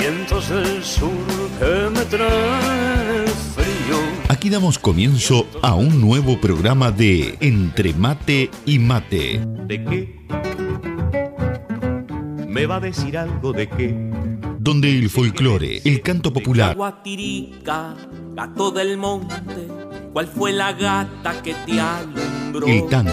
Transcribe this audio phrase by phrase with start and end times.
[0.00, 1.10] vientos del sur
[1.58, 3.98] que me traen frío.
[4.28, 9.40] Aquí damos comienzo a un nuevo programa de Entre Mate y Mate.
[9.66, 10.20] ¿De qué?
[12.48, 13.94] ¿Me va a decir algo de qué?
[14.58, 17.94] Donde el folclore, el canto popular, Guatirica,
[18.34, 19.68] gato del monte,
[20.12, 22.66] ¿cuál fue la gata que te alumbró?
[22.66, 23.12] el tango,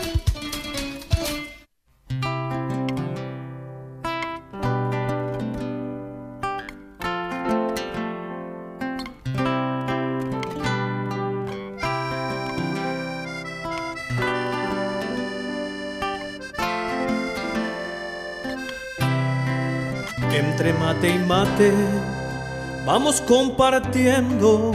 [22.91, 24.73] Vamos compartiendo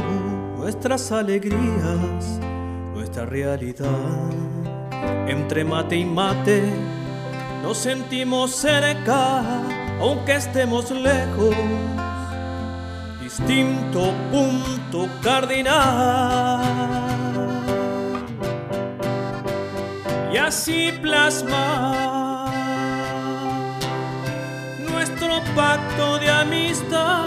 [0.57, 2.41] nuestras alegrías,
[2.95, 4.31] nuestra realidad.
[5.29, 6.63] Entre mate y mate
[7.63, 9.43] nos sentimos cerca,
[10.01, 11.55] aunque estemos lejos.
[13.23, 16.63] Distinto punto cardinal.
[20.33, 22.51] Y así plasmar
[24.91, 27.27] nuestro pacto de amistad,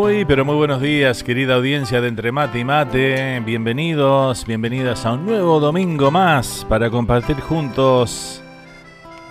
[0.00, 3.40] Muy, pero muy buenos días, querida audiencia de Entre Mate y Mate.
[3.40, 8.40] Bienvenidos, bienvenidas a un nuevo domingo más para compartir juntos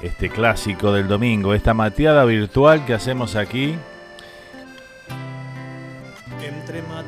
[0.04, 3.76] este clásico del domingo, esta mateada virtual que hacemos aquí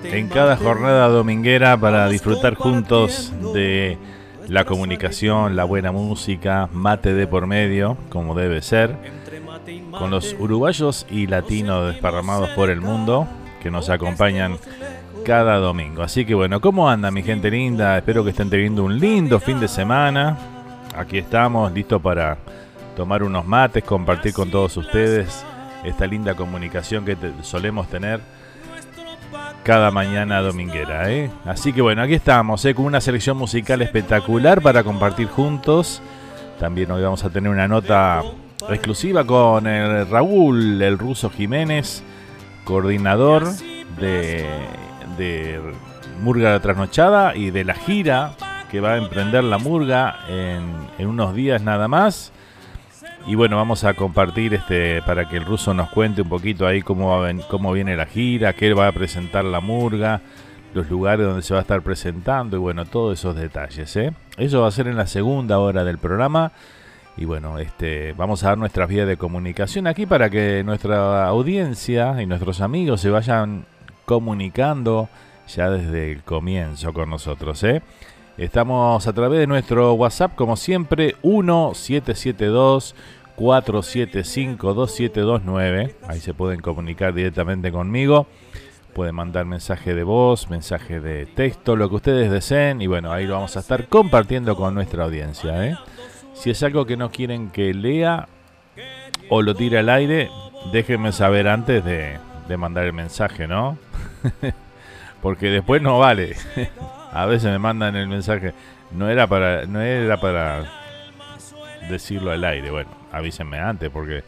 [0.05, 3.97] en cada jornada dominguera para disfrutar juntos de
[4.47, 8.95] la comunicación, la buena música, mate de por medio, como debe ser.
[9.91, 13.27] Con los uruguayos y latinos desparramados por el mundo
[13.61, 14.57] que nos acompañan
[15.25, 16.03] cada domingo.
[16.03, 17.97] Así que bueno, ¿cómo anda mi gente linda?
[17.97, 20.37] Espero que estén teniendo un lindo fin de semana.
[20.95, 22.37] Aquí estamos, listos para
[22.95, 25.45] tomar unos mates, compartir con todos ustedes
[25.83, 28.19] esta linda comunicación que solemos tener
[29.63, 31.11] cada mañana dominguera.
[31.11, 31.29] ¿eh?
[31.45, 32.73] Así que bueno, aquí estamos ¿eh?
[32.73, 36.01] con una selección musical espectacular para compartir juntos.
[36.59, 38.21] También hoy vamos a tener una nota
[38.69, 42.03] exclusiva con el Raúl, el ruso Jiménez,
[42.69, 43.47] coordinador
[43.99, 44.45] de,
[45.17, 45.59] de
[46.21, 48.33] Murga la Trasnochada y de la gira
[48.69, 52.31] que va a emprender la Murga en, en unos días nada más.
[53.25, 56.83] Y bueno, vamos a compartir este para que el ruso nos cuente un poquito ahí
[56.83, 60.21] cómo, va, cómo viene la gira, qué va a presentar la murga,
[60.75, 63.95] los lugares donde se va a estar presentando y bueno, todos esos detalles.
[63.95, 64.13] ¿eh?
[64.37, 66.51] Eso va a ser en la segunda hora del programa.
[67.19, 72.21] Y bueno, este, vamos a dar nuestras vías de comunicación aquí para que nuestra audiencia
[72.21, 73.65] y nuestros amigos se vayan
[74.05, 75.09] comunicando
[75.53, 77.61] ya desde el comienzo con nosotros.
[77.65, 77.81] ¿eh?
[78.37, 82.95] Estamos a través de nuestro WhatsApp, como siempre, 1772
[83.35, 85.95] 475 2729.
[86.07, 88.27] Ahí se pueden comunicar directamente conmigo.
[88.93, 92.81] Pueden mandar mensaje de voz, mensaje de texto, lo que ustedes deseen.
[92.81, 95.67] Y bueno, ahí lo vamos a estar compartiendo con nuestra audiencia.
[95.67, 95.75] ¿eh?
[96.39, 98.29] Si es algo que no quieren que lea
[99.27, 100.31] o lo tire al aire,
[100.71, 102.17] déjenme saber antes de,
[102.57, 103.77] mandar el mensaje, ¿no?
[105.21, 106.37] Porque después no vale.
[107.11, 108.53] A veces me mandan el mensaje.
[108.91, 110.63] No era para, no era para
[111.89, 112.71] decirlo al aire.
[112.71, 114.23] Bueno, avísenme antes porque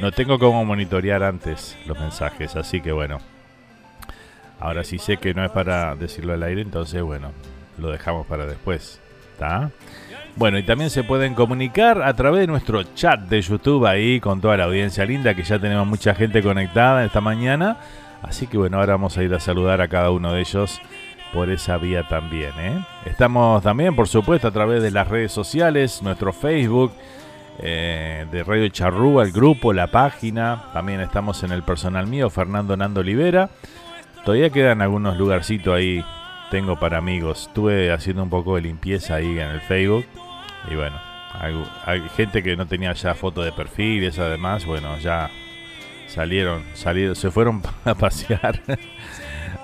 [0.00, 2.56] no tengo cómo monitorear antes los mensajes.
[2.56, 3.18] Así que bueno.
[4.60, 7.32] Ahora sí sé que no es para decirlo al aire, entonces bueno,
[7.78, 9.00] lo dejamos para después.
[9.32, 9.70] ¿Está?
[10.36, 14.40] Bueno, y también se pueden comunicar a través de nuestro chat de YouTube ahí con
[14.40, 17.76] toda la audiencia linda, que ya tenemos mucha gente conectada esta mañana.
[18.22, 20.80] Así que bueno, ahora vamos a ir a saludar a cada uno de ellos
[21.32, 22.52] por esa vía también.
[22.58, 22.84] ¿eh?
[23.06, 26.92] Estamos también, por supuesto, a través de las redes sociales, nuestro Facebook
[27.58, 30.64] eh, de Radio Charrúa, el grupo, la página.
[30.72, 33.50] También estamos en el personal mío, Fernando Nando Olivera.
[34.24, 36.04] Todavía quedan algunos lugarcitos ahí,
[36.50, 37.46] tengo para amigos.
[37.48, 40.04] Estuve haciendo un poco de limpieza ahí en el Facebook.
[40.70, 41.00] Y bueno,
[41.86, 45.30] hay, gente que no tenía ya foto de perfil y eso además, bueno, ya
[46.06, 48.60] salieron, salieron, se fueron a pasear.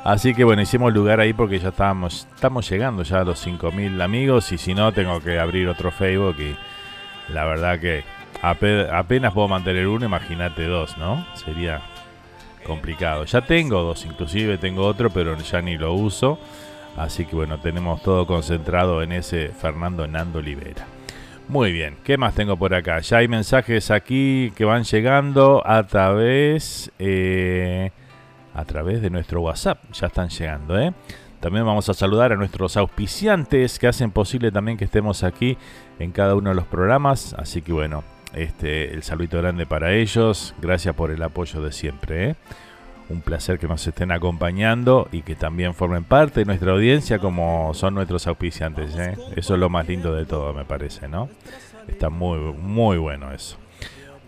[0.04, 4.00] Así que bueno, hicimos lugar ahí porque ya estábamos, estamos llegando ya a los 5.000
[4.00, 6.56] amigos y si no tengo que abrir otro Facebook y
[7.32, 8.04] la verdad que
[8.40, 11.26] apenas puedo mantener uno, imagínate dos, ¿no?
[11.34, 11.82] Sería
[12.64, 13.24] complicado.
[13.24, 16.38] Ya tengo dos, inclusive tengo otro, pero ya ni lo uso.
[16.96, 20.86] Así que bueno, tenemos todo concentrado en ese Fernando Nando Olivera.
[21.48, 23.00] Muy bien, ¿qué más tengo por acá?
[23.00, 26.90] Ya hay mensajes aquí que van llegando a través...
[26.98, 27.90] Eh,
[28.56, 29.78] a través de nuestro WhatsApp.
[29.92, 30.92] Ya están llegando, ¿eh?
[31.40, 35.58] También vamos a saludar a nuestros auspiciantes que hacen posible también que estemos aquí
[35.98, 37.34] en cada uno de los programas.
[37.34, 38.02] Así que bueno,
[38.32, 40.54] este, el saludito grande para ellos.
[40.60, 42.30] Gracias por el apoyo de siempre.
[42.30, 42.36] ¿eh?
[43.08, 47.72] Un placer que nos estén acompañando y que también formen parte de nuestra audiencia como
[47.74, 48.96] son nuestros auspiciantes.
[48.96, 49.16] ¿eh?
[49.36, 51.28] Eso es lo más lindo de todo, me parece, ¿no?
[51.86, 53.56] Está muy, muy bueno eso.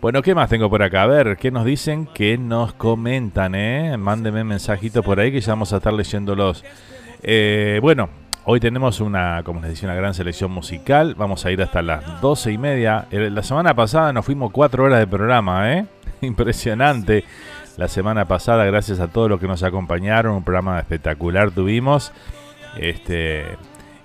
[0.01, 1.03] Bueno, ¿qué más tengo por acá?
[1.03, 2.07] A ver, ¿qué nos dicen?
[2.13, 3.53] ¿Qué nos comentan?
[3.53, 3.97] Eh?
[3.97, 6.63] Mándenme mensajitos por ahí que ya vamos a estar leyéndolos.
[7.21, 8.07] Eh, bueno,
[8.45, 11.15] hoy tenemos una, como les decía, una gran selección musical.
[11.15, 13.07] Vamos a ir hasta las doce y media.
[13.11, 15.85] Eh, la semana pasada nos fuimos cuatro horas de programa, ¿eh?
[16.21, 17.25] Impresionante.
[17.79, 22.11] La semana pasada, gracias a todos los que nos acompañaron, un programa espectacular tuvimos.
[22.75, 23.45] Este,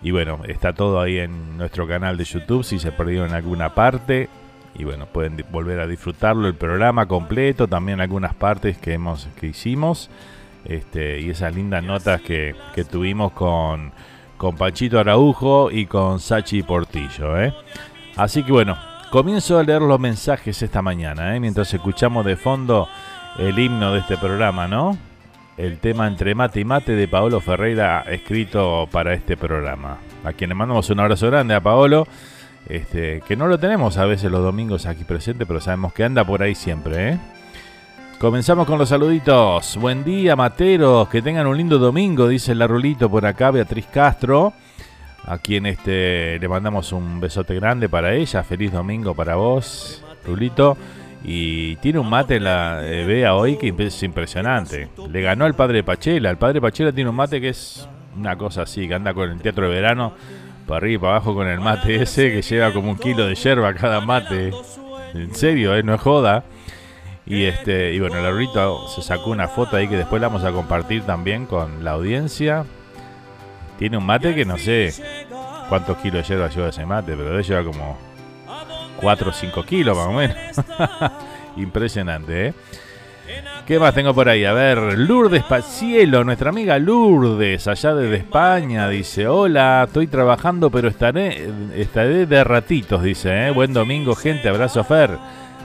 [0.00, 2.62] y bueno, está todo ahí en nuestro canal de YouTube.
[2.62, 4.28] Si se perdió en alguna parte,
[4.76, 9.49] y bueno, pueden volver a disfrutarlo el programa completo, también algunas partes que hemos que
[9.49, 10.09] hicimos
[10.64, 13.90] este, y esas lindas notas que, que tuvimos con,
[14.37, 17.40] con Pachito Araujo y con Sachi Portillo.
[17.43, 17.52] ¿eh?
[18.14, 18.78] Así que bueno,
[19.11, 21.40] comienzo a leer los mensajes esta mañana, ¿eh?
[21.40, 22.88] mientras escuchamos de fondo
[23.38, 24.96] el himno de este programa, ¿no?
[25.56, 29.98] El tema Entre mate y mate de Paolo Ferreira escrito para este programa.
[30.24, 32.06] A quien le mandamos un abrazo grande a Paolo
[32.68, 36.24] este, que no lo tenemos a veces los domingos aquí presente, pero sabemos que anda
[36.24, 37.10] por ahí siempre.
[37.10, 37.18] ¿eh?
[38.18, 39.76] Comenzamos con los saluditos.
[39.76, 41.08] Buen día, materos.
[41.08, 44.54] Que tengan un lindo domingo, dice la Rulito por acá, Beatriz Castro.
[45.26, 48.42] A quien este, le mandamos un besote grande para ella.
[48.42, 50.76] Feliz domingo para vos, Rulito.
[51.26, 54.88] Y tiene un mate en la eh, Bea hoy que es impresionante.
[55.11, 56.31] Le ganó al padre Pachela.
[56.31, 59.40] El padre Pachela tiene un mate que es una cosa así, que anda con el
[59.40, 60.12] teatro de verano
[60.66, 63.35] para arriba y para abajo con el mate ese que lleva como un kilo de
[63.35, 64.52] yerba cada mate.
[65.14, 65.83] En serio, ¿eh?
[65.83, 66.45] no es joda.
[67.26, 70.52] Y este y bueno, Larurito se sacó una foto ahí que después la vamos a
[70.52, 72.66] compartir también con la audiencia.
[73.78, 74.93] Tiene un mate que no sé
[75.71, 77.97] cuántos kilos de hierba lleva ese mate, pero debe llevar como
[79.04, 80.37] 4 o 5 kilos más o menos.
[81.58, 82.54] Impresionante, ¿eh?
[83.66, 84.46] ¿Qué más tengo por ahí?
[84.46, 90.88] A ver, Lourdes Pacielo, nuestra amiga Lourdes, allá desde España, dice, hola, estoy trabajando pero
[90.88, 93.50] estaré, estaré de ratitos, dice, ¿eh?
[93.50, 95.18] buen domingo gente, abrazo Fer.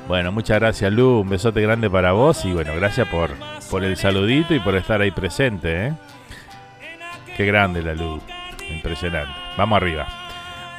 [0.09, 3.31] Bueno, muchas gracias Lu, un besote grande para vos y bueno, gracias por,
[3.71, 5.87] por el saludito y por estar ahí presente.
[5.87, 5.93] ¿eh?
[7.37, 8.19] Qué grande la Lu,
[8.69, 9.31] impresionante.
[9.57, 10.28] Vamos arriba.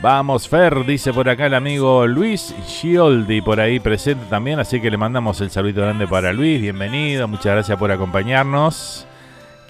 [0.02, 4.90] Vamos, Fer, dice por acá el amigo Luis Gioldi, por ahí presente también, así que
[4.90, 9.06] le mandamos el saludo grande para Luis, bienvenido, muchas gracias por acompañarnos.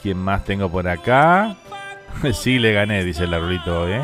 [0.00, 1.56] ¿Quién más tengo por acá?
[2.32, 4.02] sí, le gané, dice el arbolito, ¿eh?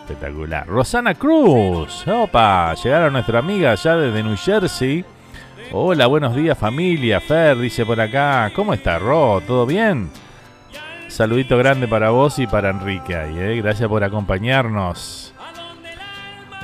[0.00, 0.66] Espectacular.
[0.66, 5.04] Rosana Cruz, opa, llegaron nuestra amiga allá desde New Jersey.
[5.70, 9.40] Hola, buenos días familia, Fer, dice por acá, ¿cómo está Ro?
[9.46, 10.10] ¿Todo bien?
[11.06, 13.60] Saludito grande para vos y para Enrique ¿eh?
[13.62, 15.31] Gracias por acompañarnos.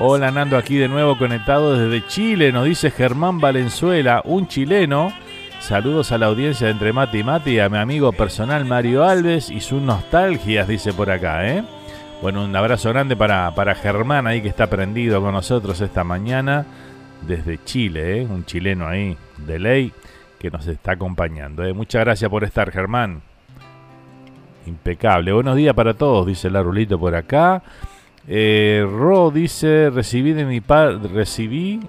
[0.00, 5.12] Hola Nando, aquí de nuevo conectado desde Chile, nos dice Germán Valenzuela, un chileno.
[5.58, 9.50] Saludos a la audiencia de Entre Mati y Mati a mi amigo personal Mario Alves
[9.50, 11.64] y sus nostalgias, dice por acá, ¿eh?
[12.22, 16.64] Bueno, un abrazo grande para, para Germán ahí que está prendido con nosotros esta mañana
[17.26, 18.24] desde Chile, ¿eh?
[18.24, 19.92] Un chileno ahí de ley
[20.38, 21.72] que nos está acompañando, ¿eh?
[21.72, 23.20] Muchas gracias por estar, Germán.
[24.64, 25.32] Impecable.
[25.32, 27.64] Buenos días para todos, dice el arulito por acá.
[28.30, 31.80] Eh, Ro dice, recibí de mi parte, recibí,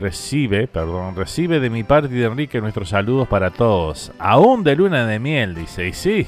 [0.00, 4.10] recibe, perdón, recibe de mi parte y de Enrique nuestros saludos para todos.
[4.18, 6.26] Aún de luna de miel, dice, y sí,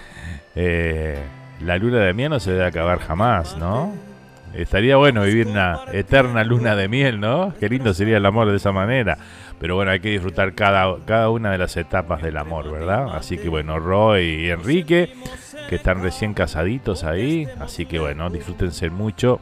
[0.56, 1.22] eh,
[1.60, 3.92] la luna de miel no se debe acabar jamás, ¿no?
[4.54, 7.52] Estaría bueno vivir una eterna luna de miel, ¿no?
[7.60, 9.18] Qué lindo sería el amor de esa manera.
[9.58, 13.14] Pero bueno, hay que disfrutar cada, cada una de las etapas del amor, ¿verdad?
[13.16, 15.14] Así que bueno, Roy y Enrique,
[15.68, 17.48] que están recién casaditos ahí.
[17.60, 19.40] Así que bueno, disfrútense mucho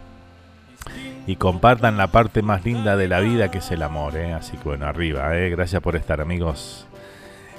[1.26, 4.16] y compartan la parte más linda de la vida que es el amor.
[4.16, 4.32] ¿eh?
[4.32, 5.36] Así que bueno, arriba.
[5.36, 5.50] ¿eh?
[5.50, 6.86] Gracias por estar amigos.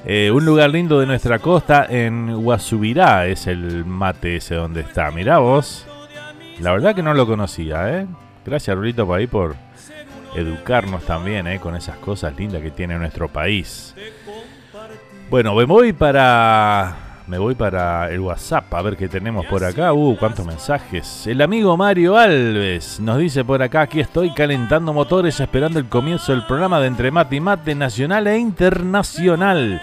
[0.05, 5.11] Eh, un lugar lindo de nuestra costa en Guasubirá es el mate ese donde está.
[5.11, 5.85] Mirá vos.
[6.59, 7.99] La verdad que no lo conocía.
[7.99, 8.07] ¿eh?
[8.45, 9.55] Gracias Rulito por ahí por
[10.35, 11.59] educarnos también ¿eh?
[11.59, 13.95] con esas cosas lindas que tiene nuestro país.
[15.29, 19.93] Bueno, me voy para me voy para el WhatsApp a ver qué tenemos por acá.
[19.93, 21.25] Uh, cuántos mensajes.
[21.25, 26.33] El amigo Mario Alves nos dice por acá: aquí estoy calentando motores esperando el comienzo
[26.33, 29.81] del programa de Entre Mate y Mate nacional e internacional.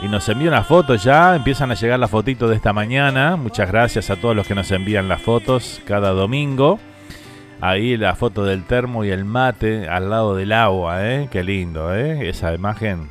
[0.00, 3.34] Y nos envía una foto ya, empiezan a llegar las fotitos de esta mañana.
[3.34, 6.78] Muchas gracias a todos los que nos envían las fotos cada domingo.
[7.60, 11.28] Ahí la foto del termo y el mate al lado del agua, ¿eh?
[11.30, 12.28] Qué lindo, ¿eh?
[12.28, 13.08] Esa imagen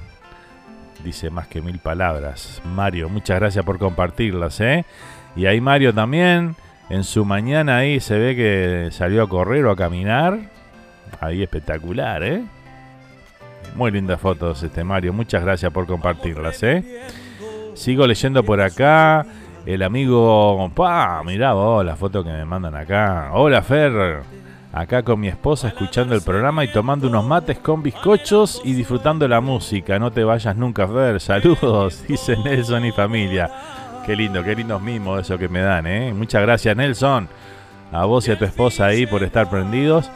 [1.03, 2.61] dice más que mil palabras.
[2.63, 4.85] Mario, muchas gracias por compartirlas, ¿eh?
[5.35, 6.55] Y ahí Mario también,
[6.89, 10.39] en su mañana ahí se ve que salió a correr o a caminar.
[11.19, 12.41] Ahí espectacular, ¿eh?
[13.75, 17.01] Muy lindas fotos este Mario, muchas gracias por compartirlas, ¿eh?
[17.73, 19.25] Sigo leyendo por acá.
[19.65, 23.31] El amigo, pa, mirá vos la foto que me mandan acá.
[23.33, 24.21] Hola Fer,
[24.73, 29.27] acá con mi esposa escuchando el programa y tomando unos mates con bizcochos y disfrutando
[29.27, 29.99] la música.
[29.99, 31.19] No te vayas nunca a ver.
[31.21, 33.49] Saludos, dice Nelson y familia.
[34.05, 36.13] Qué lindo, qué lindos mimos eso que me dan, ¿eh?
[36.13, 37.27] Muchas gracias, Nelson.
[37.91, 40.09] A vos y a tu esposa ahí por estar prendidos.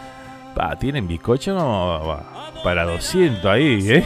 [0.56, 2.22] Pa, tienen bizcocho
[2.64, 4.04] para 200 ahí, ¿eh?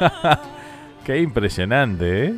[1.04, 2.34] qué impresionante, ¿eh?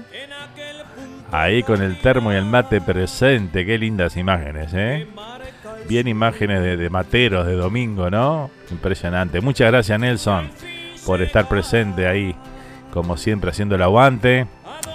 [1.33, 3.64] Ahí con el termo y el mate presente.
[3.64, 5.07] Qué lindas imágenes, ¿eh?
[5.89, 8.51] Bien imágenes de, materos de domingo, ¿no?
[8.71, 9.41] Impresionante.
[9.41, 10.51] Muchas gracias Nelson
[11.05, 12.35] por estar presente ahí,
[12.93, 14.47] como siempre, haciendo el aguante.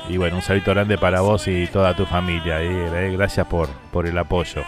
[0.08, 2.62] Y bueno, un saludo grande para vos y toda tu familia.
[2.62, 3.12] ¿eh?
[3.12, 4.64] Gracias por, por el apoyo.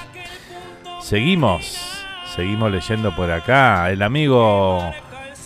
[1.00, 2.06] Seguimos,
[2.36, 3.90] seguimos leyendo por acá.
[3.92, 4.94] El amigo,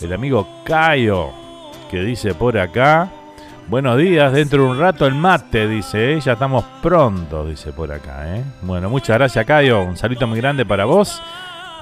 [0.00, 1.30] el amigo Cayo,
[1.90, 3.08] que dice por acá.
[3.68, 6.20] Buenos días, dentro de un rato el mate, dice, ¿eh?
[6.20, 8.36] ya estamos pronto, dice por acá.
[8.36, 8.44] ¿eh?
[8.60, 9.82] Bueno, muchas gracias, Cayo.
[9.82, 11.22] Un saludo muy grande para vos.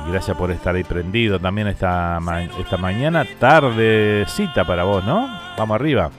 [0.06, 2.18] Gracias por estar ahí prendido también esta,
[2.58, 3.26] esta mañana.
[3.38, 5.28] Tardecita para vos, ¿no?
[5.56, 6.10] Vamos arriba.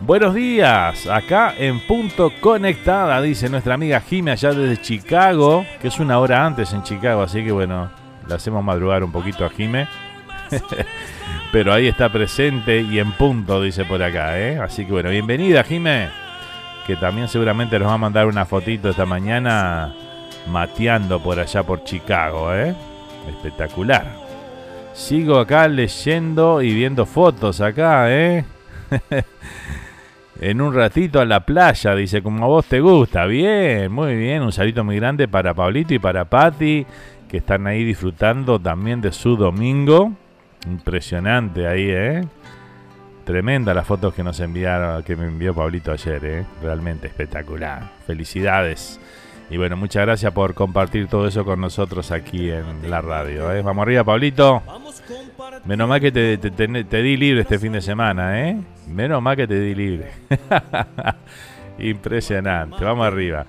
[0.00, 6.00] Buenos días, acá en Punto Conectada, dice nuestra amiga Jime allá desde Chicago, que es
[6.00, 7.90] una hora antes en Chicago, así que bueno,
[8.26, 9.86] le hacemos madrugar un poquito a Jime.
[11.52, 14.58] Pero ahí está presente y en punto, dice por acá, ¿eh?
[14.58, 16.08] Así que bueno, bienvenida, Jime.
[16.86, 19.92] Que también seguramente nos va a mandar una fotito esta mañana
[20.48, 22.72] mateando por allá por Chicago, ¿eh?
[23.28, 24.06] Espectacular.
[24.92, 28.44] Sigo acá leyendo y viendo fotos acá, ¿eh?
[30.40, 33.26] en un ratito a la playa, dice, como a vos te gusta.
[33.26, 34.42] Bien, muy bien.
[34.42, 36.86] Un salito muy grande para Pablito y para Patti,
[37.28, 40.12] que están ahí disfrutando también de su domingo.
[40.66, 42.24] Impresionante ahí, ¿eh?
[43.24, 46.44] Tremenda las fotos que nos enviaron, que me envió Pablito ayer, ¿eh?
[46.62, 47.90] Realmente espectacular.
[48.06, 49.00] Felicidades.
[49.50, 53.52] Y bueno, muchas gracias por compartir todo eso con nosotros aquí en la radio.
[53.52, 53.62] ¿eh?
[53.62, 54.62] Vamos arriba, Pablito.
[55.64, 58.56] Menos mal que te, di libre este fin de semana, ¿eh?
[58.86, 60.12] Menos mal que te di libre.
[61.78, 62.84] Impresionante.
[62.84, 63.44] Vamos arriba.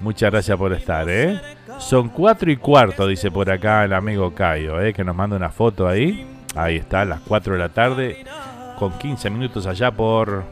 [0.00, 1.40] Muchas gracias por estar, ¿eh?
[1.78, 4.92] Son cuatro y cuarto, dice por acá el amigo Cayo, ¿eh?
[4.92, 6.35] Que nos manda una foto ahí.
[6.56, 8.24] Ahí está, las 4 de la tarde,
[8.78, 10.44] con 15 minutos allá por,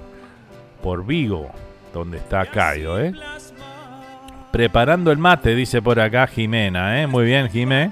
[0.82, 1.50] por Vigo,
[1.94, 3.14] donde está Cayo, ¿eh?
[4.52, 7.06] Preparando el mate, dice por acá Jimena, ¿eh?
[7.06, 7.90] Muy bien, Jimé.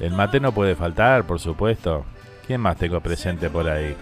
[0.00, 2.04] El mate no puede faltar, por supuesto.
[2.46, 3.96] ¿Quién más tengo presente por ahí?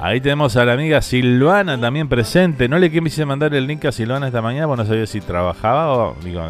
[0.00, 2.68] Ahí tenemos a la amiga Silvana también presente.
[2.68, 5.92] No le quise mandar el link a Silvana esta mañana, porque no sabía si trabajaba
[5.92, 6.16] o.
[6.22, 6.42] Digo,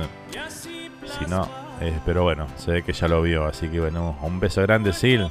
[1.18, 1.65] si no.
[1.80, 3.46] Eh, pero bueno, se ve que ya lo vio.
[3.46, 5.28] Así que bueno, un beso grande, Sil.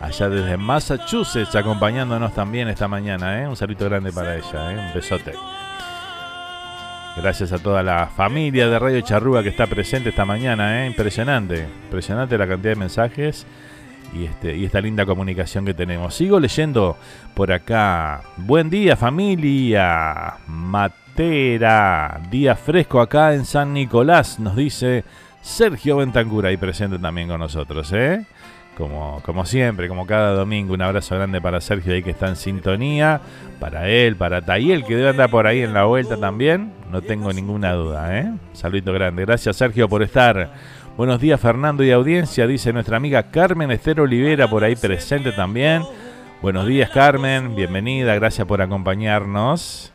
[0.00, 3.42] Allá desde Massachusetts, acompañándonos también esta mañana.
[3.42, 3.48] ¿eh?
[3.48, 4.72] Un saludo grande para ella.
[4.72, 4.78] ¿eh?
[4.78, 5.32] Un besote.
[7.16, 10.86] Gracias a toda la familia de Radio Charrúa que está presente esta mañana, ¿eh?
[10.86, 13.46] impresionante, impresionante la cantidad de mensajes
[14.14, 16.14] y, este, y esta linda comunicación que tenemos.
[16.14, 16.96] Sigo leyendo
[17.34, 18.22] por acá.
[18.36, 25.04] Buen día familia, Matera, día fresco acá en San Nicolás, nos dice
[25.40, 27.92] Sergio Ventancura, ahí presente también con nosotros.
[27.92, 28.24] ¿eh?
[28.80, 30.74] como, como siempre, como cada domingo.
[30.74, 33.20] Un abrazo grande para Sergio ahí que está en sintonía,
[33.58, 37.32] para él, para Tayel que debe andar por ahí en la vuelta también, no tengo
[37.32, 38.18] ninguna duda.
[38.18, 38.32] ¿eh?
[38.52, 39.24] Saludito grande.
[39.24, 40.52] Gracias Sergio por estar.
[40.96, 45.82] Buenos días Fernando y audiencia, dice nuestra amiga Carmen Esther Olivera por ahí presente también.
[46.42, 49.92] Buenos días Carmen, bienvenida, gracias por acompañarnos.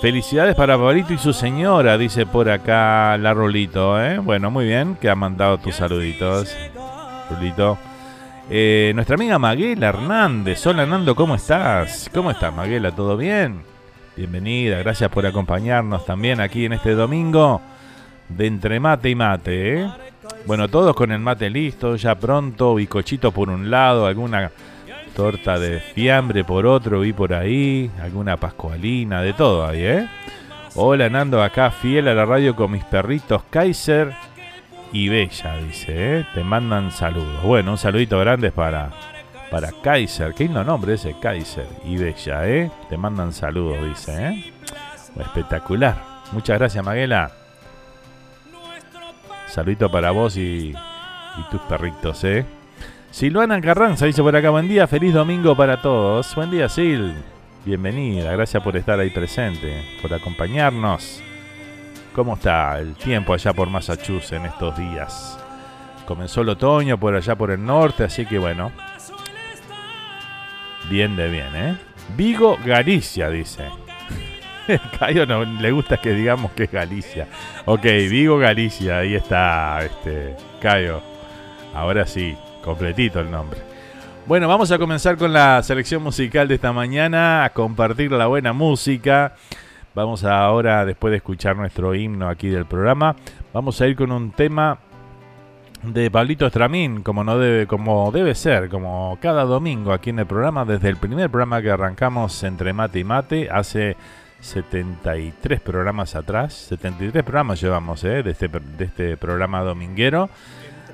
[0.00, 4.02] Felicidades para Pablito y su señora, dice por acá la Rolito.
[4.02, 4.16] ¿eh?
[4.18, 6.56] Bueno, muy bien, que ha mandado tus saluditos.
[8.48, 10.66] Eh, nuestra amiga Maguela Hernández.
[10.66, 12.10] Hola Nando, ¿cómo estás?
[12.14, 12.92] ¿Cómo estás Maguela?
[12.92, 13.60] ¿Todo bien?
[14.16, 17.60] Bienvenida, gracias por acompañarnos también aquí en este domingo
[18.30, 19.80] de entre mate y mate.
[19.82, 19.90] ¿eh?
[20.46, 24.50] Bueno, todos con el mate listo, ya pronto, bicochito por un lado, alguna
[25.14, 30.08] torta de fiambre por otro, vi por ahí, alguna pascualina, de todo ahí, ¿eh?
[30.74, 34.14] Hola Nando, acá fiel a la radio con mis perritos Kaiser
[34.92, 36.26] y Bella, dice, ¿eh?
[36.34, 37.42] te mandan saludos.
[37.42, 38.90] Bueno, un saludito grande para,
[39.50, 42.70] para Kaiser, qué lindo nombre ese Kaiser y Bella, ¿eh?
[42.88, 44.28] te mandan saludos, dice.
[44.28, 44.52] ¿eh?
[45.18, 45.96] Espectacular.
[46.32, 47.32] Muchas gracias, Maguela.
[49.48, 52.46] Saludito para vos y, y tus perritos, ¿eh?
[53.10, 56.32] Silvana Carranza dice por acá, buen día, feliz domingo para todos.
[56.36, 57.10] Buen día, Sil.
[57.64, 61.20] Bienvenida, gracias por estar ahí presente, por acompañarnos.
[62.14, 65.38] ¿Cómo está el tiempo allá por Massachusetts en estos días?
[66.06, 68.70] Comenzó el otoño por allá por el norte, así que bueno.
[70.88, 71.76] Bien de bien, ¿eh?
[72.16, 73.64] Vigo, Galicia, dice.
[75.00, 77.26] Cayo no le gusta que digamos que es Galicia.
[77.64, 81.02] Ok, Vigo, Galicia, ahí está, este, Cayo.
[81.74, 83.60] Ahora sí, completito el nombre.
[84.26, 88.52] Bueno, vamos a comenzar con la selección musical de esta mañana, a compartir la buena
[88.52, 89.34] música.
[89.94, 93.16] Vamos ahora, después de escuchar nuestro himno aquí del programa,
[93.52, 94.78] vamos a ir con un tema
[95.82, 100.26] de Pablito Estramín, como, no debe, como debe ser, como cada domingo aquí en el
[100.26, 103.96] programa, desde el primer programa que arrancamos entre mate y mate, hace
[104.40, 108.22] 73 programas atrás, 73 programas llevamos ¿eh?
[108.22, 110.28] de, este, este programa dominguero.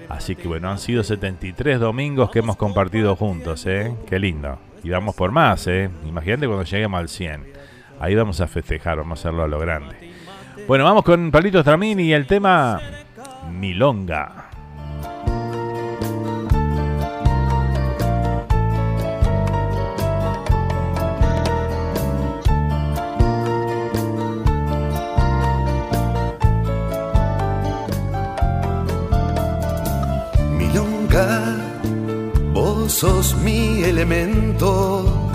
[0.09, 3.95] Así que bueno, han sido 73 domingos que hemos compartido juntos, ¿eh?
[4.09, 4.59] Qué lindo.
[4.83, 5.91] Y vamos por más, ¿eh?
[6.07, 7.53] Imagínate cuando lleguemos al 100.
[7.99, 9.97] Ahí vamos a festejar, vamos a hacerlo a lo grande.
[10.69, 12.81] Bueno, vamos con Palito Stramini y el tema
[13.51, 14.46] Milonga.
[32.99, 35.27] Sos mi elemento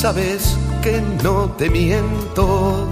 [0.00, 2.88] sabes que no te miento.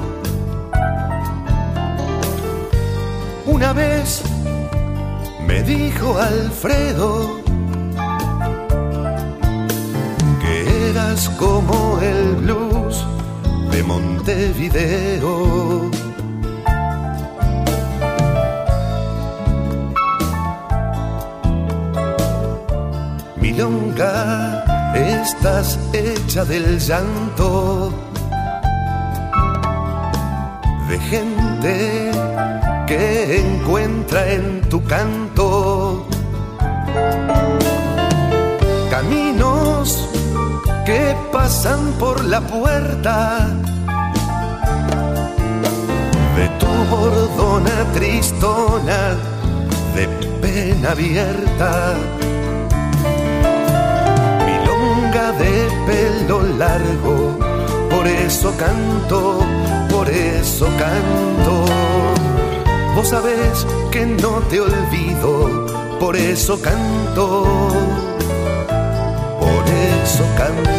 [3.46, 4.22] Una vez
[5.46, 7.40] me dijo Alfredo
[10.42, 13.06] que eras como el blues
[13.70, 15.28] de Montevideo.
[24.94, 27.92] Estás hecha del llanto
[30.88, 32.10] de gente
[32.86, 36.06] que encuentra en tu canto
[38.90, 40.08] caminos
[40.86, 43.48] que pasan por la puerta
[46.36, 49.16] de tu bordona tristona
[49.96, 50.06] de
[50.40, 52.17] pena abierta.
[55.38, 57.38] De pelo largo,
[57.90, 59.38] por eso canto,
[59.90, 61.64] por eso canto.
[62.94, 65.66] Vos sabés que no te olvido,
[66.00, 67.44] por eso canto,
[69.40, 69.64] por
[70.02, 70.77] eso canto.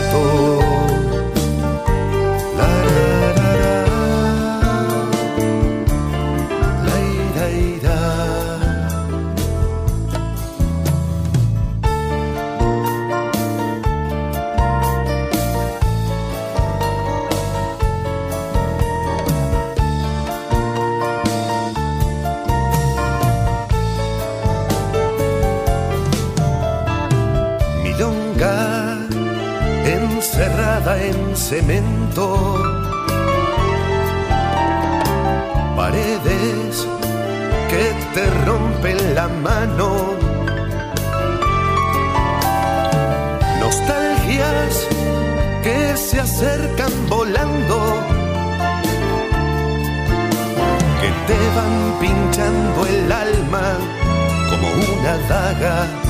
[31.49, 32.25] Cemento.
[35.75, 36.87] Paredes
[37.71, 39.89] que te rompen la mano.
[43.59, 44.73] Nostalgias
[45.63, 47.77] que se acercan volando.
[51.01, 53.65] Que te van pinchando el alma
[54.49, 56.08] como una daga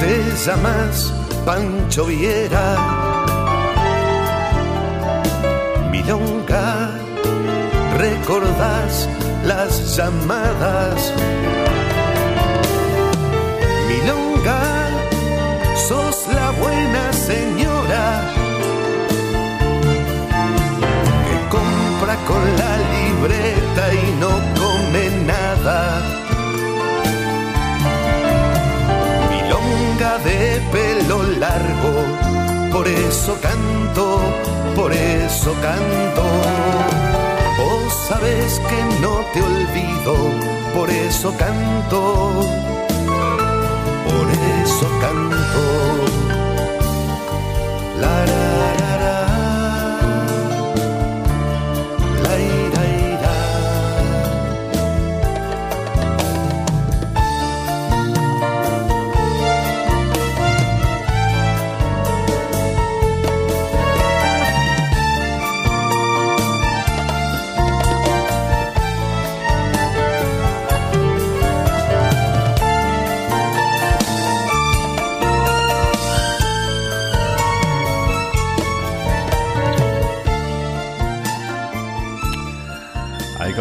[0.00, 1.12] te llamas
[1.44, 2.76] Pancho Viera.
[5.90, 6.90] Milonga,
[7.98, 9.08] recordás
[9.44, 11.12] las llamadas.
[13.88, 14.60] Milonga,
[15.88, 18.04] sos la buena señora
[21.26, 24.61] que compra con la libreta y no
[31.42, 31.92] largo,
[32.70, 34.06] por eso canto,
[34.76, 36.24] por eso canto.
[37.58, 40.14] Vos sabes que no te olvido,
[40.76, 42.00] por eso canto,
[44.06, 44.26] por
[44.62, 45.22] eso canto.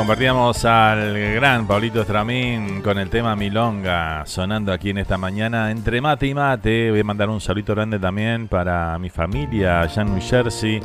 [0.01, 6.01] Compartíamos al gran Pablito Estramín con el tema Milonga sonando aquí en esta mañana entre
[6.01, 6.89] mate y mate.
[6.89, 10.81] Voy a mandar un saludo grande también para mi familia allá en New Jersey.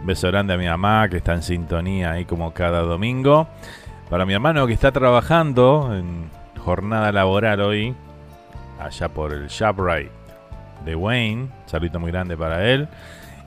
[0.00, 3.46] Un beso grande a mi mamá que está en sintonía ahí como cada domingo.
[4.10, 7.94] Para mi hermano que está trabajando en jornada laboral hoy,
[8.80, 10.10] allá por el ShopRite
[10.84, 11.48] de Wayne.
[11.72, 12.88] Un muy grande para él.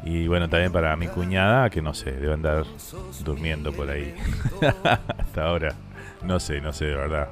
[0.04, 2.66] Y bueno, también para mi cuñada, que no sé, debe andar
[3.24, 4.14] durmiendo por ahí.
[5.18, 5.76] Hasta ahora.
[6.24, 7.30] No sé, no sé, de verdad.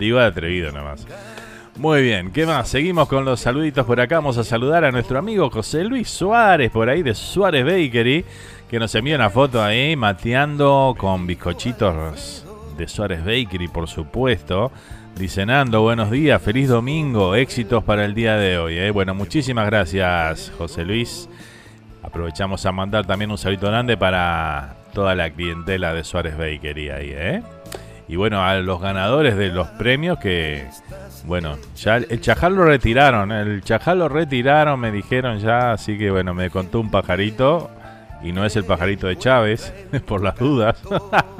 [0.00, 1.06] Iba atrevido nomás.
[1.76, 2.68] Muy bien, ¿qué más?
[2.68, 4.16] Seguimos con los saluditos por acá.
[4.16, 8.24] Vamos a saludar a nuestro amigo José Luis Suárez, por ahí de Suárez Bakery,
[8.68, 12.44] que nos envía una foto ahí mateando con bizcochitos
[12.76, 14.70] de Suárez Bakery, por supuesto.
[15.16, 18.76] Dice Nando, buenos días, feliz domingo, éxitos para el día de hoy.
[18.76, 18.90] ¿eh?
[18.90, 21.28] Bueno, muchísimas gracias, José Luis.
[22.02, 27.12] Aprovechamos a mandar también un saludo grande para toda la clientela de Suárez Bakery ahí,
[27.12, 27.42] ¿eh?
[28.08, 30.66] Y bueno, a los ganadores de los premios que,
[31.26, 36.10] bueno, ya el chajal lo retiraron, el chajal lo retiraron, me dijeron ya, así que
[36.10, 37.70] bueno, me contó un pajarito,
[38.22, 39.72] y no es el pajarito de Chávez,
[40.06, 40.76] por las dudas,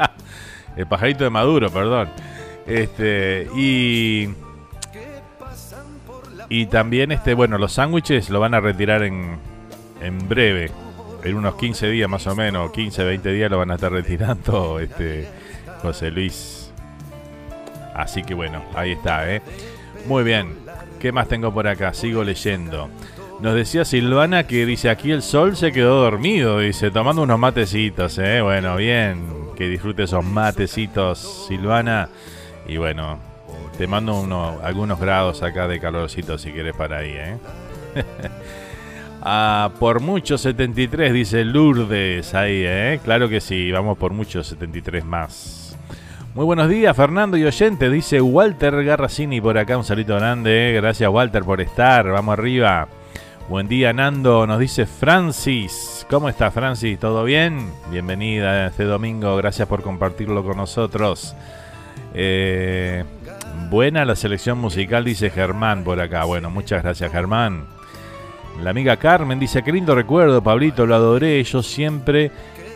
[0.77, 2.09] el pajarito de Maduro, perdón.
[2.67, 4.29] Este, y...
[6.53, 9.39] Y también, este, bueno, los sándwiches lo van a retirar en,
[10.01, 10.71] en breve,
[11.25, 14.81] en unos 15 días más o menos, 15, 20 días lo van a estar retirando
[14.81, 15.29] este
[15.83, 16.73] José Luis.
[17.95, 19.43] Así que bueno, ahí está, ¿eh?
[20.07, 20.55] Muy bien,
[20.99, 21.93] ¿qué más tengo por acá?
[21.93, 22.89] Sigo leyendo.
[23.41, 28.19] Nos decía Silvana que dice aquí el sol se quedó dormido, dice, tomando unos matecitos,
[28.19, 28.43] ¿eh?
[28.43, 32.09] Bueno, bien, que disfrute esos matecitos, Silvana.
[32.67, 33.19] Y bueno,
[33.79, 37.37] te mando uno, algunos grados acá de calorcito si quieres para ahí, ¿eh?
[39.23, 43.01] ah, por mucho 73, dice Lourdes ahí, ¿eh?
[43.05, 45.77] Claro que sí, vamos por muchos 73 más.
[46.35, 50.73] Muy buenos días, Fernando y oyente, dice Walter Garracini por acá, un saludo grande, ¿eh?
[50.75, 52.89] gracias Walter por estar, vamos arriba.
[53.51, 54.47] Buen día, Nando.
[54.47, 56.07] Nos dice Francis.
[56.09, 57.01] ¿Cómo está, Francis?
[57.01, 57.73] ¿Todo bien?
[57.91, 59.37] Bienvenida este domingo.
[59.37, 61.35] Gracias por compartirlo con nosotros.
[62.15, 63.03] Eh,
[63.69, 66.27] buena la selección musical, dice Germán por acá.
[66.27, 67.67] Bueno, muchas gracias, Germán.
[68.63, 70.87] La amiga Carmen dice: Qué lindo recuerdo, Pablito.
[70.87, 71.43] Lo adoré.
[71.45, 72.31] Yo siempre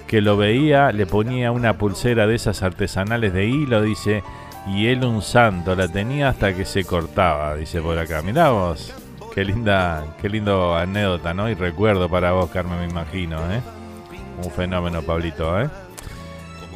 [0.06, 4.22] que lo veía le ponía una pulsera de esas artesanales de hilo, dice.
[4.66, 5.74] Y él un santo.
[5.74, 8.22] La tenía hasta que se cortaba, dice por acá.
[8.22, 8.94] Mirá vos.
[9.34, 11.50] Qué linda, qué lindo anécdota, ¿no?
[11.50, 13.60] Y recuerdo para vos, Carmen, me imagino, ¿eh?
[14.42, 15.68] Un fenómeno, Pablito, ¿eh?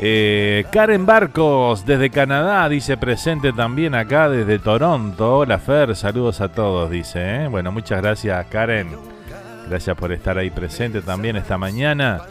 [0.01, 0.65] ¿Eh?
[0.71, 5.39] Karen Barcos, desde Canadá, dice presente también acá desde Toronto.
[5.39, 7.49] Hola, Fer, saludos a todos, dice, ¿eh?
[7.49, 8.89] Bueno, muchas gracias, Karen.
[9.69, 12.23] Gracias por estar ahí presente también esta mañana.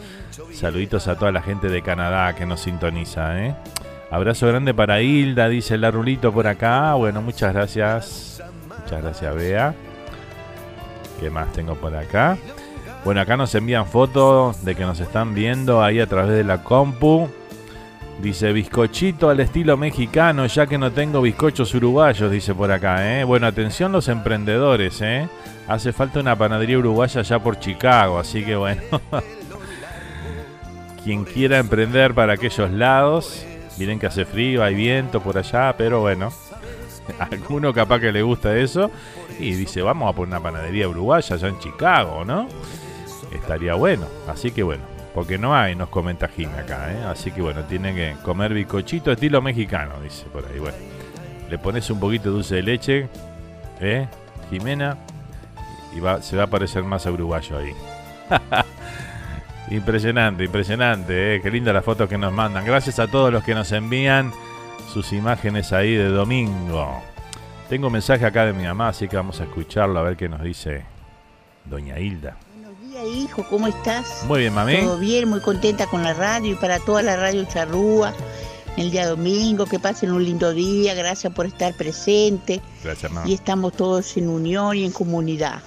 [0.52, 3.54] Saluditos a toda la gente de Canadá que nos sintoniza, ¿eh?
[4.10, 6.94] Abrazo grande para Hilda, dice la Rulito por acá.
[6.94, 8.42] Bueno, muchas gracias.
[8.66, 9.74] Muchas gracias, Bea.
[11.20, 12.38] ¿Qué más tengo por acá?
[13.04, 16.62] Bueno, acá nos envían fotos de que nos están viendo ahí a través de la
[16.62, 17.28] compu.
[18.20, 23.20] Dice bizcochito al estilo mexicano, ya que no tengo bizcochos uruguayos, dice por acá.
[23.20, 23.22] ¿eh?
[23.22, 25.28] Bueno, atención los emprendedores, ¿eh?
[25.68, 28.82] Hace falta una panadería uruguaya ya por Chicago, así que bueno.
[31.04, 33.46] Quien quiera emprender para aquellos lados,
[33.78, 36.32] miren que hace frío, hay viento por allá, pero bueno,
[37.20, 38.90] alguno capaz que le gusta eso
[39.38, 42.48] y dice, vamos a poner una panadería uruguaya allá en Chicago, ¿no?
[43.32, 44.06] Estaría bueno.
[44.26, 44.82] Así que bueno,
[45.14, 47.04] porque no hay, nos comenta Jimmy acá, ¿eh?
[47.06, 50.58] Así que bueno, tienen que comer bicochito estilo mexicano, dice por ahí.
[50.58, 50.76] Bueno,
[51.50, 53.08] le pones un poquito de dulce de leche,
[53.80, 54.06] ¿eh?
[54.50, 54.96] Jimena,
[55.94, 57.72] y va, se va a parecer más a uruguayo ahí.
[59.70, 61.40] impresionante, impresionante, ¿eh?
[61.42, 62.64] Qué linda la foto que nos mandan.
[62.64, 64.32] Gracias a todos los que nos envían
[64.92, 67.02] sus imágenes ahí de domingo.
[67.68, 70.28] Tengo un mensaje acá de mi mamá, así que vamos a escucharlo a ver qué
[70.28, 70.84] nos dice
[71.66, 72.36] doña Hilda.
[73.04, 74.24] Días, hijo, ¿cómo estás?
[74.26, 74.80] Muy bien, mami.
[74.80, 78.14] Todo bien, muy contenta con la radio y para toda la radio Charrúa.
[78.76, 82.60] El día domingo, que pasen un lindo día, gracias por estar presente.
[82.82, 83.28] Gracias, mamá.
[83.28, 85.60] Y estamos todos en unión y en comunidad.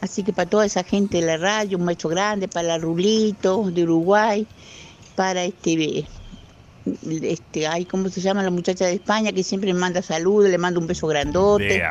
[0.00, 3.70] Así que para toda esa gente de la radio, un beso grande, para la Rulito
[3.70, 4.46] de Uruguay,
[5.14, 6.06] para este
[7.06, 10.58] este, ay, ¿cómo se llama la muchacha de España que siempre me manda saludos, le
[10.58, 11.82] mando un beso grandote.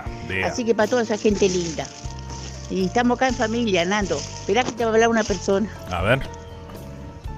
[0.43, 1.85] Así que para toda esa gente linda.
[2.69, 4.15] Y estamos acá en familia, Nando.
[4.15, 5.67] Espera que te va a hablar una persona.
[5.91, 6.19] A ver.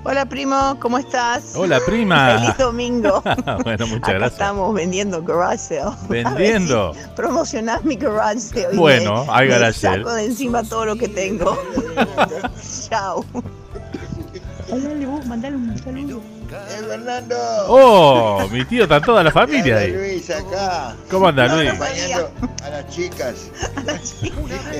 [0.03, 1.53] Hola primo, ¿cómo estás?
[1.55, 2.39] Hola prima.
[2.39, 3.21] Feliz domingo.
[3.63, 4.31] bueno, muchas Acá gracias.
[4.33, 5.95] Estamos vendiendo garage sale.
[6.09, 6.93] Vendiendo.
[6.95, 8.75] Si promocionar mi garage sale.
[8.77, 10.03] Bueno, Me- hay garage sale.
[10.03, 11.57] Saco de encima todo lo que tengo.
[12.89, 13.23] Chao.
[14.69, 16.21] Dale vos, mandale un saludo.
[16.51, 17.37] ¡Eh, Fernando!
[17.67, 19.91] Oh, mi tío está toda la familia ahí.
[19.93, 20.95] Luis, acá.
[21.09, 21.69] ¿Cómo anda, Luis?
[21.69, 22.31] Acompañando
[22.63, 23.35] a las chicas.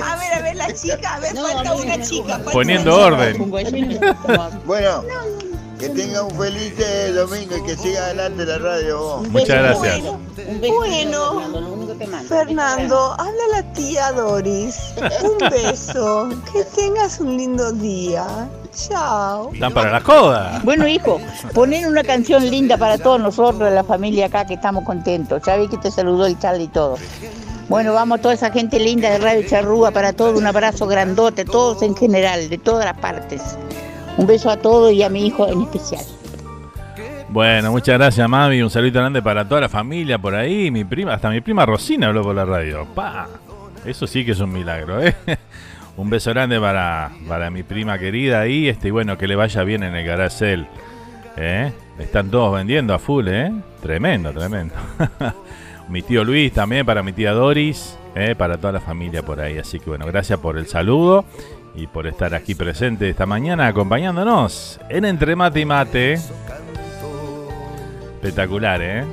[0.02, 2.34] A ver, a ver la chica, a ver, falta una chica.
[2.34, 3.50] falta Poniendo una orden.
[4.66, 5.04] Bueno,
[5.82, 9.28] que tenga un feliz eh, domingo y que siga adelante la radio vos.
[9.30, 10.00] Muchas gracias.
[10.60, 11.42] Bueno,
[12.28, 14.76] Fernando, habla la tía Doris.
[15.24, 16.28] Un beso.
[16.52, 18.48] Que tengas un lindo día.
[18.72, 19.50] Chao.
[19.52, 20.60] Están para la joda.
[20.62, 21.20] Bueno, hijo,
[21.52, 25.42] poner una canción linda para todos nosotros, la familia acá, que estamos contentos.
[25.44, 26.96] Ya vi que te saludó el Charlie y todo.
[27.68, 31.82] Bueno, vamos toda esa gente linda de Radio Charrúa para todos, un abrazo grandote, todos
[31.82, 33.42] en general, de todas las partes.
[34.16, 36.04] Un beso a todos y a mi hijo en especial.
[37.32, 38.60] Bueno, muchas gracias, mami.
[38.60, 40.70] Un saludo grande para toda la familia por ahí.
[40.70, 42.86] Mi prima, hasta mi prima Rosina habló por la radio.
[42.94, 43.26] Pa.
[43.86, 45.16] Eso sí que es un milagro, ¿eh?
[45.96, 48.68] Un beso grande para, para mi prima querida ahí.
[48.68, 50.66] Este, y bueno, que le vaya bien en el Garacel.
[51.36, 51.72] ¿eh?
[51.98, 53.52] Están todos vendiendo a full, ¿eh?
[53.82, 54.74] Tremendo, tremendo.
[55.88, 58.34] mi tío Luis también, para mi tía Doris, ¿eh?
[58.36, 59.58] para toda la familia por ahí.
[59.58, 61.24] Así que bueno, gracias por el saludo
[61.74, 66.14] y por estar aquí presente esta mañana acompañándonos en Entre Mate y Mate.
[68.14, 69.04] Espectacular, ¿eh?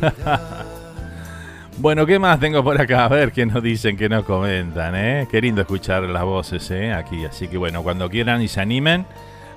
[1.78, 3.04] bueno, ¿qué más tengo por acá?
[3.04, 5.26] A ver qué nos dicen, qué nos comentan, ¿eh?
[5.30, 6.92] Qué lindo escuchar las voces, ¿eh?
[6.92, 9.06] Aquí, así que bueno, cuando quieran y se animen,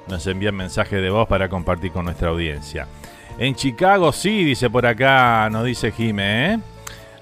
[0.08, 2.88] nos envían mensaje de voz para compartir con nuestra audiencia.
[3.38, 6.60] En Chicago, sí, dice por acá, nos dice Jime, ¿eh?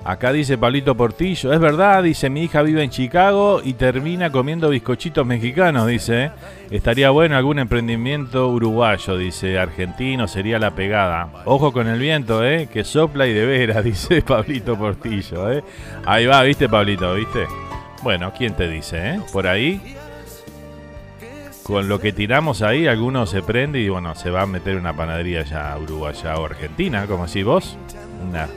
[0.06, 4.70] Acá dice Pablito Portillo, es verdad, dice mi hija vive en Chicago y termina comiendo
[4.70, 6.26] bizcochitos mexicanos, dice.
[6.26, 6.32] ¿eh?
[6.72, 11.30] Estaría bueno algún emprendimiento uruguayo, dice, argentino sería la pegada.
[11.44, 12.70] Ojo con el viento, ¿eh?
[12.72, 15.64] Que sopla y de veras, dice Pablito Portillo, ¿eh?
[16.06, 17.46] Ahí va, ¿viste Pablito, viste?
[18.02, 19.22] Bueno, ¿quién te dice, eh?
[19.34, 19.96] Por ahí,
[21.64, 24.96] con lo que tiramos ahí, alguno se prende y bueno, se va a meter una
[24.96, 27.78] panadería ya uruguaya o argentina, como si vos.
[28.28, 28.48] Una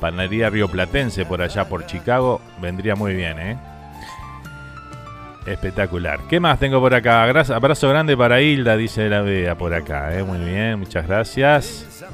[0.00, 3.58] panadería rioplatense por allá por Chicago, vendría muy bien, ¿eh?
[5.46, 6.20] Espectacular.
[6.28, 7.24] ¿Qué más tengo por acá?
[7.24, 10.16] Abrazo grande para Hilda, dice la Bea por acá.
[10.16, 10.22] ¿eh?
[10.22, 12.04] Muy bien, muchas gracias.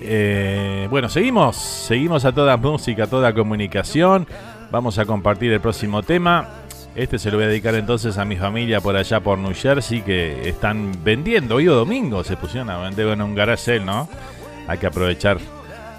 [0.00, 1.56] Eh, bueno, seguimos.
[1.56, 4.26] Seguimos a toda música, a toda comunicación.
[4.70, 6.48] Vamos a compartir el próximo tema.
[6.94, 10.02] Este se lo voy a dedicar entonces a mi familia por allá por New Jersey
[10.02, 11.56] que están vendiendo.
[11.56, 14.08] Hoy domingo se pusieron a vender en un garage ¿no?
[14.66, 15.38] Hay que aprovechar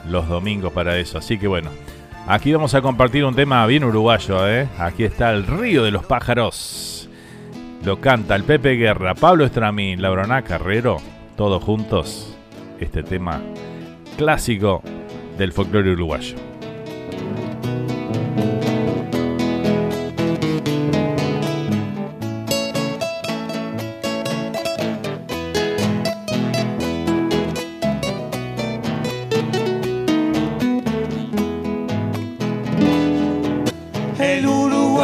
[0.10, 1.18] los domingos para eso.
[1.18, 1.70] Así que bueno,
[2.28, 4.48] aquí vamos a compartir un tema bien uruguayo.
[4.48, 4.68] ¿eh?
[4.78, 7.10] Aquí está el río de los pájaros.
[7.84, 10.98] Lo canta el Pepe Guerra, Pablo Estramín, Laurona Carrero,
[11.36, 12.36] todos juntos.
[12.80, 13.42] Este tema
[14.18, 14.82] clásico
[15.38, 16.36] del folclore uruguayo.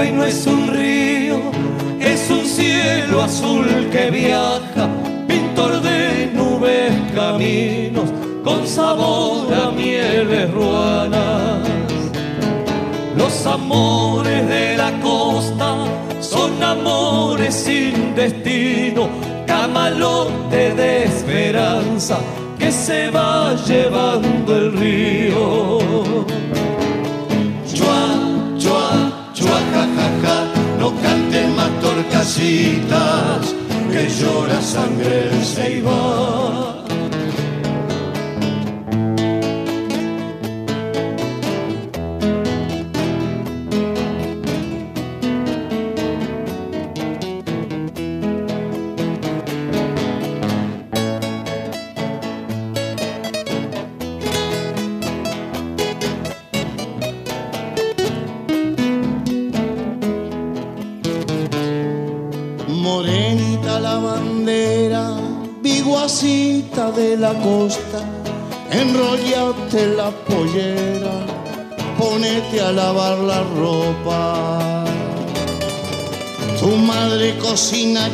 [0.04, 1.40] Es un río,
[2.00, 4.90] es un cielo azul que viaja,
[5.28, 8.10] pintor de nubes, caminos,
[8.44, 11.70] con sabor a mieles ruanas.
[13.16, 15.86] Los amores de la costa
[16.20, 19.08] son amores sin destino,
[19.48, 22.18] camalote de esperanza
[22.60, 26.24] que se va llevando el río.
[33.92, 36.73] Que llora sangre se iba.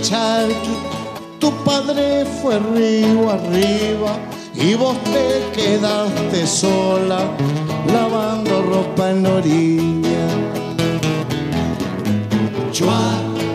[0.02, 0.76] Charqui,
[1.40, 4.18] tu padre fue río arriba
[4.56, 7.20] y vos te quedaste sola
[7.94, 10.28] lavando ropa en orilla.
[12.72, 13.02] Chua,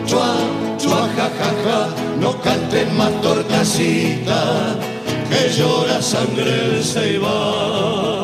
[0.05, 0.35] chua,
[0.77, 4.75] chua, ja, ja, ja, no cantes más torcasita
[5.29, 8.14] que llora sangre se va.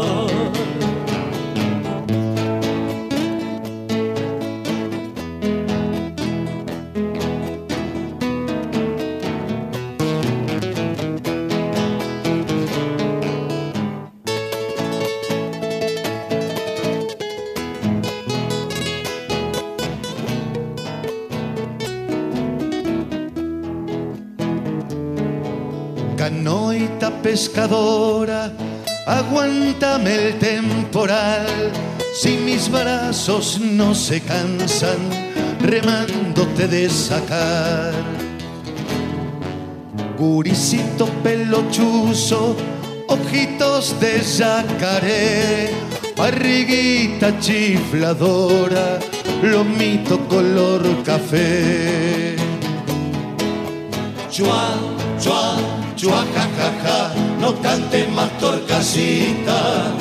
[32.72, 35.00] Brazos no se cansan,
[35.60, 37.94] remándote de sacar.
[40.18, 42.56] Guricito pelochuzo,
[43.08, 45.72] ojitos de yacaré,
[46.16, 49.00] barriguita chifladora,
[49.42, 52.36] lomito color café.
[54.30, 54.76] Chua,
[55.20, 56.26] chua chua,
[56.84, 59.94] ja, no cante más torcasita,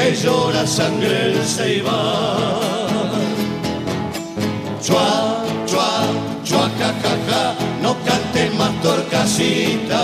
[0.00, 3.10] que llora sangre el ceibal.
[4.84, 5.90] Chua, chua,
[6.42, 6.70] chua,
[7.28, 10.02] ja, no cante más torcasita,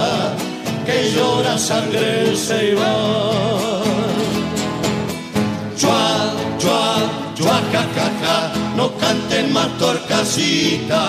[0.84, 3.84] que llora sangre el ceibal.
[5.78, 6.04] Chua,
[6.58, 6.82] chua,
[7.34, 11.02] chua, ja, no cante más torcasita,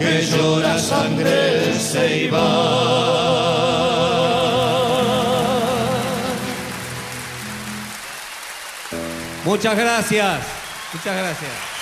[0.00, 3.41] que llora sangre se iba.
[9.44, 10.46] Muchas gracias,
[10.92, 11.72] muchas gracias.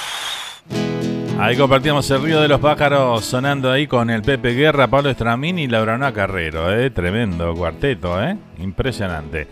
[1.38, 5.58] Ahí compartimos el río de los pájaros sonando ahí con el Pepe Guerra, Pablo Estramín
[5.58, 6.90] y Laurana Carrero, ¿eh?
[6.90, 8.36] tremendo cuarteto, ¿eh?
[8.58, 9.48] impresionante.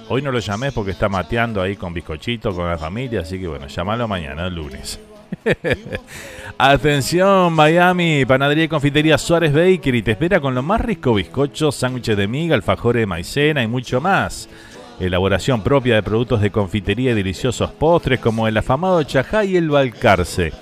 [0.08, 3.48] Hoy no lo llamé porque está mateando ahí con bizcochito, con la familia, así que
[3.48, 5.00] bueno, llamalo mañana, el lunes.
[6.58, 12.18] Atención Miami, panadería y confitería Suárez Bakery te espera con lo más rico bizcochos, sándwiches
[12.18, 14.50] de miga, alfajores de maicena y mucho más.
[15.02, 19.68] Elaboración propia de productos de confitería y deliciosos postres como el afamado chajá y el
[19.68, 20.54] balcarce.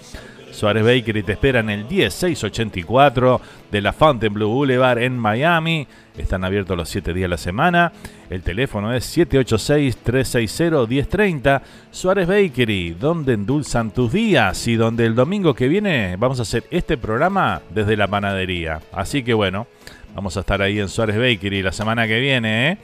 [0.53, 5.85] Suárez Bakery te espera en el 10684 de la Fontainebleau Boulevard en Miami.
[6.17, 7.91] Están abiertos los 7 días de la semana.
[8.29, 11.61] El teléfono es 786-360-1030.
[11.91, 16.63] Suárez Bakery, donde endulzan tus días y donde el domingo que viene vamos a hacer
[16.71, 18.79] este programa desde la panadería.
[18.93, 19.67] Así que bueno,
[20.15, 22.71] vamos a estar ahí en Suárez Bakery la semana que viene.
[22.71, 22.77] ¿eh?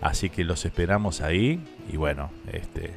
[0.00, 1.60] Así que los esperamos ahí.
[1.92, 2.92] Y bueno, este,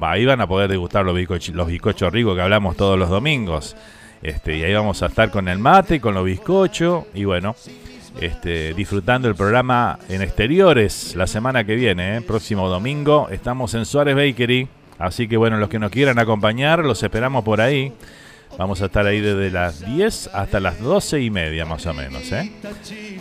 [0.00, 3.76] ahí van a poder degustar los bizcochos, los bizcochos ricos que hablamos todos los domingos.
[4.22, 7.04] Este, y ahí vamos a estar con el mate, con los bizcochos.
[7.14, 7.56] Y bueno,
[8.20, 12.20] este, disfrutando el programa en exteriores la semana que viene, ¿eh?
[12.22, 13.28] próximo domingo.
[13.30, 14.68] Estamos en Suárez Bakery.
[14.98, 17.92] Así que bueno, los que nos quieran acompañar, los esperamos por ahí.
[18.58, 22.32] Vamos a estar ahí desde las 10 hasta las 12 y media más o menos,
[22.32, 22.50] ¿eh?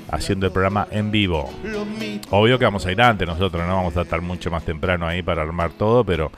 [0.09, 1.51] haciendo el programa en vivo.
[2.29, 5.21] Obvio que vamos a ir antes, nosotros no vamos a estar mucho más temprano ahí
[5.21, 6.31] para armar todo, pero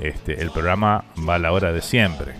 [0.00, 2.32] este, el programa va a la hora de siempre.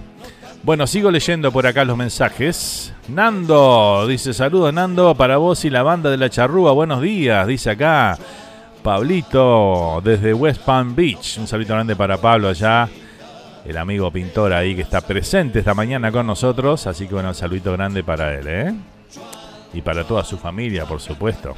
[0.63, 2.95] Bueno, sigo leyendo por acá los mensajes.
[3.09, 6.71] Nando dice: Saludos, Nando, para vos y la banda de la charrúa.
[6.71, 8.17] Buenos días, dice acá.
[8.83, 11.39] Pablito desde West Palm Beach.
[11.39, 12.89] Un saludo grande para Pablo allá.
[13.65, 16.87] El amigo pintor ahí que está presente esta mañana con nosotros.
[16.87, 18.75] Así que bueno, un saludito grande para él, ¿eh?
[19.73, 21.55] Y para toda su familia, por supuesto.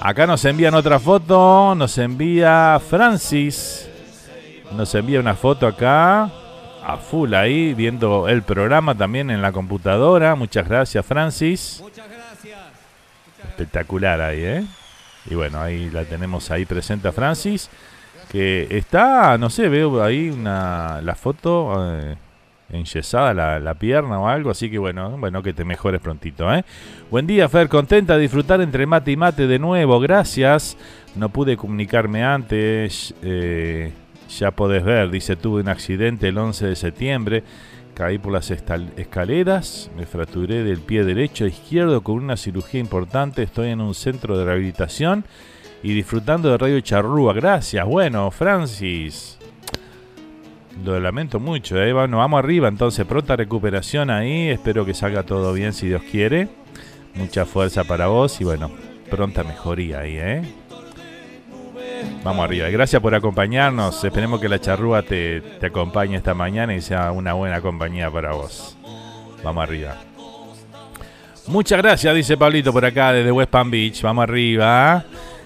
[0.00, 1.74] Acá nos envían otra foto.
[1.74, 3.88] Nos envía Francis.
[4.72, 6.30] Nos envía una foto acá
[6.84, 10.34] a full ahí viendo el programa también en la computadora.
[10.34, 11.82] Muchas gracias, Francis.
[13.42, 14.64] Espectacular ahí, ¿eh?
[15.30, 17.68] Y bueno, ahí la tenemos ahí presente a Francis.
[18.30, 22.16] Que está, no sé, veo ahí una, la foto eh,
[22.70, 24.50] enyesada la, la, pierna o algo.
[24.50, 26.64] Así que bueno, bueno, que te mejores prontito, ¿eh?
[27.10, 27.68] Buen día, Fer.
[27.68, 29.98] Contenta de disfrutar entre mate y mate de nuevo.
[29.98, 30.76] Gracias.
[31.16, 33.14] No pude comunicarme antes.
[33.22, 33.92] Eh,
[34.28, 37.42] ya podés ver, dice, tuve un accidente el 11 de septiembre,
[37.94, 43.42] caí por las escaleras, me fracturé del pie derecho a izquierdo con una cirugía importante,
[43.42, 45.24] estoy en un centro de rehabilitación
[45.82, 47.32] y disfrutando de Radio Charrúa.
[47.32, 49.38] Gracias, bueno, Francis.
[50.84, 51.92] Lo lamento mucho, ¿eh?
[51.92, 56.48] bueno, vamos arriba entonces, pronta recuperación ahí, espero que salga todo bien si Dios quiere.
[57.14, 58.70] Mucha fuerza para vos y bueno,
[59.10, 60.42] pronta mejoría ahí, ¿eh?
[62.22, 62.68] Vamos arriba.
[62.68, 64.04] Gracias por acompañarnos.
[64.04, 68.32] Esperemos que la charrúa te, te acompañe esta mañana y sea una buena compañía para
[68.32, 68.76] vos.
[69.42, 69.96] Vamos arriba.
[71.46, 74.02] Muchas gracias, dice Pablito por acá desde West Palm Beach.
[74.02, 75.04] Vamos arriba.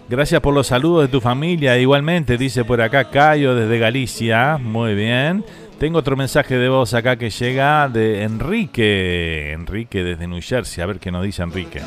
[0.08, 1.78] Gracias por los saludos de tu familia.
[1.78, 4.58] Igualmente, dice por acá Cayo desde Galicia.
[4.58, 5.44] Muy bien.
[5.78, 9.52] Tengo otro mensaje de voz acá que llega de Enrique.
[9.52, 10.82] Enrique desde New Jersey.
[10.82, 11.80] A ver qué nos dice Enrique.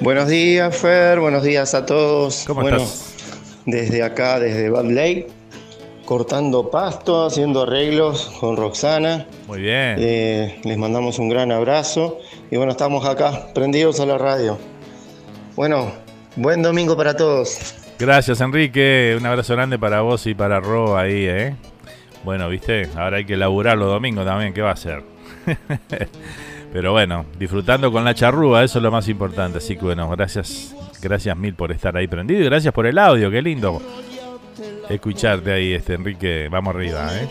[0.00, 1.20] Buenos días, Fer.
[1.20, 2.44] Buenos días a todos.
[2.46, 3.14] ¿Cómo bueno, estás?
[3.66, 5.28] Desde acá, desde Bad Lake,
[6.06, 9.26] cortando pasto, haciendo arreglos con Roxana.
[9.46, 9.96] Muy bien.
[9.98, 12.18] Eh, les mandamos un gran abrazo.
[12.50, 14.58] Y bueno, estamos acá, prendidos a la radio.
[15.56, 15.92] Bueno,
[16.36, 17.74] buen domingo para todos.
[17.98, 19.16] Gracias, Enrique.
[19.18, 21.54] Un abrazo grande para vos y para Ro ahí, ¿eh?
[22.24, 25.02] Bueno, viste, ahora hay que laburar los domingos también, ¿qué va a hacer?
[26.72, 29.58] Pero bueno, disfrutando con la charrúa, eso es lo más importante.
[29.58, 33.30] Así que bueno, gracias, gracias mil por estar ahí prendido y gracias por el audio,
[33.30, 33.80] qué lindo
[34.94, 36.48] escucharte ahí, este Enrique.
[36.50, 37.28] Vamos arriba, ¿eh?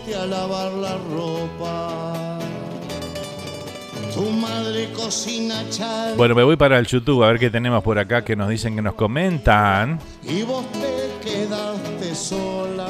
[6.17, 8.75] Bueno, me voy para el YouTube a ver qué tenemos por acá que nos dicen
[8.75, 9.99] que nos comentan.
[10.23, 12.87] Y vos te quedaste sola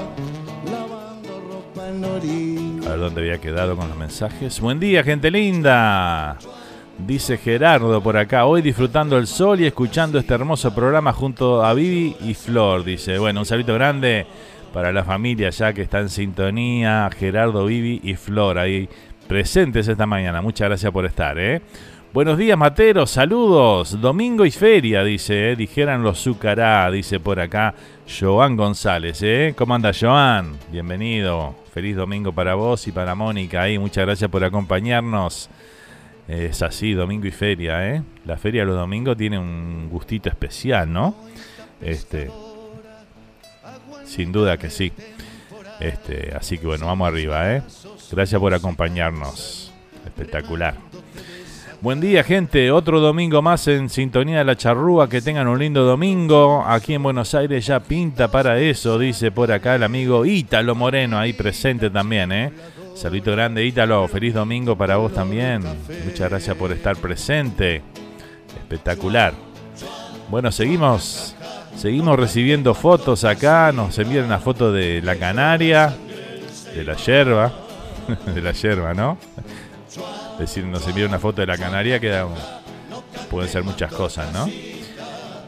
[2.85, 4.59] a ver dónde había quedado con los mensajes.
[4.59, 6.37] Buen día, gente linda.
[6.97, 11.73] Dice Gerardo por acá, hoy disfrutando el sol y escuchando este hermoso programa junto a
[11.73, 12.83] Vivi y Flor.
[12.83, 14.25] Dice, bueno, un saludo grande
[14.73, 17.09] para la familia ya que está en sintonía.
[17.17, 18.89] Gerardo, Vivi y Flor ahí
[19.29, 20.41] presentes esta mañana.
[20.41, 21.61] Muchas gracias por estar, ¿eh?
[22.11, 24.01] Buenos días, Materos, saludos.
[24.01, 25.55] Domingo y feria, dice, ¿eh?
[25.55, 26.27] dijeran los
[26.91, 27.75] dice por acá
[28.19, 29.53] Joan González, ¿eh?
[29.55, 30.57] ¿Cómo anda, Joan?
[30.71, 31.55] Bienvenido.
[31.71, 33.77] Feliz domingo para vos y para Mónica ahí.
[33.77, 35.47] Muchas gracias por acompañarnos.
[36.27, 38.01] Es así, domingo y feria, ¿eh?
[38.25, 41.13] La feria los domingos tiene un gustito especial, ¿no?
[41.79, 42.31] Este.
[44.05, 44.91] Sin duda que sí.
[45.79, 47.61] Este, así que bueno, vamos arriba, ¿eh?
[48.11, 49.71] Gracias por acompañarnos.
[50.05, 50.75] Espectacular.
[51.81, 52.71] Buen día, gente.
[52.71, 55.07] Otro domingo más en sintonía de la charrúa.
[55.07, 56.65] Que tengan un lindo domingo.
[56.67, 61.17] Aquí en Buenos Aires ya pinta para eso, dice por acá el amigo Ítalo Moreno,
[61.17, 62.51] ahí presente también, ¿eh?
[62.95, 64.05] Saludito grande, Ítalo.
[64.09, 65.63] Feliz domingo para vos también.
[66.03, 67.81] Muchas gracias por estar presente.
[68.57, 69.33] Espectacular.
[70.29, 71.33] Bueno, seguimos.
[71.77, 73.71] Seguimos recibiendo fotos acá.
[73.71, 75.95] Nos envían una foto de la canaria,
[76.75, 77.68] de la yerba.
[78.33, 79.17] de la yerba, ¿no?
[80.33, 82.23] Es decir, nos envía una foto de la Canaria que
[83.29, 84.49] pueden ser muchas cosas, ¿no?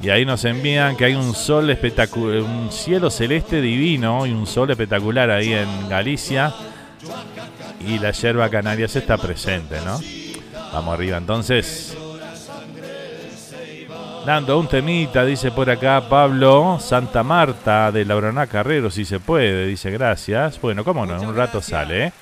[0.01, 4.47] Y ahí nos envían que hay un sol espectacular, un cielo celeste divino y un
[4.47, 6.53] sol espectacular ahí en Galicia.
[7.79, 9.99] Y la yerba canaria se está presente, ¿no?
[10.73, 11.95] Vamos arriba entonces.
[14.25, 19.67] Dando un temita, dice por acá Pablo Santa Marta de Lauroná Carrero, si se puede,
[19.67, 20.59] dice gracias.
[20.61, 22.13] Bueno, cómo no, en un rato sale, ¿eh?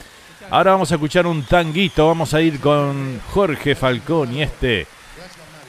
[0.52, 2.08] Ahora vamos a escuchar un tanguito.
[2.08, 4.88] Vamos a ir con Jorge Falcón y este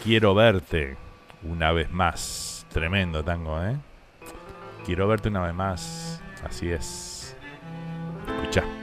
[0.03, 0.97] Quiero verte
[1.43, 2.66] una vez más.
[2.72, 3.76] Tremendo tango, ¿eh?
[4.87, 6.22] Quiero verte una vez más.
[6.43, 7.37] Así es.
[8.26, 8.80] Escucha.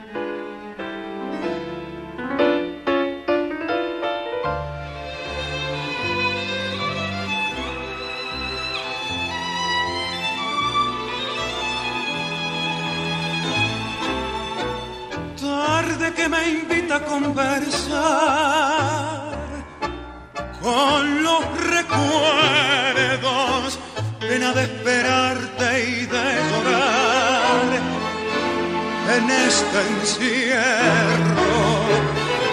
[16.30, 17.78] Me invita a conversar
[20.61, 21.43] con los
[21.75, 23.80] recuerdos,
[24.19, 27.63] pena de esperarte y de llorar
[29.15, 31.55] en este encierro.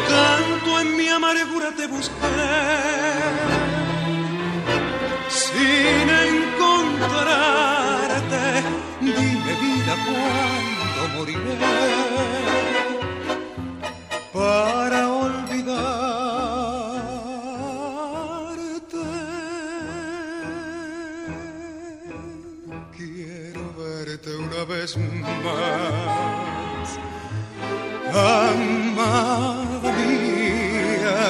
[0.08, 2.12] Tanto en mi amargura te busqué
[5.28, 8.62] sin encontrarte.
[9.00, 12.83] Dime vida cuándo moriré
[14.34, 15.54] para olvidarte.
[22.96, 24.96] Quiero verte una vez
[25.44, 26.88] más,
[28.10, 31.20] amada mía,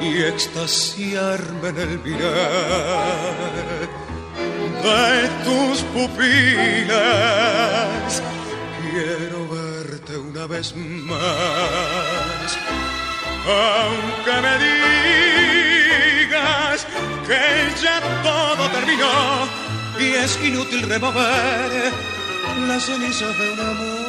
[0.00, 3.34] y extasiarme en el mirar
[4.84, 7.02] de tus pupilas.
[8.80, 9.63] Quiero verte
[10.44, 12.58] una vez más,
[13.46, 14.54] aunque me
[16.18, 16.86] digas
[17.26, 17.42] que
[17.82, 19.48] ya todo terminó
[19.98, 21.92] y es inútil remover
[22.68, 24.04] las cenizas de un amor.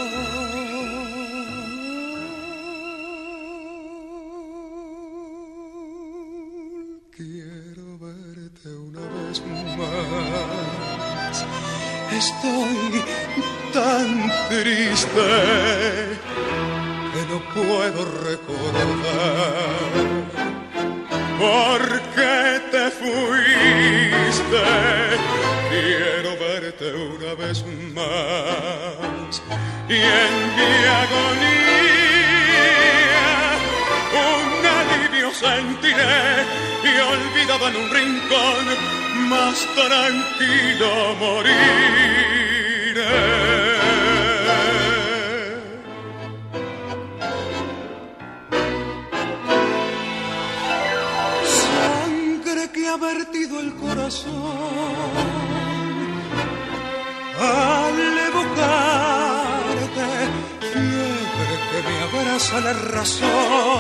[7.16, 9.42] Quiero verte una vez
[9.78, 11.46] más.
[12.12, 13.04] Estoy
[13.76, 15.28] tan triste
[17.14, 19.90] que no puedo recordar
[21.38, 21.82] por
[22.16, 22.38] qué
[22.72, 24.66] te fuiste.
[25.70, 27.58] Quiero verte una vez
[27.94, 29.32] más
[29.90, 30.74] y en mi
[31.04, 32.00] agonía
[34.32, 34.50] un
[34.80, 36.24] alivio sentiré
[36.82, 38.64] y olvidado en un rincón
[39.28, 41.66] más tranquilo moriré.
[54.06, 54.34] Corazón.
[57.40, 57.98] Al
[58.30, 60.10] evocarte,
[60.72, 63.75] fiebre que me abraza la razón,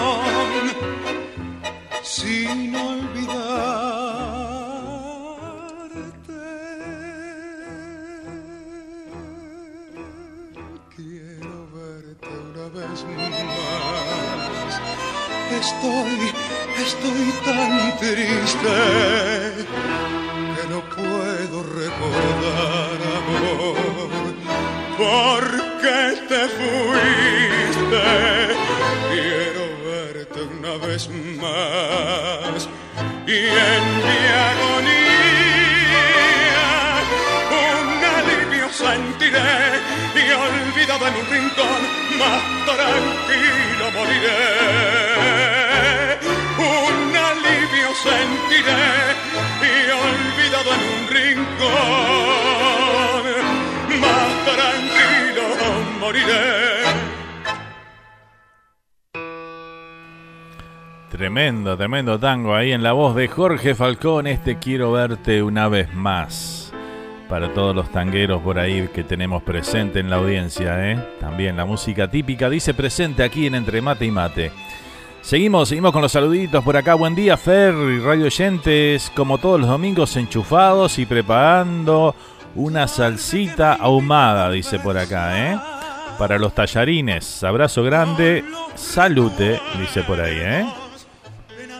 [61.77, 64.27] Tremendo, tango ahí en la voz de Jorge Falcón.
[64.27, 66.71] Este quiero verte una vez más.
[67.27, 70.99] Para todos los tangueros por ahí que tenemos presente en la audiencia, ¿eh?
[71.19, 74.51] También la música típica dice presente aquí en Entre Mate y Mate.
[75.21, 76.93] Seguimos, seguimos con los saluditos por acá.
[76.93, 79.11] Buen día, Fer y Radio Oyentes.
[79.13, 82.15] Como todos los domingos, enchufados y preparando
[82.55, 85.59] una salsita ahumada, dice por acá, ¿eh?
[86.17, 87.43] Para los tallarines.
[87.43, 88.45] Abrazo grande.
[88.75, 90.65] Salute, dice por ahí, ¿eh?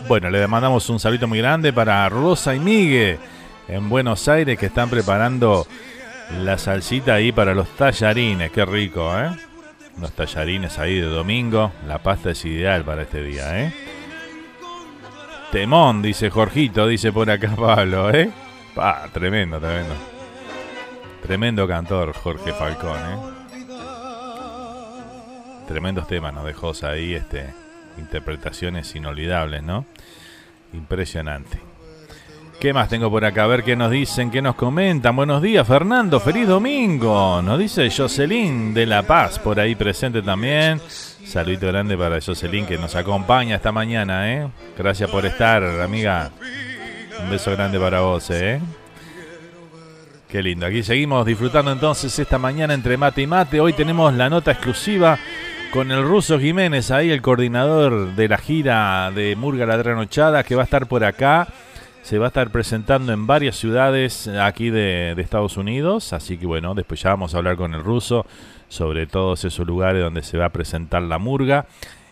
[0.08, 3.18] Bueno, le mandamos un saludo muy grande para Rosa y Migue
[3.66, 5.66] en Buenos Aires que están preparando
[6.42, 8.52] la salsita ahí para los tallarines.
[8.52, 9.30] Qué rico, ¿eh?
[10.00, 11.72] Los tallarines ahí de domingo.
[11.88, 13.74] La pasta es ideal para este día, ¿eh?
[15.50, 18.30] Temón, dice Jorgito, dice por acá Pablo, ¿eh?
[18.76, 19.94] Pa, tremendo, tremendo.
[21.20, 23.16] Tremendo cantor Jorge Falcón, ¿eh?
[25.66, 27.65] Tremendos temas nos dejó ahí, este,
[27.98, 29.86] interpretaciones inolvidables, ¿no?
[30.72, 31.60] Impresionante.
[32.60, 33.44] ¿Qué más tengo por acá?
[33.44, 35.14] A ver qué nos dicen, qué nos comentan.
[35.14, 36.18] Buenos días, Fernando.
[36.20, 37.42] Feliz domingo.
[37.42, 40.80] Nos dice Jocelyn de La Paz, por ahí presente también.
[41.26, 44.48] Saludito grande para Jocelyn que nos acompaña esta mañana, ¿eh?
[44.76, 46.30] Gracias por estar, amiga.
[47.22, 48.58] Un beso grande para vos, ¿eh?
[50.28, 50.64] Qué lindo.
[50.64, 53.60] Aquí seguimos disfrutando entonces esta mañana entre mate y mate.
[53.60, 55.18] Hoy tenemos la nota exclusiva
[55.72, 60.54] con el ruso Jiménez, ahí el coordinador de la gira de Murga la Tranochada, que
[60.54, 61.48] va a estar por acá
[62.06, 66.12] se va a estar presentando en varias ciudades aquí de, Estados Unidos.
[66.12, 68.26] Así que bueno, después ya vamos a hablar con el ruso
[68.68, 71.66] sobre todos esos lugares donde se va a presentar la murga.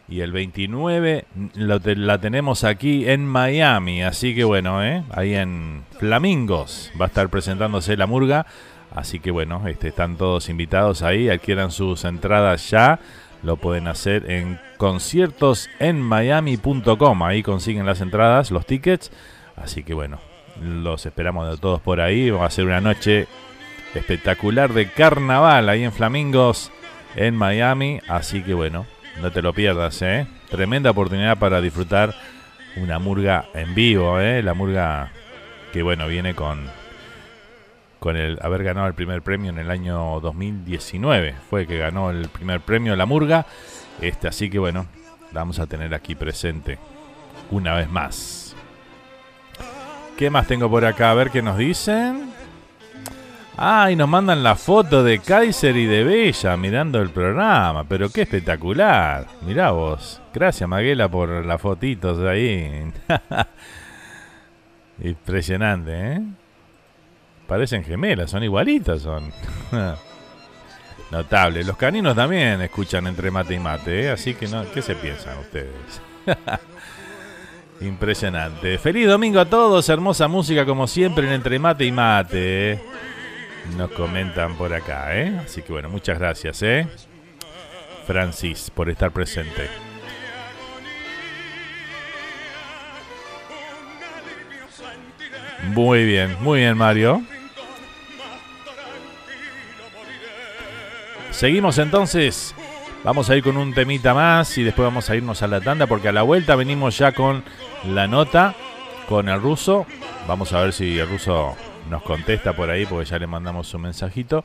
[0.09, 4.03] Y el 29 lo te, la tenemos aquí en Miami.
[4.03, 5.05] Así que bueno, ¿eh?
[5.13, 8.47] ahí en Flamingos va a estar presentándose la murga.
[8.97, 11.29] Así que bueno, este, están todos invitados ahí.
[11.29, 12.99] Adquieran sus entradas ya.
[13.45, 17.23] Lo pueden hacer en conciertosenmiami.com.
[17.23, 19.13] Ahí consiguen las entradas, los tickets.
[19.57, 20.19] Así que bueno,
[20.61, 22.31] los esperamos de todos por ahí.
[22.31, 23.27] Vamos a hacer una noche
[23.95, 26.73] espectacular de carnaval ahí en Flamingos,
[27.17, 28.01] en Miami.
[28.09, 28.87] Así que bueno,
[29.21, 30.27] no te lo pierdas, ¿eh?
[30.51, 32.15] Tremenda oportunidad para disfrutar
[32.77, 34.43] una murga en vivo, ¿eh?
[34.43, 35.13] La murga
[35.73, 36.69] que bueno, viene con,
[38.05, 41.37] con el haber ganado el primer premio en el año 2019.
[41.49, 43.47] Fue que ganó el primer premio la murga.
[43.99, 44.85] Este, así que bueno,
[45.33, 46.79] vamos a tener aquí presente
[47.51, 48.55] una vez más.
[50.19, 51.13] ¿Qué más tengo por acá?
[51.13, 52.31] A ver qué nos dicen.
[53.57, 57.85] Ah, nos mandan la foto de Kaiser y de Bella mirando el programa.
[57.85, 59.29] Pero qué espectacular.
[59.47, 60.21] Mirá vos.
[60.35, 62.85] Gracias, Maguela, por las fotitos ahí.
[65.03, 66.23] Impresionante, ¿eh?
[67.47, 69.33] Parecen gemelas, son igualitas, son.
[71.11, 71.63] Notable.
[71.63, 74.11] Los caninos también escuchan entre mate y mate, ¿eh?
[74.11, 75.71] Así que no, ¿qué se piensan ustedes?
[77.81, 78.79] Impresionante.
[78.79, 79.89] Feliz domingo a todos.
[79.89, 82.73] Hermosa música como siempre en Entre Mate y Mate.
[82.73, 82.83] ¿eh?
[83.77, 85.39] Nos comentan por acá, ¿eh?
[85.45, 86.87] Así que bueno, muchas gracias, ¿eh?
[88.07, 89.69] Francis, por estar presente.
[95.69, 97.23] Muy bien, muy bien, Mario.
[101.35, 102.55] Seguimos entonces.
[103.03, 105.89] Vamos a ir con un temita más y después vamos a irnos a la tanda
[105.89, 107.43] porque a la vuelta venimos ya con
[107.89, 108.55] la nota
[109.09, 109.85] con el ruso.
[110.29, 111.57] Vamos a ver si el ruso
[111.91, 114.45] nos contesta por ahí porque ya le mandamos un mensajito.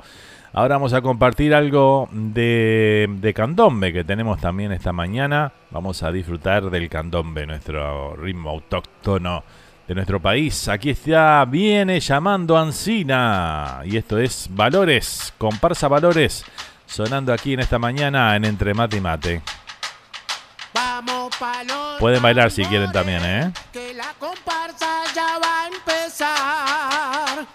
[0.51, 5.53] Ahora vamos a compartir algo de, de candombe que tenemos también esta mañana.
[5.69, 9.43] Vamos a disfrutar del candombe, nuestro ritmo autóctono
[9.87, 10.67] de nuestro país.
[10.67, 13.81] Aquí está, viene llamando Ancina.
[13.85, 16.45] Y esto es Valores, comparsa Valores,
[16.89, 19.41] sonando aquí en esta mañana en Entre Mate y Mate.
[21.99, 23.51] Pueden bailar si quieren también, ¿eh?
[23.71, 27.47] Que la comparsa ya va a empezar.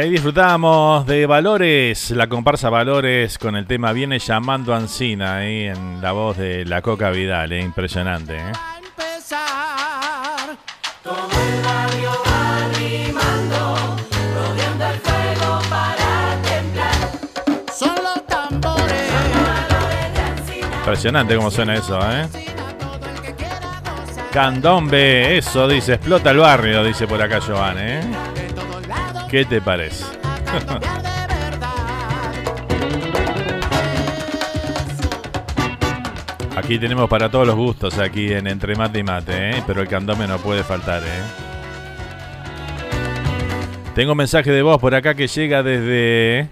[0.00, 6.00] Ahí disfrutamos de Valores, la comparsa Valores con el tema Viene llamando Ancina ahí en
[6.00, 8.36] la voz de la Coca Vidal, eh, impresionante.
[8.36, 8.52] eh.
[20.78, 22.26] Impresionante cómo suena eso, ¿eh?
[24.32, 28.29] Candombe, eso dice, explota el barrio, dice por acá Joan, ¿eh?
[29.30, 30.04] ¿Qué te parece?
[36.56, 39.62] Aquí tenemos para todos los gustos, aquí en Entre Mate y Mate, ¿eh?
[39.66, 41.22] Pero el candombe no puede faltar, ¿eh?
[43.94, 46.48] Tengo un mensaje de voz por acá que llega desde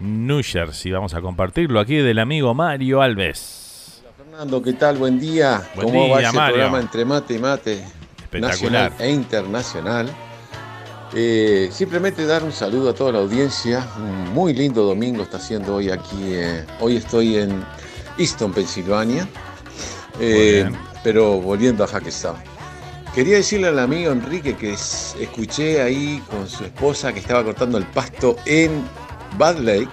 [0.00, 0.92] New Jersey.
[0.92, 4.02] Vamos a compartirlo aquí del amigo Mario Alves.
[4.16, 4.96] Fernando, ¿qué tal?
[4.96, 5.62] Buen día.
[5.74, 6.54] Buen ¿Cómo va día, ese Mario.
[6.54, 7.72] programa entre mate y mate?
[8.22, 8.90] Espectacular.
[8.90, 10.08] Nacional e internacional.
[11.14, 13.86] Eh, simplemente dar un saludo a toda la audiencia.
[13.96, 16.16] Un muy lindo domingo está haciendo hoy aquí.
[16.32, 17.64] eh, hoy estoy en
[18.18, 19.26] Easton, Pensilvania.
[20.20, 20.70] Eh,
[21.02, 22.36] pero volviendo a Hackettstown.
[23.14, 27.86] Quería decirle al amigo Enrique que escuché ahí con su esposa que estaba cortando el
[27.86, 28.84] pasto en
[29.38, 29.88] Bad Lake.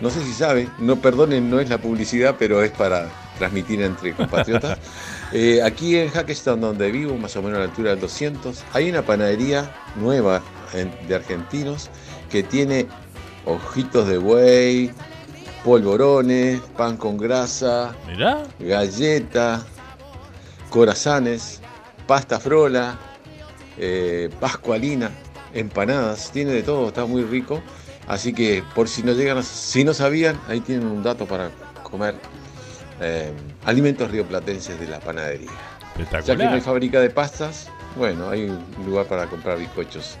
[0.00, 4.14] No sé si sabe, no perdonen, no es la publicidad, pero es para transmitir entre
[4.14, 4.78] compatriotas.
[5.32, 8.90] Eh, aquí en Hackestown, donde vivo, más o menos a la altura del 200, hay
[8.90, 10.42] una panadería nueva
[10.72, 11.90] de argentinos
[12.30, 12.86] que tiene
[13.44, 14.90] ojitos de buey,
[15.64, 17.94] polvorones, pan con grasa,
[18.58, 19.64] galleta,
[20.70, 21.60] corazones,
[22.06, 22.98] pasta frola,
[23.78, 25.10] eh, pascualina,
[25.54, 27.62] empanadas, tiene de todo, está muy rico.
[28.06, 31.50] Así que por si no llegan, si no sabían, ahí tienen un dato para
[31.82, 32.14] comer
[33.00, 33.32] eh,
[33.64, 35.50] alimentos rioplatenses de la panadería.
[36.24, 40.16] Ya que no hay fábrica de pastas, bueno, hay un lugar para comprar bizcochos,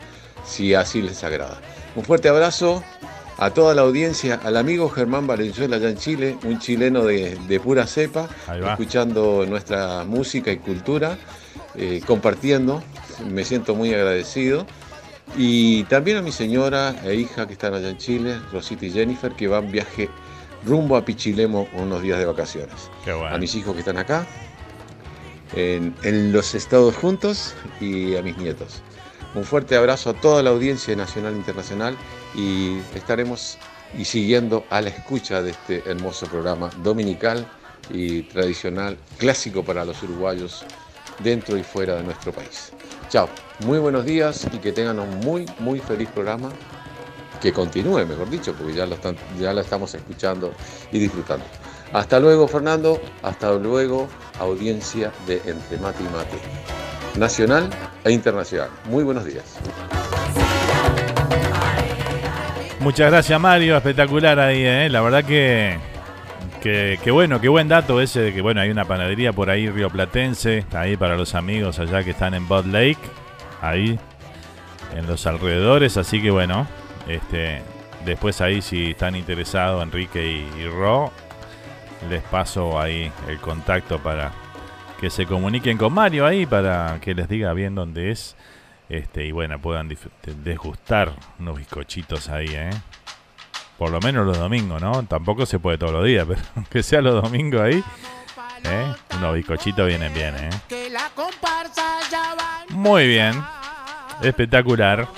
[0.50, 1.60] si así les agrada.
[1.94, 2.82] Un fuerte abrazo
[3.38, 7.86] a toda la audiencia, al amigo Germán Valenzuela allá en Chile, un chileno de, pura
[7.86, 8.28] cepa,
[8.70, 11.16] escuchando nuestra música y cultura,
[11.74, 12.82] eh, compartiendo,
[13.30, 14.66] me siento muy agradecido.
[15.36, 19.32] Y también a mi señora e hija que están allá en Chile, Rosita y Jennifer,
[19.32, 20.10] que van viaje
[20.66, 22.90] rumbo a Pichilemo unos días de vacaciones.
[23.30, 24.26] A mis hijos que están acá,
[25.54, 28.82] en, los Estados juntos y a mis nietos.
[29.34, 31.96] Un fuerte abrazo a toda la audiencia nacional e internacional
[32.34, 33.58] y estaremos
[33.96, 37.46] y siguiendo a la escucha de este hermoso programa dominical
[37.90, 40.64] y tradicional, clásico para los uruguayos
[41.22, 42.72] dentro y fuera de nuestro país.
[43.08, 43.28] Chao,
[43.64, 46.50] muy buenos días y que tengan un muy, muy feliz programa
[47.40, 50.52] que continúe, mejor dicho, porque ya lo, están, ya lo estamos escuchando
[50.92, 51.44] y disfrutando.
[51.92, 53.00] Hasta luego, Fernando.
[53.22, 54.08] Hasta luego,
[54.38, 56.38] audiencia de Entre Mate y Mate,
[57.16, 57.70] nacional
[58.04, 58.70] e internacional.
[58.86, 59.58] Muy buenos días.
[62.80, 63.76] Muchas gracias, Mario.
[63.76, 64.88] Espectacular ahí, ¿eh?
[64.88, 65.78] La verdad que,
[66.62, 69.90] que, bueno, qué buen dato ese de que, bueno, hay una panadería por ahí, Río
[69.90, 72.98] Platense, ahí para los amigos allá que están en Bud Lake,
[73.60, 73.98] ahí
[74.94, 75.98] en los alrededores.
[75.98, 76.66] Así que, bueno,
[77.06, 77.62] este,
[78.06, 81.12] después ahí si están interesados Enrique y, Ro,
[82.08, 84.32] les paso ahí el contacto para
[85.00, 88.36] que se comuniquen con Mario ahí para que les diga bien dónde es.
[88.90, 89.88] Este, y bueno, puedan
[90.44, 92.70] desgustar unos bizcochitos ahí, ¿eh?
[93.78, 95.04] Por lo menos los domingos, ¿no?
[95.04, 97.82] Tampoco se puede todos los días, pero que sea los domingos ahí,
[98.64, 98.92] ¿eh?
[99.16, 100.50] Unos bizcochitos vienen bien, ¿eh?
[102.68, 103.42] Muy bien.
[104.22, 105.08] Espectacular.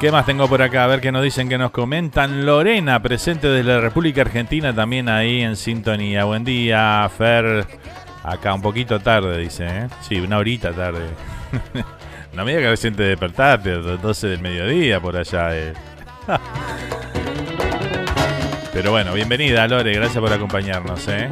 [0.00, 0.84] ¿Qué más tengo por acá?
[0.84, 2.46] A ver qué nos dicen, que nos comentan.
[2.46, 6.24] Lorena, presente desde la República Argentina, también ahí en sintonía.
[6.24, 7.66] Buen día, Fer.
[8.22, 9.88] Acá un poquito tarde, dice, ¿eh?
[10.00, 11.02] Sí, una horita tarde.
[12.32, 15.54] no me diga que recién te despertaste, 12 del mediodía por allá.
[15.54, 15.74] Eh.
[18.72, 19.92] Pero bueno, bienvenida, Lore.
[19.92, 21.28] Gracias por acompañarnos, ¿eh?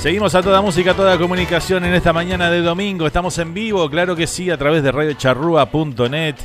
[0.00, 3.04] Seguimos a toda música, toda comunicación en esta mañana de domingo.
[3.04, 6.36] Estamos en vivo, claro que sí, a través de radiocharrúa.net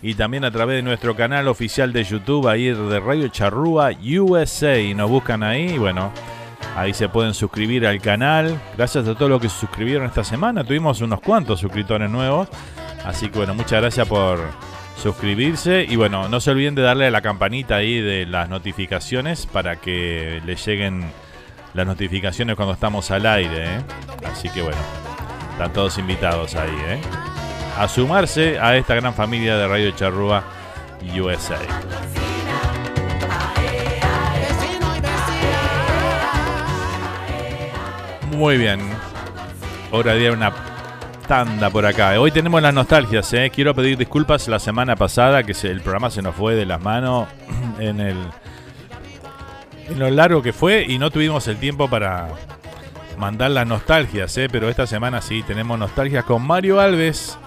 [0.00, 4.78] y también a través de nuestro canal oficial de YouTube, ahí de Radio Charrúa USA.
[4.78, 6.10] Y nos buscan ahí, bueno,
[6.74, 8.58] ahí se pueden suscribir al canal.
[8.78, 10.64] Gracias a todos los que se suscribieron esta semana.
[10.64, 12.48] Tuvimos unos cuantos suscriptores nuevos.
[13.04, 14.40] Así que bueno, muchas gracias por
[14.96, 15.84] suscribirse.
[15.86, 19.76] Y bueno, no se olviden de darle a la campanita ahí de las notificaciones para
[19.76, 21.04] que les lleguen
[21.74, 23.76] las notificaciones cuando estamos al aire.
[23.76, 23.80] ¿eh?
[24.30, 24.80] Así que bueno,
[25.52, 26.76] están todos invitados ahí.
[26.86, 27.00] ¿eh?
[27.78, 30.44] A sumarse a esta gran familia de Radio Charrúa
[31.18, 31.58] USA.
[38.36, 38.80] Muy bien.
[39.90, 40.52] Hora de una
[41.28, 42.18] tanda por acá.
[42.18, 43.32] Hoy tenemos las nostalgias.
[43.34, 43.50] ¿eh?
[43.54, 47.28] Quiero pedir disculpas la semana pasada que el programa se nos fue de las manos
[47.78, 48.16] en el
[49.88, 52.28] en lo largo que fue y no tuvimos el tiempo para
[53.18, 54.48] mandar las nostalgias, ¿eh?
[54.50, 57.38] pero esta semana sí tenemos nostalgias con Mario Alves,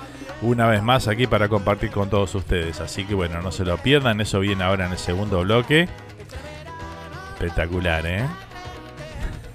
[0.41, 2.79] una vez más aquí para compartir con todos ustedes.
[2.79, 5.87] Así que bueno, no se lo pierdan, eso viene ahora en el segundo bloque.
[7.33, 8.25] Espectacular, ¿eh?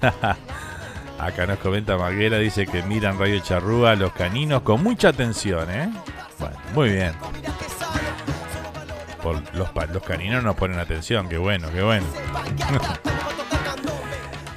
[1.18, 5.90] Acá nos comenta Maguera, dice que miran Radio Charrúa los caninos con mucha atención, ¿eh?
[6.38, 7.12] Bueno, muy bien.
[9.22, 12.06] Por los, los caninos nos ponen atención, qué bueno, qué bueno.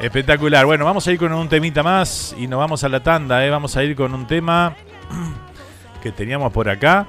[0.04, 0.66] Espectacular.
[0.66, 3.50] Bueno, vamos a ir con un temita más y nos vamos a la tanda, ¿eh?
[3.50, 4.76] Vamos a ir con un tema
[6.04, 7.08] que teníamos por acá.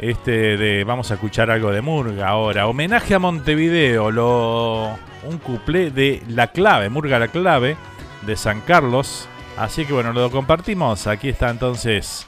[0.00, 2.66] Este de vamos a escuchar algo de Murga ahora.
[2.66, 7.76] Homenaje a Montevideo, un cuplé de La Clave, Murga La Clave
[8.22, 9.28] de San Carlos.
[9.56, 11.06] Así que bueno, lo compartimos.
[11.06, 12.26] Aquí está entonces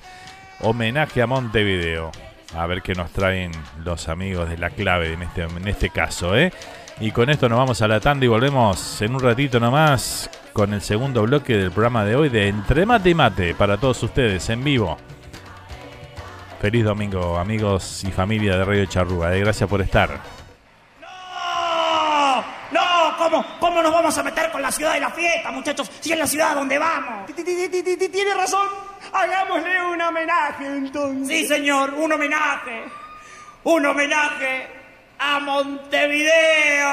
[0.61, 2.12] homenaje a Montevideo.
[2.57, 3.53] A ver qué nos traen
[3.85, 6.53] los amigos de La Clave en este, en este caso, ¿eh?
[6.99, 10.73] Y con esto nos vamos a la tanda y volvemos en un ratito nomás con
[10.73, 14.49] el segundo bloque del programa de hoy de Entre Mate y Mate para todos ustedes
[14.49, 14.97] en vivo.
[16.61, 19.37] Feliz domingo, amigos y familia de Radio Charrúa.
[19.37, 19.41] Eh.
[19.41, 20.09] Gracias por estar.
[20.99, 22.43] ¡No!
[22.73, 23.66] ¡No!
[23.77, 25.91] ¿Cómo, ¿Cómo nos vamos a meter con la ciudad de la fiesta, muchachos?
[26.01, 27.27] Si es la ciudad donde vamos.
[27.35, 28.66] Tiene razón.
[29.12, 31.29] Hagámosle un homenaje entonces.
[31.29, 32.85] Sí, señor, un homenaje.
[33.64, 34.66] Un homenaje
[35.18, 36.87] a Montevideo.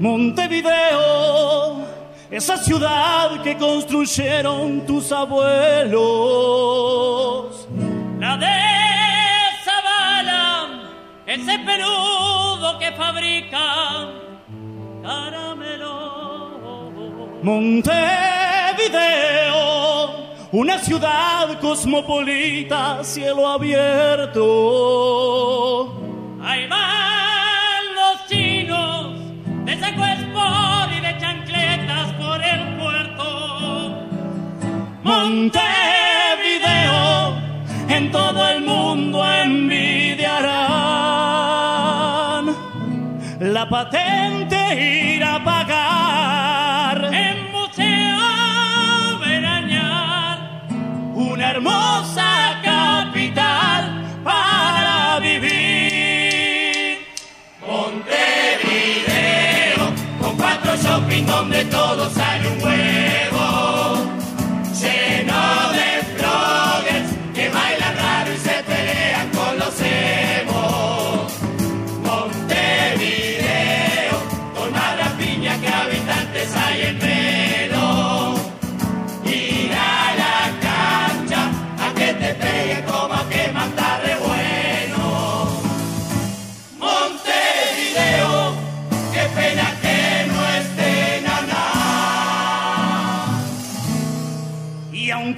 [0.00, 1.86] Montevideo,
[2.36, 6.02] esa ciudad que construyeron tus abuelos.
[8.18, 8.46] La de
[9.64, 10.68] Zavala,
[11.26, 14.08] ese peludo que fabrica
[15.00, 15.94] caramelo.
[17.40, 17.94] Montevideo,
[20.50, 24.42] una ciudad cosmopolita, cielo abierto.
[26.42, 29.20] Ahí van los chinos
[29.66, 30.23] de de
[32.18, 33.24] por el puerto.
[35.02, 35.62] Montevideo,
[37.88, 40.64] en todo el mundo envidiarán.
[43.40, 45.13] La patente ir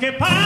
[0.07, 0.46] Y aunque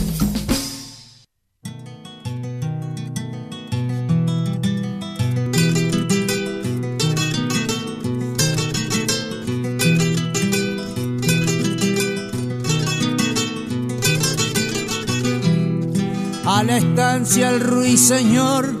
[17.21, 18.79] La estancia el ruiseñor,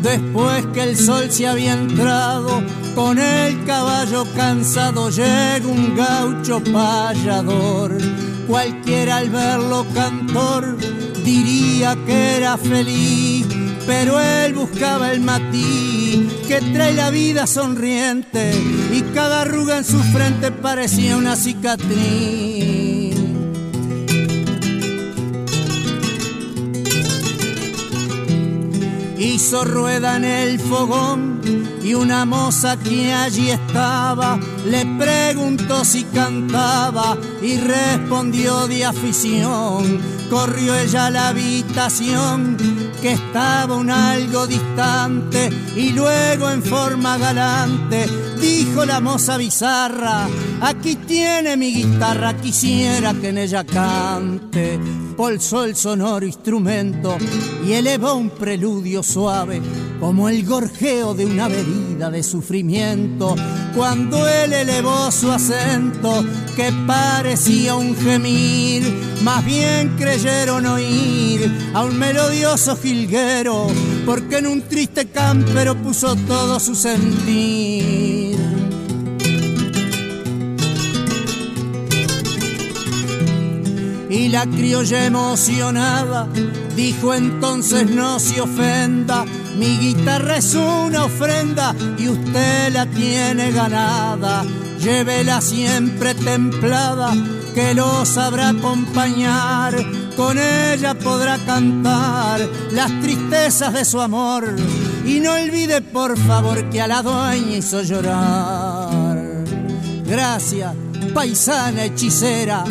[0.00, 2.62] después que el sol se había entrado,
[2.94, 7.98] con el caballo cansado llega un gaucho payador.
[8.46, 10.76] Cualquiera al verlo cantor
[11.24, 13.46] diría que era feliz,
[13.86, 18.52] pero él buscaba el matí que trae la vida sonriente
[18.92, 22.79] y cada arruga en su frente parecía una cicatriz.
[29.20, 31.40] Hizo rueda en el fogón
[31.82, 40.00] y una moza que allí estaba le preguntó si cantaba y respondió de afición.
[40.30, 42.56] Corrió ella a la habitación
[43.02, 48.06] que estaba un algo distante y luego en forma galante
[48.40, 50.28] dijo la moza bizarra,
[50.60, 55.09] aquí tiene mi guitarra, quisiera que en ella cante.
[55.28, 57.18] El sonoro instrumento
[57.66, 59.60] y elevó un preludio suave
[60.00, 63.36] como el gorjeo de una herida de sufrimiento.
[63.76, 66.24] Cuando él elevó su acento
[66.56, 68.82] que parecía un gemir,
[69.22, 73.66] más bien creyeron oír a un melodioso jilguero,
[74.06, 78.19] porque en un triste cámpero puso todo su sentir.
[84.30, 86.28] La criolla emocionada
[86.76, 89.24] dijo entonces no se ofenda,
[89.56, 94.44] mi guitarra es una ofrenda y usted la tiene ganada.
[94.78, 97.12] Llévela siempre templada,
[97.54, 99.74] que lo sabrá acompañar.
[100.16, 102.40] Con ella podrá cantar
[102.72, 104.54] las tristezas de su amor.
[105.04, 109.18] Y no olvide por favor que a la dueña hizo llorar.
[110.06, 110.72] Gracias,
[111.12, 112.64] paisana hechicera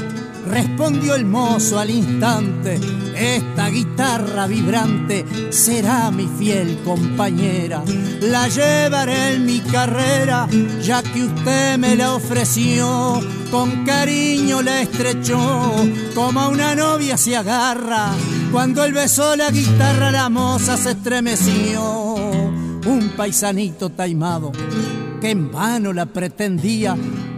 [0.50, 2.80] respondió el mozo al instante,
[3.16, 7.84] esta guitarra vibrante será mi fiel compañera,
[8.22, 10.47] la llevaré en mi carrera,
[10.82, 13.22] ya que usted me la ofreció,
[13.52, 15.72] con cariño la estrechó,
[16.16, 18.12] como a una novia se agarra,
[18.52, 22.16] cuando él besó la guitarra la moza se estremeció,
[22.86, 24.52] un paisanito taimado
[25.20, 26.95] que en vano la pretendía,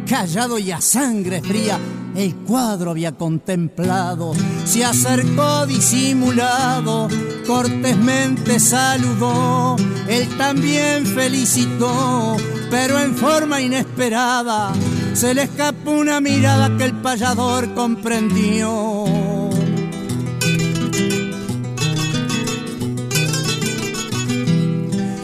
[0.07, 1.79] callado y a sangre fría,
[2.15, 4.33] el cuadro había contemplado,
[4.65, 7.07] se acercó disimulado,
[7.47, 9.75] cortésmente saludó,
[10.07, 12.35] él también felicitó,
[12.69, 14.73] pero en forma inesperada
[15.13, 19.05] se le escapó una mirada que el payador comprendió.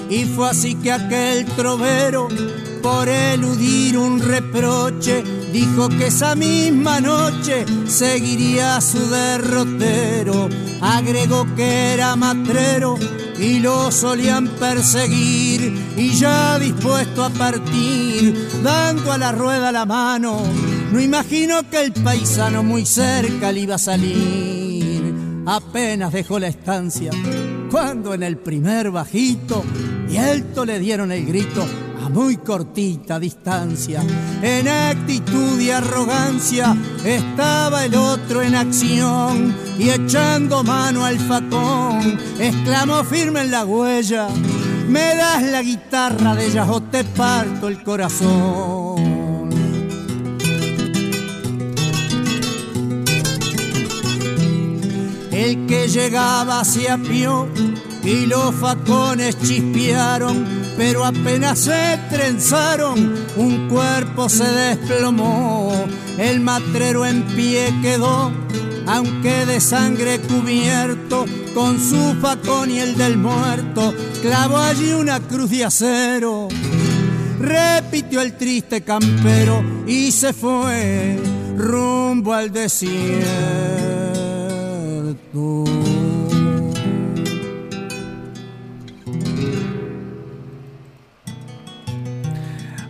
[0.10, 2.28] Y fue así que aquel trovero,
[2.82, 5.24] por eludir un reproche,
[5.58, 10.50] dijo que esa misma noche seguiría su derrotero.
[10.82, 12.96] Agregó que era matrero
[13.40, 20.44] y lo solían perseguir y ya dispuesto a partir, dando a la rueda la mano,
[20.92, 25.12] no imagino que el paisano muy cerca le iba a salir.
[25.48, 27.10] Apenas dejó la estancia
[27.72, 29.64] cuando en el primer bajito
[30.08, 31.66] y alto le dieron el grito
[32.10, 34.02] muy cortita distancia.
[34.42, 43.04] En actitud y arrogancia estaba el otro en acción y echando mano al facón, exclamó
[43.04, 44.28] firme en la huella,
[44.88, 48.98] me das la guitarra de ellas o te parto el corazón.
[55.32, 57.48] El que llegaba se apió
[58.08, 60.46] y los facones chispearon,
[60.78, 65.74] pero apenas se trenzaron, un cuerpo se desplomó,
[66.18, 68.32] el matrero en pie quedó,
[68.86, 75.50] aunque de sangre cubierto, con su facón y el del muerto, clavó allí una cruz
[75.50, 76.48] de acero.
[77.42, 81.20] Repitió el triste campero y se fue
[81.58, 83.18] rumbo al desierto.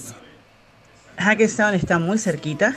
[1.18, 2.74] Hackettstown está muy cerquita,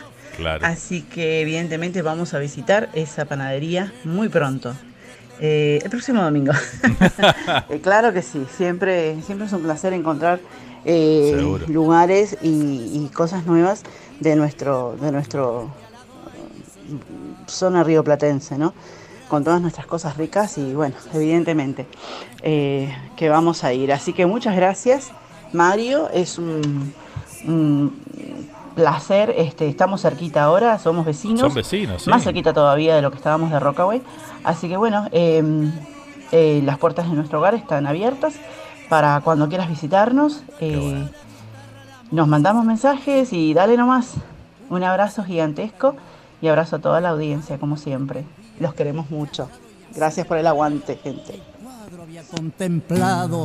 [0.61, 4.76] así que evidentemente vamos a visitar esa panadería muy pronto.
[5.39, 6.53] Eh, el próximo domingo.
[7.69, 10.39] Eh, claro que sí, siempre, siempre es un placer encontrar
[10.85, 13.84] eh, lugares y, cosas nuevas
[14.19, 15.69] de nuestro, de nuestro
[17.47, 18.73] zona rioplatense, ¿no?
[19.27, 21.88] Con todas nuestras cosas ricas y bueno, evidentemente
[22.41, 23.91] eh, que vamos a ir.
[23.91, 25.11] Así que muchas gracias,
[25.51, 26.09] Mario.
[26.14, 26.93] Es un,
[27.45, 27.93] un
[28.77, 29.34] placer.
[29.35, 31.41] Este, estamos cerquita ahora, somos vecinos.
[31.41, 32.09] Son vecinos, sí.
[32.09, 34.01] Más cerquita todavía de lo que estábamos de Rockaway.
[34.48, 35.44] Así que bueno, eh,
[36.32, 38.36] eh, las puertas de nuestro hogar están abiertas
[38.88, 40.41] para cuando quieras visitarnos.
[40.61, 41.06] Eh,
[42.11, 44.14] Nos mandamos mensajes y dale nomás.
[44.69, 45.98] Un abrazo gigantesco
[46.41, 48.24] y abrazo a toda la audiencia, como siempre.
[48.61, 49.49] Los queremos mucho.
[49.94, 51.41] Gracias por el aguante, gente.
[52.32, 53.44] Contemplado.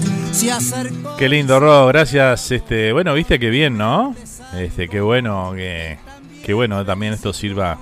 [1.19, 2.49] Qué lindo, Ro, gracias.
[2.53, 4.15] Este, bueno, viste qué bien, ¿no?
[4.55, 5.99] Este, qué bueno que,
[6.45, 7.77] qué bueno también esto sirva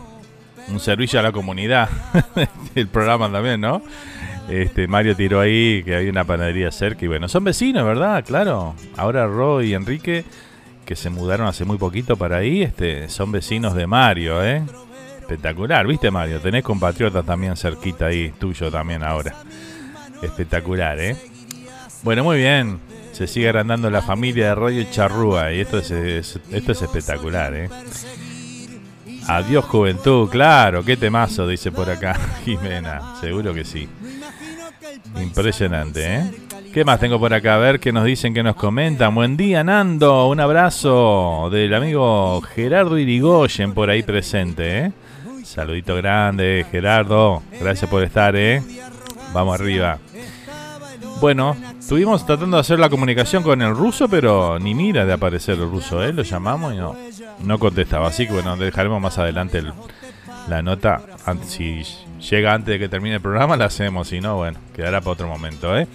[0.69, 1.89] un servicio a la comunidad.
[2.75, 3.83] El programa también, ¿no?
[4.49, 8.25] Este, Mario tiró ahí que hay una panadería cerca y bueno, son vecinos, ¿verdad?
[8.27, 8.75] Claro.
[8.97, 10.25] Ahora Ro y Enrique,
[10.85, 14.63] que se mudaron hace muy poquito para ahí, este, son vecinos de Mario, ¿eh?
[15.21, 16.41] Espectacular, ¿viste Mario?
[16.41, 19.37] Tenés compatriotas también cerquita ahí, tuyo también ahora.
[20.23, 21.17] Espectacular, ¿eh?
[22.03, 22.79] Bueno, muy bien.
[23.13, 27.55] Se sigue agrandando la familia de Radio Charrúa y esto es, es- esto es espectacular,
[27.55, 27.69] ¿eh?
[29.33, 33.89] Adiós juventud, claro, qué temazo, dice por acá Jimena, seguro que sí.
[35.23, 36.31] Impresionante, ¿eh?
[36.75, 37.55] ¿Qué más tengo por acá?
[37.55, 39.15] A ver qué nos dicen, qué nos comentan.
[39.15, 40.27] Buen día, Nando.
[40.29, 44.93] Un abrazo del amigo Gerardo Irigoyen por ahí presente, ¿eh?
[45.45, 47.41] Saludito grande, Gerardo.
[47.61, 48.61] Gracias por estar, ¿eh?
[49.33, 50.01] Vamos arriba.
[51.21, 55.57] Bueno, estuvimos tratando de hacer la comunicación con el ruso, pero ni mira de aparecer
[55.59, 56.13] el ruso, ¿eh?
[56.15, 56.97] Lo llamamos y no,
[57.45, 58.09] no contestaba.
[58.09, 59.73] Así que bueno, dejaremos más adelante el-
[60.49, 61.03] la nota.
[61.45, 61.83] Si
[62.31, 64.09] llega antes de que termine el programa, la hacemos.
[64.09, 65.87] Si no, bueno, quedará para otro momento, ¿eh?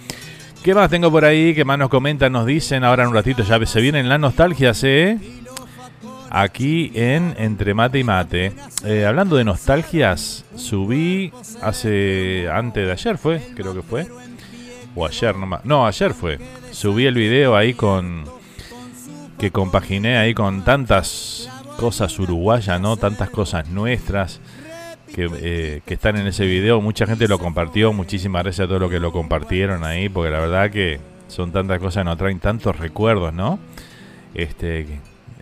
[0.62, 1.54] ¿Qué más tengo por ahí?
[1.54, 2.32] ¿Qué más nos comentan?
[2.32, 5.18] Nos dicen ahora en un ratito, ya se vienen las nostalgias, ¿eh?
[6.30, 8.52] Aquí en Entre Mate y Mate.
[8.84, 11.32] Eh, hablando de nostalgias, subí
[11.62, 12.48] hace.
[12.52, 14.06] antes de ayer fue, creo que fue.
[14.96, 15.64] O ayer nomás.
[15.64, 16.38] No, ayer fue.
[16.72, 18.24] Subí el video ahí con.
[19.38, 21.48] que compaginé ahí con tantas
[21.78, 22.96] cosas uruguayas, ¿no?
[22.96, 24.40] Tantas cosas nuestras
[25.14, 26.80] que, eh, que están en ese video.
[26.80, 27.92] Mucha gente lo compartió.
[27.92, 30.08] Muchísimas gracias a todos los que lo compartieron ahí.
[30.08, 30.98] Porque la verdad que
[31.28, 33.58] son tantas cosas nos traen tantos recuerdos, ¿no?
[34.34, 34.86] Este.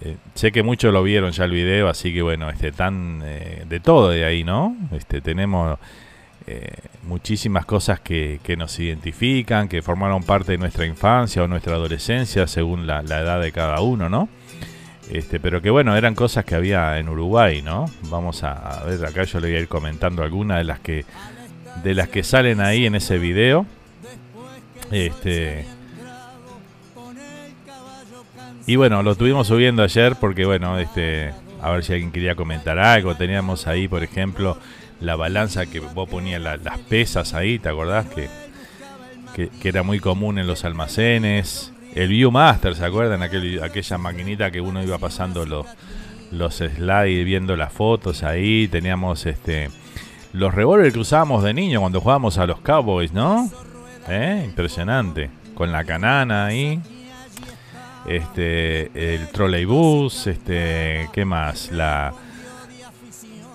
[0.01, 3.65] eh, sé que muchos lo vieron ya el video, así que bueno, este tan eh,
[3.69, 4.77] de todo de ahí, ¿no?
[4.93, 5.79] Este tenemos
[6.47, 11.75] eh, muchísimas cosas que, que nos identifican, que formaron parte de nuestra infancia o nuestra
[11.75, 14.29] adolescencia, según la, edad de cada uno, ¿no?
[15.11, 17.87] Este, pero que bueno, eran cosas que había en Uruguay, ¿no?
[18.11, 21.05] Vamos a, a ver, acá yo le voy a ir comentando algunas de las que
[21.83, 23.67] de las que salen ahí en ese video.
[24.91, 25.67] Este
[28.67, 32.79] y bueno, lo estuvimos subiendo ayer porque bueno, este a ver si alguien quería comentar
[32.79, 33.15] algo.
[33.15, 34.57] Teníamos ahí, por ejemplo,
[35.05, 38.07] la balanza que vos ponías la- las pesas ahí, ¿te acordás?
[38.07, 38.29] Que,
[39.35, 41.73] que, era muy común en los almacenes.
[41.95, 43.23] El Viewmaster, ¿se acuerdan?
[43.23, 45.67] Aquel, aquella maquinita que uno iba pasando los,
[46.55, 48.69] slides, viendo las fotos ahí.
[48.69, 49.71] Teníamos este
[50.33, 53.49] los revólveres que usábamos de niño cuando jugábamos a los Cowboys, ¿no?
[54.09, 54.43] ¿Eh?
[54.45, 55.31] Impresionante.
[55.55, 56.81] Con la canana ahí.
[58.07, 61.71] Este, el trolleybús, este, ¿qué más?
[61.73, 62.13] La,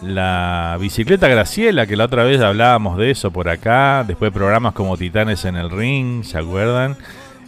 [0.01, 4.03] la bicicleta Graciela, que la otra vez hablábamos de eso por acá.
[4.07, 6.97] Después programas como Titanes en el Ring, ¿se acuerdan?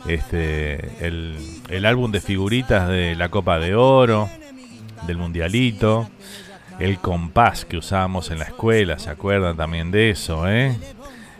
[0.07, 1.37] Este, el,
[1.69, 4.29] el álbum de figuritas de la Copa de Oro,
[5.07, 6.09] del Mundialito.
[6.79, 10.75] El compás que usábamos en la escuela, ¿se acuerdan también de eso, eh?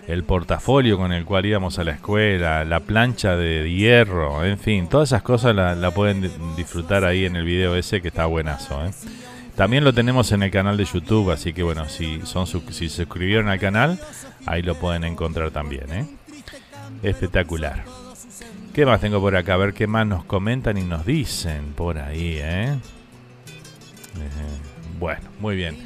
[0.07, 4.88] El portafolio con el cual íbamos a la escuela, la plancha de hierro, en fin,
[4.88, 8.25] todas esas cosas la, la pueden di- disfrutar ahí en el video ese que está
[8.25, 8.91] buenazo, ¿eh?
[9.56, 12.90] También lo tenemos en el canal de YouTube, así que bueno, si son si se
[12.90, 13.99] suscribieron al canal,
[14.45, 16.06] ahí lo pueden encontrar también, ¿eh?
[17.03, 17.84] Espectacular.
[18.73, 19.56] ¿Qué más tengo por acá?
[19.56, 22.76] A ver qué más nos comentan y nos dicen por ahí, ¿eh?
[24.15, 24.60] Eh,
[24.99, 25.78] Bueno, muy bien.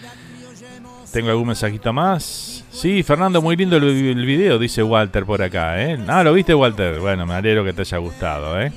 [1.12, 2.64] ¿Tengo algún mensajito más?
[2.72, 5.98] Sí, Fernando, muy lindo el, el video, dice Walter por acá, ¿eh?
[6.08, 7.00] Ah, ¿lo viste, Walter?
[7.00, 8.72] Bueno, me alegro que te haya gustado, ¿eh?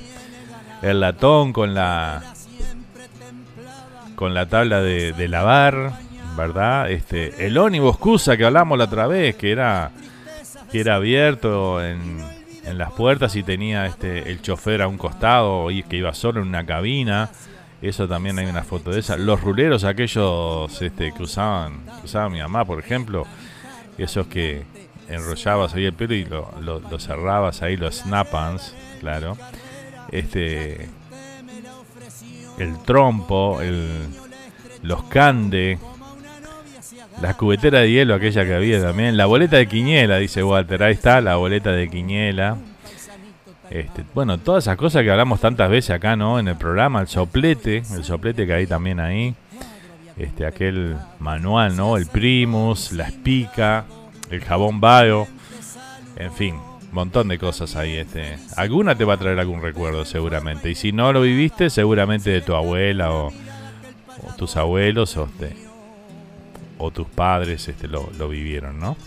[0.81, 2.33] El latón con la...
[4.19, 5.93] Con la tabla de, de lavar,
[6.35, 6.91] ¿verdad?
[6.91, 9.91] Este, el ónibus Cusa que hablamos la otra vez, que era,
[10.69, 12.19] que era abierto en,
[12.73, 16.49] las puertas y tenía este, el chofer a un costado y que iba solo en
[16.49, 17.29] una cabina.
[17.81, 19.15] Eso también hay una foto de esa.
[19.15, 23.25] Los ruleros, aquellos este, que usaban, usaba mi mamá, por ejemplo,
[23.97, 24.65] esos que
[25.07, 29.37] enrollabas ahí el pelo y lo- lo cerrabas ahí, los snap-ons, claro.
[30.11, 30.89] Este,
[32.59, 33.87] el trompo, el,
[34.81, 35.77] los cande,
[37.21, 39.17] La cubetera de hielo, aquella que había también.
[39.17, 40.83] La boleta de Quiñela, dice Walter.
[40.83, 42.57] Ahí está, la boleta de Quiñela.
[43.69, 46.39] Este, bueno, todas esas cosas que hablamos tantas veces acá, ¿no?
[46.39, 49.35] En el programa, el soplete, el soplete que hay también ahí.
[50.17, 51.97] Este, aquel manual, ¿no?
[51.97, 53.85] El Primus, la espica,
[54.31, 55.27] el jabón Bio.
[56.15, 56.55] En fin,
[56.91, 57.97] montón de cosas ahí.
[57.97, 58.37] Este.
[58.55, 60.69] Alguna te va a traer algún recuerdo, seguramente.
[60.69, 65.55] Y si no lo viviste, seguramente de tu abuela o, o tus abuelos o, este,
[66.77, 68.97] o tus padres este, lo, lo vivieron, ¿no?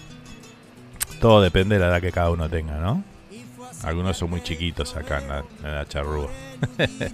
[1.20, 3.02] Todo depende de la edad que cada uno tenga, ¿no?
[3.84, 6.28] Algunos son muy chiquitos acá en la, en la charrúa.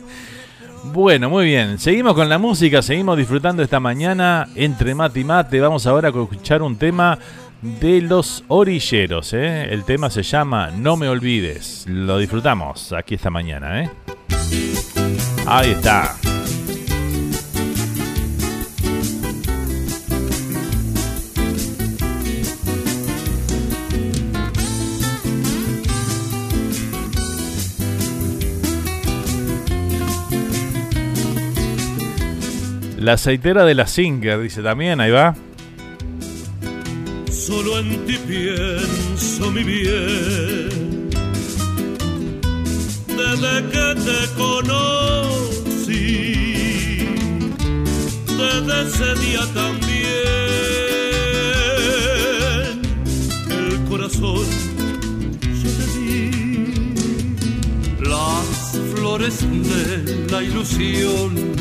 [0.85, 1.79] bueno, muy bien.
[1.79, 5.61] Seguimos con la música, seguimos disfrutando esta mañana entre mate y mate.
[5.61, 7.19] Vamos ahora a escuchar un tema
[7.63, 9.33] de los orilleros.
[9.33, 9.73] ¿eh?
[9.73, 11.85] El tema se llama No me olvides.
[11.89, 13.83] Lo disfrutamos aquí esta mañana.
[13.83, 13.91] ¿eh?
[15.47, 16.17] Ahí está.
[32.99, 35.35] La aceitera de la Singer, dice también, ahí va.
[37.47, 41.09] Solo en ti pienso mi bien.
[43.07, 45.95] Desde que te conocí,
[48.27, 49.99] desde ese día también,
[53.51, 54.47] el corazón
[55.63, 56.19] yo te di
[58.01, 58.51] las
[58.95, 61.59] flores de la ilusión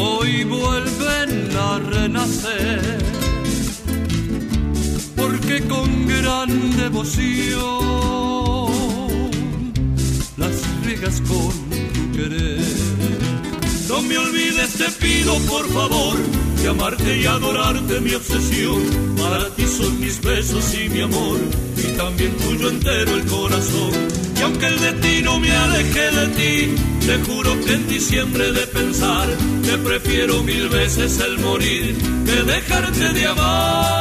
[0.00, 2.99] hoy vuelven a renacer,
[5.50, 7.90] porque con gran devoción
[10.36, 12.60] las riegas con tu querer.
[13.88, 16.16] No me olvides, te pido por favor,
[16.60, 18.80] que amarte y adorarte mi obsesión.
[19.16, 21.38] Para ti son mis besos y mi amor,
[21.76, 23.90] y también tuyo entero el corazón.
[24.36, 26.74] Y aunque el destino me aleje de ti,
[27.06, 27.86] te juro que en
[28.40, 29.28] he de pensar,
[29.64, 33.99] que prefiero mil veces el morir que dejarte de amar.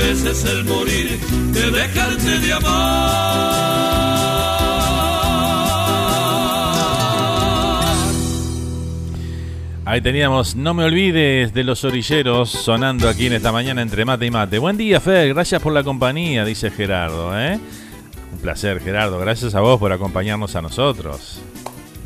[0.00, 1.18] El morir
[1.52, 3.28] de amar.
[9.84, 14.26] Ahí teníamos No me olvides de los orilleros sonando aquí en esta mañana entre mate
[14.26, 14.58] y mate.
[14.58, 15.28] Buen día, Fer.
[15.34, 17.36] Gracias por la compañía, dice Gerardo.
[17.38, 17.58] ¿eh?
[18.32, 19.18] Un placer, Gerardo.
[19.18, 21.40] Gracias a vos por acompañarnos a nosotros.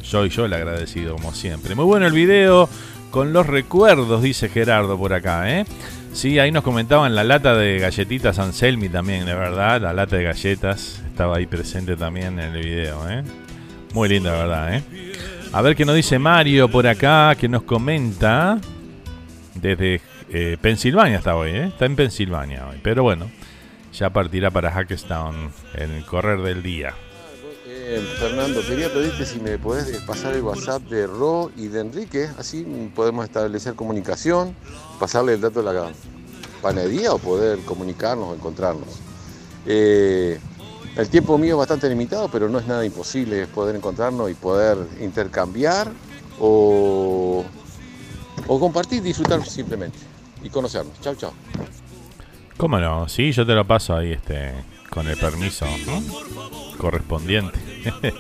[0.03, 1.75] Yo y yo el agradecido, como siempre.
[1.75, 2.69] Muy bueno el video
[3.11, 5.51] con los recuerdos, dice Gerardo por acá.
[5.51, 5.67] ¿eh?
[6.13, 9.81] Sí, ahí nos comentaban la lata de galletitas Anselmi también, de verdad.
[9.81, 13.09] La lata de galletas estaba ahí presente también en el video.
[13.09, 13.25] ¿eh?
[13.95, 14.75] Muy linda, verdad.
[14.75, 14.83] ¿eh?
[15.53, 18.59] A ver qué nos dice Mario por acá, que nos comenta
[19.55, 21.67] desde eh, Pensilvania está hoy, ¿eh?
[21.67, 22.79] está en Pensilvania hoy.
[22.83, 23.31] Pero bueno,
[23.93, 26.95] ya partirá para Hackestown en el correr del día.
[27.95, 32.27] Eh, Fernando, quería pedirte si me podés pasar el WhatsApp de Ro y de Enrique,
[32.39, 32.63] así
[32.95, 34.57] podemos establecer comunicación,
[34.99, 35.93] pasarle el dato de la,
[36.63, 38.89] panadería o poder comunicarnos o encontrarnos.
[39.67, 40.41] Eh,
[40.97, 44.79] el tiempo mío es bastante limitado, pero no es nada imposible poder encontrarnos y poder
[45.03, 45.93] intercambiar
[46.41, 47.45] o,
[48.47, 49.99] compartir, disfrutar simplemente
[50.43, 50.99] y conocernos.
[51.03, 51.35] Chao, chao.
[52.57, 53.07] ¿Cómo no?
[53.07, 54.55] Sí, yo te lo paso ahí este
[54.93, 55.67] con el permiso
[56.79, 57.59] correspondiente.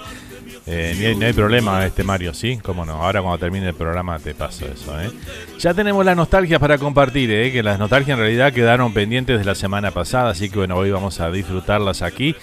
[0.64, 2.56] Eh, no hay problema, este Mario, ¿sí?
[2.62, 2.92] ¿Cómo no?
[2.92, 5.10] Ahora cuando termine el programa te paso eso, ¿eh?
[5.58, 7.50] Ya tenemos las nostalgias para compartir, ¿eh?
[7.50, 10.92] Que las nostalgias en realidad quedaron pendientes de la semana pasada, así que bueno, hoy
[10.92, 12.36] vamos a disfrutarlas aquí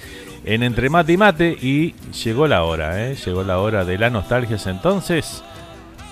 [0.43, 1.95] en Entre Mate y Mate y
[2.25, 3.15] llegó la hora, ¿eh?
[3.15, 5.41] Llegó la hora de las nostalgias, entonces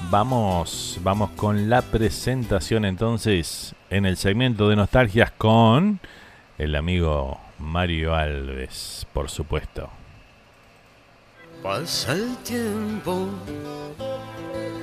[0.10, 5.99] vamos, vamos con la presentación entonces en el segmento de nostalgias con
[6.57, 9.89] el amigo Mario Alves, por supuesto.
[11.63, 13.29] Pasa el tiempo,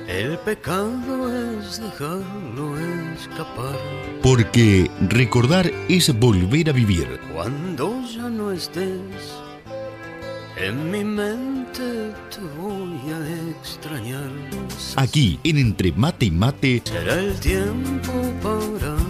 [0.07, 2.77] el pecado es dejarlo
[3.13, 3.79] escapar.
[4.21, 7.19] Porque recordar es volver a vivir.
[7.33, 9.39] Cuando ya no estés,
[10.57, 14.29] en mi mente te voy a extrañar.
[14.95, 18.11] Aquí en Entre Mate y Mate Será el tiempo
[18.43, 19.04] para.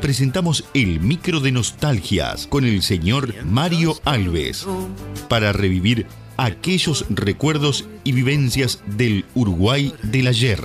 [0.00, 4.66] Presentamos el micro de nostalgias con el señor Mario Alves
[5.28, 6.06] para revivir
[6.36, 10.60] aquellos recuerdos y vivencias del Uruguay del ayer.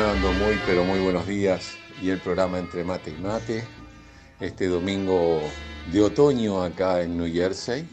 [0.00, 3.64] Muy pero muy buenos días y el programa Entre Mate y Mate.
[4.40, 5.42] Este domingo
[5.92, 7.86] de otoño acá en New Jersey.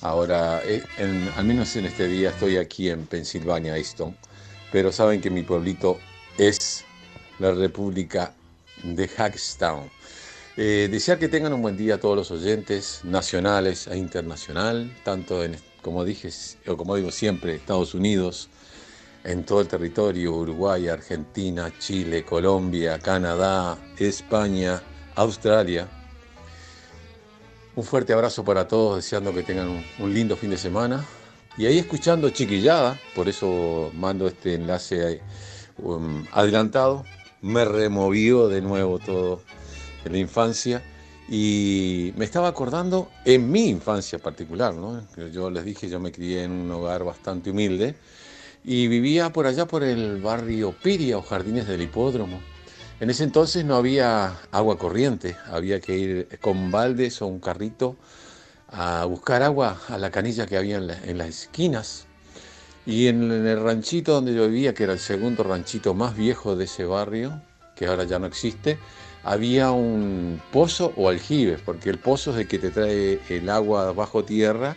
[0.00, 4.16] Ahora, eh, en- al menos en este día estoy aquí en Pensilvania, Easton.
[4.70, 5.98] Pero saben que mi pueblito
[6.38, 6.84] es
[7.40, 8.32] la República
[8.84, 9.90] de Hackstown.
[10.56, 15.42] Eh, desear que tengan un buen día a todos los oyentes nacionales e internacional, tanto
[15.42, 16.28] en, como dije,
[16.68, 18.48] o como digo siempre, Estados Unidos,
[19.24, 24.82] en todo el territorio, Uruguay, Argentina, Chile, Colombia, Canadá, España,
[25.14, 25.88] Australia.
[27.76, 31.04] Un fuerte abrazo para todos, deseando que tengan un, un lindo fin de semana.
[31.56, 35.20] Y ahí escuchando Chiquillada, por eso mando este enlace
[35.78, 37.04] um, adelantado,
[37.42, 39.42] me removió de nuevo todo
[40.04, 40.82] en la infancia
[41.28, 45.02] y me estaba acordando en mi infancia particular, ¿no?
[45.32, 47.96] Yo les dije, yo me crié en un hogar bastante humilde
[48.70, 52.38] y vivía por allá por el barrio Piria o Jardines del Hipódromo.
[53.00, 57.96] En ese entonces no había agua corriente, había que ir con baldes o un carrito
[58.70, 62.04] a buscar agua a la canilla que había en, la- en las esquinas.
[62.84, 66.54] Y en, en el ranchito donde yo vivía, que era el segundo ranchito más viejo
[66.54, 67.40] de ese barrio,
[67.74, 68.78] que ahora ya no existe,
[69.24, 73.92] había un pozo o aljibe, porque el pozo es el que te trae el agua
[73.92, 74.76] bajo tierra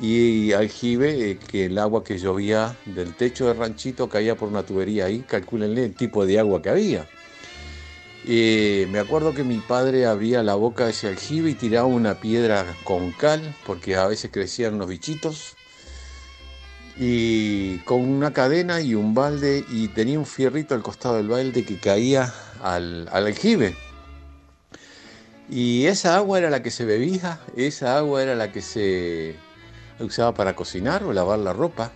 [0.00, 4.62] y aljibe, eh, que el agua que llovía del techo del ranchito caía por una
[4.62, 7.08] tubería ahí, calcúlenle el tipo de agua que había.
[8.26, 12.20] Eh, me acuerdo que mi padre abría la boca de ese aljibe y tiraba una
[12.20, 15.56] piedra con cal, porque a veces crecían unos bichitos,
[16.96, 21.64] y con una cadena y un balde, y tenía un fierrito al costado del balde
[21.64, 23.74] que caía al aljibe.
[25.50, 29.36] Y esa agua era la que se bebía, esa agua era la que se
[30.00, 31.92] usaba para cocinar o lavar la ropa.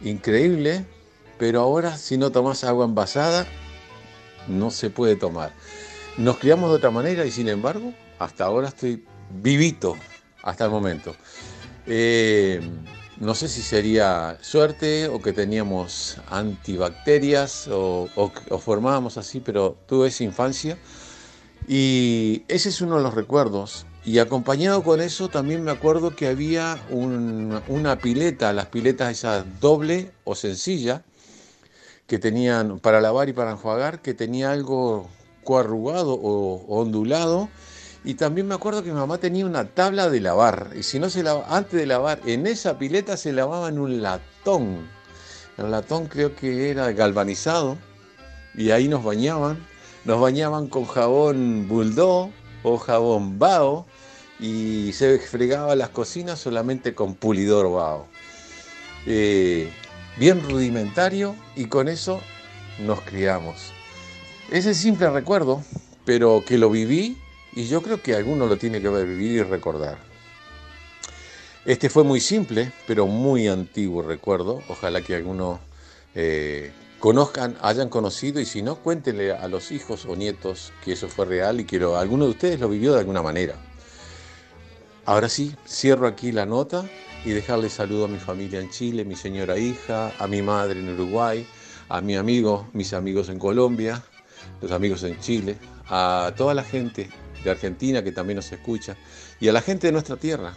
[0.00, 0.84] Increíble,
[1.38, 3.46] pero ahora si no tomas agua envasada,
[4.48, 5.52] no se puede tomar.
[6.16, 9.04] Nos criamos de otra manera y sin embargo, hasta ahora estoy
[9.42, 9.96] vivito,
[10.42, 11.14] hasta el momento.
[11.86, 12.60] Eh,
[13.18, 20.08] no sé si sería suerte o que teníamos antibacterias o- o formábamos así, pero tuve
[20.08, 20.76] esa infancia
[21.68, 23.86] y ese es uno de los recuerdos.
[24.04, 29.44] Y acompañado con eso también me acuerdo que había un- una pileta, las piletas esas
[29.60, 31.02] doble o sencilla,
[32.06, 35.08] que tenían para lavar y para enjuagar, que tenía algo
[35.42, 37.48] coarrugado o ondulado.
[38.04, 40.72] Y también me acuerdo que mi mamá tenía una tabla de lavar.
[40.78, 44.02] Y si no se lava, antes de lavar, en esa pileta se lavaba en un
[44.02, 44.86] latón.
[45.56, 47.78] El latón creo que era galvanizado.
[48.54, 49.66] Y ahí nos bañaban.
[50.04, 52.28] Nos bañaban con jabón bulldog
[52.62, 53.86] o jabón bao.
[54.44, 58.06] Y se fregaba las cocinas solamente con pulidor bao.
[59.06, 59.70] Eh,
[60.18, 62.20] bien rudimentario y con eso
[62.80, 63.72] nos criamos.
[64.50, 65.62] Ese simple recuerdo,
[66.04, 67.16] pero que lo viví
[67.54, 69.96] y yo creo que alguno lo tiene que vivir y recordar.
[71.64, 74.62] Este fue muy simple, pero muy antiguo recuerdo.
[74.68, 75.58] Ojalá que algunos
[76.14, 81.08] eh, conozcan, hayan conocido y si no, cuéntenle a los hijos o nietos que eso
[81.08, 83.56] fue real y que alguno de ustedes lo vivió de alguna manera.
[85.06, 86.88] Ahora sí, cierro aquí la nota
[87.26, 90.88] y dejarle saludo a mi familia en Chile, mi señora hija, a mi madre en
[90.94, 91.46] Uruguay,
[91.90, 94.02] a mi amigo, mis amigos en Colombia,
[94.62, 95.58] los amigos en Chile,
[95.88, 97.10] a toda la gente
[97.44, 98.96] de Argentina que también nos escucha
[99.40, 100.54] y a la gente de nuestra tierra.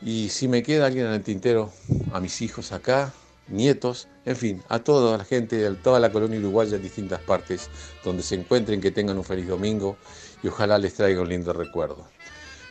[0.00, 1.70] Y si me queda alguien en el tintero,
[2.14, 3.12] a mis hijos acá,
[3.48, 7.68] nietos, en fin, a toda la gente de toda la colonia uruguaya en distintas partes
[8.02, 9.98] donde se encuentren, que tengan un feliz domingo
[10.42, 12.08] y ojalá les traiga un lindo recuerdo.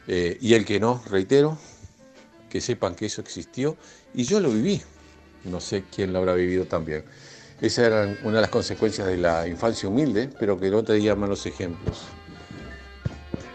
[0.07, 1.57] Eh, y el que no, reitero,
[2.49, 3.77] que sepan que eso existió
[4.13, 4.81] y yo lo viví.
[5.45, 7.03] No sé quién lo habrá vivido también.
[7.61, 11.19] Esa era una de las consecuencias de la infancia humilde, pero que no te digan
[11.19, 12.03] malos ejemplos.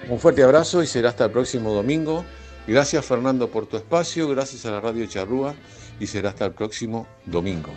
[0.08, 2.24] Un fuerte abrazo y será hasta el próximo domingo.
[2.66, 5.54] Gracias Fernando por tu espacio, gracias a la Radio Charrúa
[6.00, 7.70] y será hasta el próximo domingo,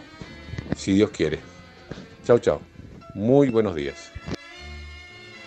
[0.76, 1.40] si Dios quiere.
[2.26, 2.62] Chao, chao.
[3.14, 4.12] Muy buenos días.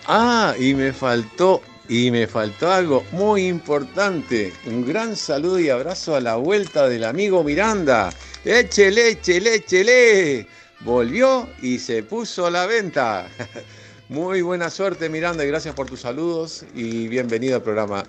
[0.07, 1.61] Ah, y me faltó,
[1.91, 4.53] y me faltó algo muy importante.
[4.65, 8.13] Un gran saludo y abrazo a la vuelta del amigo Miranda.
[8.45, 10.47] Échele, échele, échele.
[10.79, 13.27] Volvió y se puso a la venta.
[14.07, 18.05] Muy buena suerte Miranda y gracias por tus saludos y bienvenido al programa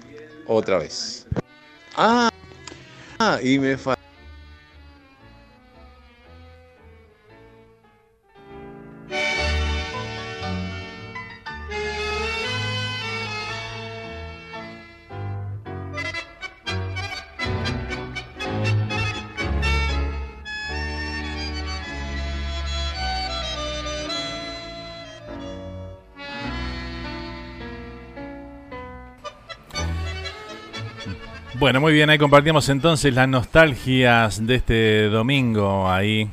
[0.47, 1.27] otra vez.
[1.97, 2.31] Ah,
[3.19, 4.02] ah, y me faltó.
[31.73, 36.29] Bueno, muy bien, ahí compartimos entonces las nostalgias de este domingo ahí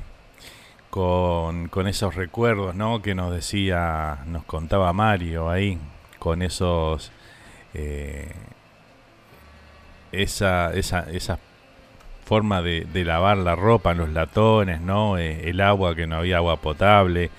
[0.90, 3.02] con, esos recuerdos, ¿no?
[3.02, 5.78] Que nos decía, nos contaba Mario ahí,
[6.20, 7.14] con esos...
[7.74, 8.34] eh,
[10.11, 11.40] esa, esa, esa
[12.26, 15.18] forma de, de lavar la ropa los latones, ¿no?
[15.18, 17.32] Eh, el agua, que no había agua potable,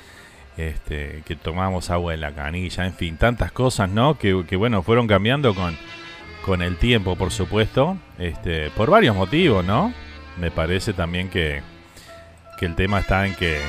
[0.57, 4.17] este, que tomamos agua en la canilla, en fin, tantas cosas, ¿no?
[4.17, 5.77] Que, que bueno, fueron cambiando con,
[6.45, 9.93] con el tiempo, por supuesto, este, por varios motivos, ¿no?
[10.39, 11.63] Me parece también que,
[12.59, 13.61] que el tema está en que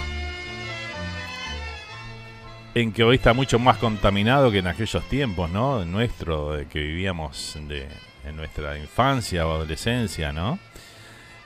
[2.74, 5.84] en que hoy está mucho más contaminado que en aquellos tiempos, ¿no?
[5.86, 7.88] Nuestro, que vivíamos de,
[8.26, 10.58] en nuestra infancia o adolescencia, ¿no?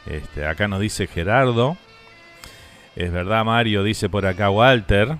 [0.05, 1.77] Este, acá nos dice Gerardo.
[2.95, 5.17] Es verdad, Mario, dice por acá Walter.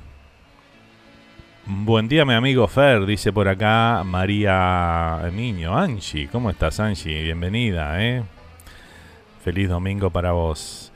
[1.68, 5.76] Buen día, mi amigo Fer, dice por acá María Niño.
[5.76, 7.24] Angie, ¿cómo estás, Angie?
[7.24, 8.22] Bienvenida, ¿eh?
[9.44, 10.92] Feliz domingo para vos.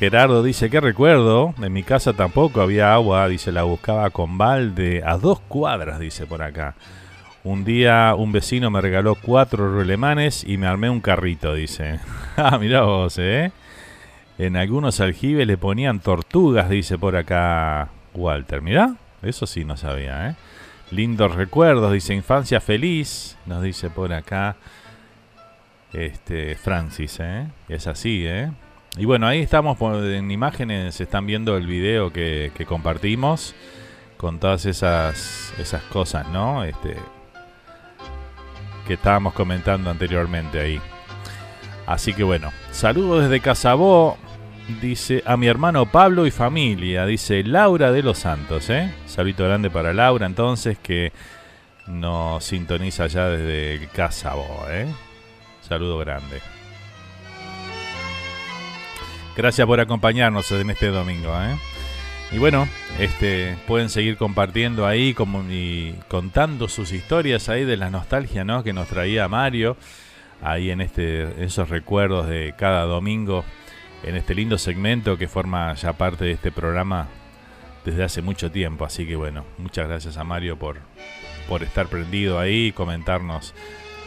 [0.00, 1.54] Gerardo dice, ¿qué recuerdo?
[1.62, 6.26] En mi casa tampoco había agua, dice, la buscaba con balde a dos cuadras, dice
[6.26, 6.74] por acá.
[7.44, 12.00] Un día un vecino me regaló cuatro rulemanes y me armé un carrito, dice.
[12.36, 13.52] ah, mirá vos, ¿eh?
[14.36, 18.62] En algunos aljibes le ponían tortugas, dice por acá Walter.
[18.62, 20.34] Mirá, eso sí no sabía, ¿eh?
[20.90, 24.56] Lindos recuerdos, dice infancia feliz, nos dice por acá
[25.92, 27.46] este Francis, ¿eh?
[27.68, 28.50] Es así, ¿eh?
[28.96, 33.54] Y bueno, ahí estamos por- en imágenes, están viendo el video que, que compartimos
[34.16, 36.64] con todas esas, esas cosas, ¿no?
[36.64, 36.96] Este,
[38.86, 40.80] que estábamos comentando anteriormente ahí.
[41.86, 44.18] Así que bueno, saludos desde Casabó,
[44.80, 48.92] dice a mi hermano Pablo y familia, dice Laura de los Santos, ¿eh?
[49.06, 51.12] Saludito grande para Laura entonces que
[51.86, 54.86] nos sintoniza ya desde Casabó, ¿eh?
[55.60, 56.40] Saludo grande.
[59.36, 61.56] Gracias por acompañarnos en este domingo, ¿eh?
[62.32, 62.68] Y bueno,
[62.98, 68.62] este, pueden seguir compartiendo ahí como, y contando sus historias ahí de la nostalgia, ¿no?
[68.62, 69.76] Que nos traía Mario
[70.42, 73.44] ahí en este, esos recuerdos de cada domingo
[74.02, 77.08] en este lindo segmento que forma ya parte de este programa
[77.84, 78.84] desde hace mucho tiempo.
[78.84, 80.78] Así que bueno, muchas gracias a Mario por,
[81.48, 83.54] por estar prendido ahí y comentarnos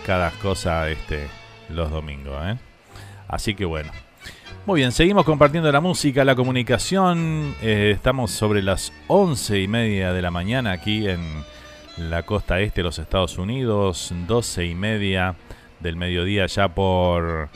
[0.05, 1.27] cada cosa este,
[1.69, 2.35] los domingos.
[2.45, 2.57] ¿eh?
[3.27, 3.91] Así que bueno.
[4.65, 7.53] Muy bien, seguimos compartiendo la música, la comunicación.
[7.61, 11.43] Eh, estamos sobre las once y media de la mañana aquí en
[11.97, 15.35] la costa este de los Estados Unidos, doce y media
[15.81, 17.49] del mediodía ya por,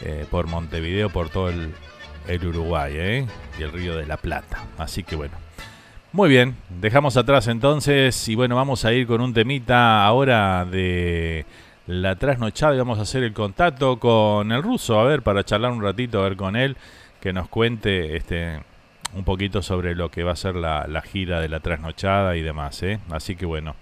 [0.00, 1.72] eh, por Montevideo, por todo el,
[2.46, 3.26] Uruguay ¿eh?
[3.58, 4.64] y el Río de la Plata.
[4.76, 5.34] Así que bueno.
[6.12, 11.46] Muy bien, dejamos atrás entonces y bueno, vamos a ir con un temita ahora de
[11.86, 15.72] la trasnochada y vamos a hacer el contacto con el ruso, a ver, para charlar
[15.72, 16.76] un ratito, a ver con él,
[17.20, 18.62] que nos cuente este
[19.14, 22.82] un poquito sobre lo que va a ser la, gira de la trasnochada y demás,
[22.82, 23.00] ¿eh?
[23.10, 23.74] Así que bueno,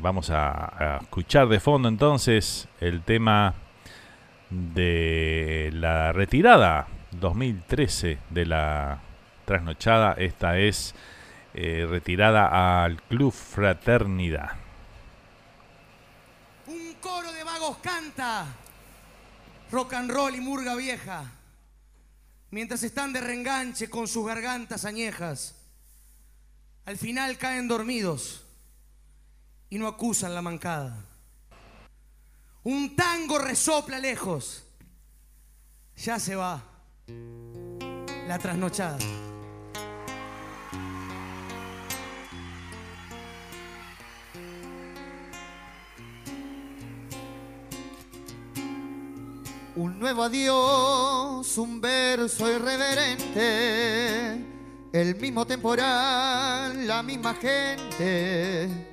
[0.00, 3.54] vamos a, a escuchar de fondo entonces el tema
[4.50, 9.00] de la retirada 2013 de la
[9.44, 10.14] trasnochada.
[10.14, 10.94] Esta es
[11.54, 14.52] eh, retirada al Club Fraternidad.
[16.66, 18.46] Un coro de vagos canta
[19.70, 21.24] rock and roll y murga vieja,
[22.50, 25.54] mientras están de reenganche con sus gargantas añejas.
[26.86, 28.46] Al final caen dormidos
[29.68, 31.07] y no acusan la mancada.
[32.68, 34.62] Un tango resopla lejos.
[35.96, 36.62] Ya se va
[38.26, 38.98] la trasnochada.
[49.76, 54.44] Un nuevo adiós, un verso irreverente,
[54.92, 58.87] el mismo temporal, la misma gente,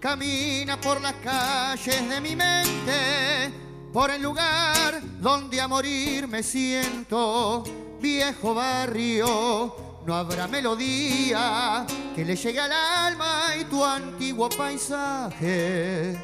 [0.00, 3.52] camina por las calles de mi mente,
[3.92, 7.64] por el lugar donde a morir me siento,
[8.00, 16.16] viejo barrio, no habrá melodía que le llegue al alma y tu antiguo paisaje,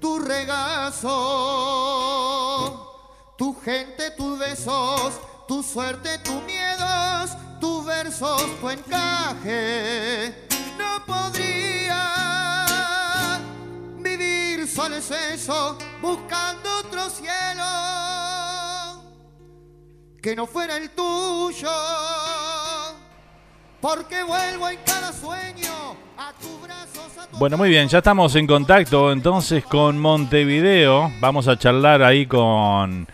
[0.00, 1.76] tu regazo
[3.36, 7.30] tu gente, tus besos, tu suerte, tus miedos,
[7.60, 10.48] tus versos, tu encaje.
[10.78, 11.75] No podría
[14.76, 17.64] solo es eso, buscando otro cielo
[20.20, 21.70] que no fuera el tuyo,
[23.80, 29.12] porque vuelvo en cada sueño a tu brazos, Bueno, muy bien, ya estamos en contacto
[29.12, 31.10] entonces con Montevideo.
[31.20, 33.06] Vamos a charlar ahí con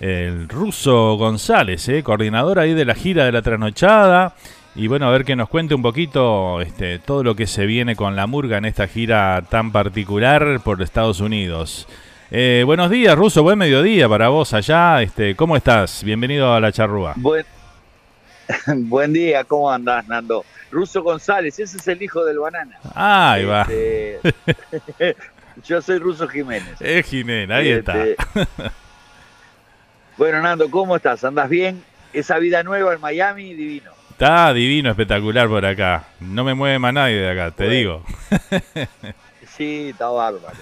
[0.00, 2.02] el ruso González, ¿eh?
[2.02, 4.36] coordinador ahí de la gira de la trasnochada.
[4.74, 7.96] Y bueno, a ver que nos cuente un poquito este, todo lo que se viene
[7.96, 11.88] con la murga en esta gira tan particular por Estados Unidos.
[12.30, 15.02] Eh, buenos días, Ruso, buen mediodía para vos allá.
[15.02, 16.04] Este, ¿Cómo estás?
[16.04, 17.14] Bienvenido a la charrúa.
[17.16, 17.44] Buen,
[18.88, 20.44] buen día, ¿cómo andás, Nando?
[20.70, 22.78] Ruso González, ese es el hijo del banana.
[22.94, 23.62] Ahí va.
[23.62, 24.20] Este,
[25.66, 26.80] yo soy Ruso Jiménez.
[26.80, 28.72] Es Jiménez, ahí Este, está.
[30.16, 31.24] Bueno, Nando, ¿cómo estás?
[31.24, 31.82] ¿Andás bien?
[32.12, 33.90] Esa vida nueva en Miami, divino.
[34.20, 36.04] Está divino, espectacular por acá.
[36.20, 38.04] No me mueve más nadie de acá, te digo.
[39.56, 40.58] Sí, está bárbaro.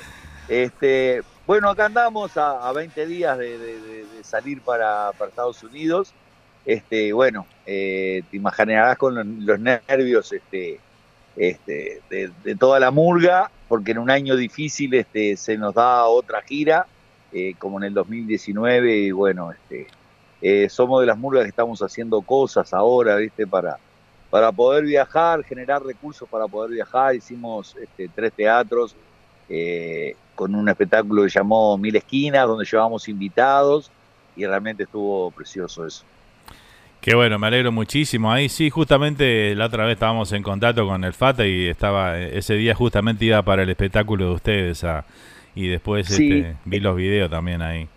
[0.48, 5.28] Este, bueno, acá andamos a, a 20 días de, de- de- de salir para, para
[5.30, 6.14] Estados Unidos.
[6.64, 10.78] Este, bueno, eh, te imaginarás con los, los nervios este,
[11.36, 16.04] este, de, de toda la murga, porque en un año difícil este, se nos da
[16.04, 16.86] otra gira,
[17.32, 19.88] eh, como en el 2019, y bueno, este,
[20.40, 23.46] eh, somos de las murgas que estamos haciendo cosas ahora, ¿viste?
[23.46, 23.78] Para,
[24.30, 27.14] para poder viajar, generar recursos para poder viajar.
[27.14, 28.94] Hicimos este, tres teatros
[29.48, 33.90] eh, con un espectáculo que llamó Mil Esquinas, donde llevamos invitados
[34.36, 36.04] y realmente estuvo precioso eso.
[37.00, 38.30] Qué bueno, me alegro muchísimo.
[38.30, 42.54] Ahí sí, justamente la otra vez estábamos en contacto con el FATA y estaba ese
[42.54, 45.04] día justamente iba para el espectáculo de ustedes a-
[45.54, 46.40] y después Sí.
[46.40, 47.88] este, vi los videos también ahí.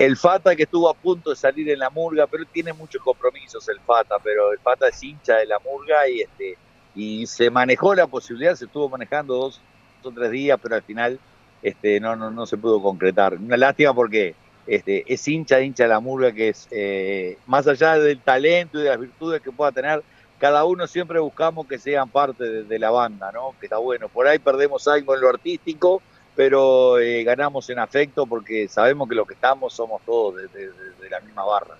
[0.00, 3.68] El Fata que estuvo a punto de salir en la murga, pero tiene muchos compromisos
[3.68, 6.56] el Fata, pero el Fata es hincha de la murga y este
[6.94, 9.60] y se manejó la posibilidad, se estuvo manejando dos
[10.02, 11.20] o tres días, pero al final
[11.62, 13.34] este no no no se pudo concretar.
[13.34, 14.34] Una lástima porque
[14.66, 18.84] este es hincha hincha de la murga que es eh, más allá del talento y
[18.84, 20.02] de las virtudes que pueda tener
[20.38, 23.54] cada uno siempre buscamos que sean parte de, de la banda, ¿no?
[23.60, 24.08] Que está bueno.
[24.08, 26.00] Por ahí perdemos algo en lo artístico,
[26.40, 30.68] pero eh, ganamos en afecto porque sabemos que lo que estamos somos todos de, de-
[30.68, 31.74] de- de la misma barra.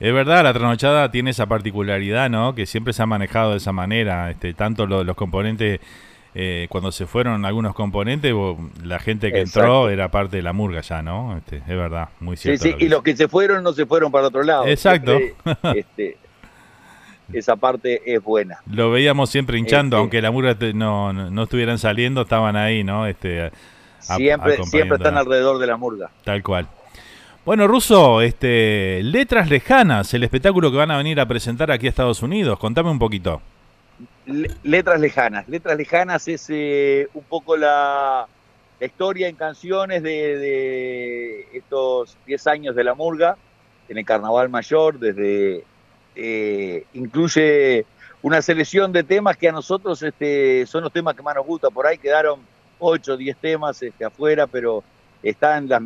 [0.00, 2.54] Es verdad, la trasnochada tiene esa particularidad, ¿no?
[2.54, 4.30] Que siempre se ha manejado de esa manera.
[4.30, 5.80] Este, tanto lo- los componentes,
[6.34, 8.32] eh, cuando se fueron algunos componentes,
[8.82, 11.36] la gente que entró era parte de la murga ya, ¿no?
[11.36, 12.62] Este, es verdad, muy Sí, cierto.
[12.64, 14.66] sí, lo que y los que se fueron no se fueron para otro lado.
[14.66, 15.18] Exacto.
[15.18, 16.16] Siempre, este,
[17.34, 18.60] esa parte es buena.
[18.66, 22.82] Lo veíamos siempre hinchando, Este- aunque la murga no, no, no estuvieran saliendo, estaban ahí,
[22.82, 23.06] ¿no?
[23.06, 23.50] Este,
[24.00, 26.10] Siempre, siempre están alrededor de la murga.
[26.24, 26.66] Tal cual.
[27.44, 31.90] Bueno, Russo, este, Letras Lejanas, el espectáculo que van a venir a presentar aquí a
[31.90, 32.58] Estados Unidos.
[32.58, 33.40] Contame un poquito.
[34.26, 35.48] Le- Letras lejanas.
[35.48, 38.26] Letras lejanas es eh, un poco la,
[38.78, 43.36] la historia en canciones de, de estos 10 años de la murga
[43.88, 45.64] en el Carnaval Mayor, desde
[46.14, 47.84] eh, incluye
[48.22, 51.70] una selección de temas que a nosotros este, son los temas que más nos gusta.
[51.70, 52.38] Por ahí quedaron
[52.80, 54.86] 8 o 10 temas este, afuera, pero
[55.22, 55.82] están las,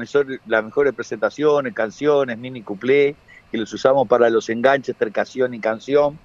[0.47, 5.61] las mejores presentaciones, canciones, mini cuplé, que los usamos para los enganches, entre canción y
[5.61, 6.21] canción.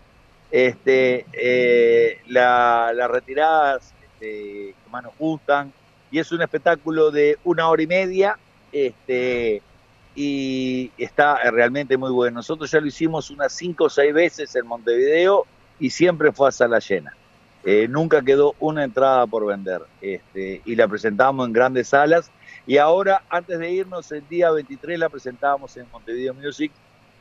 [0.50, 5.76] Este, eh, la- las retiradas este, que más nos gustan,
[6.10, 8.42] y es un espectáculo de una hora y media,
[8.72, 9.66] este,
[10.14, 12.36] y está realmente muy bueno.
[12.38, 16.52] Nosotros ya lo hicimos unas cinco o seis veces en Montevideo y siempre fue a
[16.52, 17.19] sala llena.
[17.66, 22.32] Eh, nunca quedó una entrada por vender este, y la presentamos en grandes salas.
[22.66, 26.72] Y ahora, antes de irnos, el día 23 la presentamos en Montevideo Music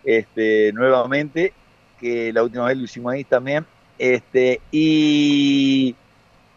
[0.04, 1.52] este, nuevamente,
[1.98, 3.66] que la última vez lo hicimos ahí también.
[3.98, 5.96] Este, y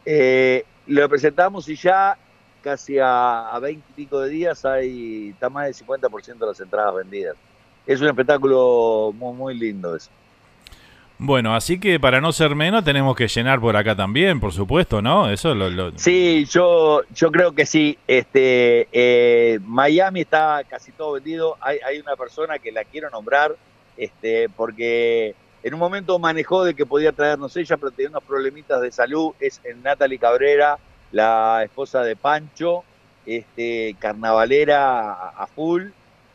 [0.05, 2.17] eh, lo presentamos y ya
[2.61, 6.59] casi a, a 20 y pico de días hay está más del 50% de las
[6.59, 7.35] entradas vendidas.
[7.87, 10.11] Es un espectáculo muy, muy lindo eso.
[11.23, 15.03] Bueno, así que para no ser menos tenemos que llenar por acá también, por supuesto,
[15.03, 15.29] ¿no?
[15.29, 15.69] Eso lo...
[15.69, 17.95] lo- Sí, yo, yo creo que sí.
[18.07, 21.57] Este, eh, Miami está casi todo vendido.
[21.61, 23.55] Hay, hay una persona que la quiero nombrar,
[23.97, 28.81] este, porque en un momento manejó de que podía traernos ella, pero tenía unos problemitas
[28.81, 29.33] de salud.
[29.39, 30.79] Es Natalie Cabrera,
[31.11, 32.83] la esposa de Pancho,
[33.27, 35.83] este, carnavalera a, a full.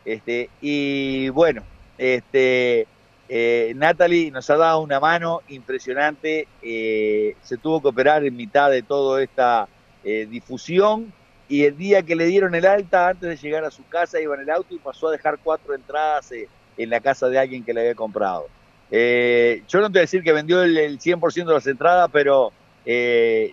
[0.05, 1.63] Este, y bueno,
[1.97, 2.87] este,
[3.29, 6.47] eh, Natalie nos ha dado una mano impresionante.
[6.61, 9.67] eh, se tuvo que operar en mitad de toda esta
[10.03, 11.13] eh, difusión.
[11.49, 14.35] Y el día que le dieron el alta, antes de llegar a su casa, iba
[14.35, 16.31] en el auto y pasó a dejar cuatro entradas
[16.77, 18.47] en la casa de alguien que le había comprado.
[18.91, 22.51] Yo no te voy a decir que vendió el, el 100% de las entradas, pero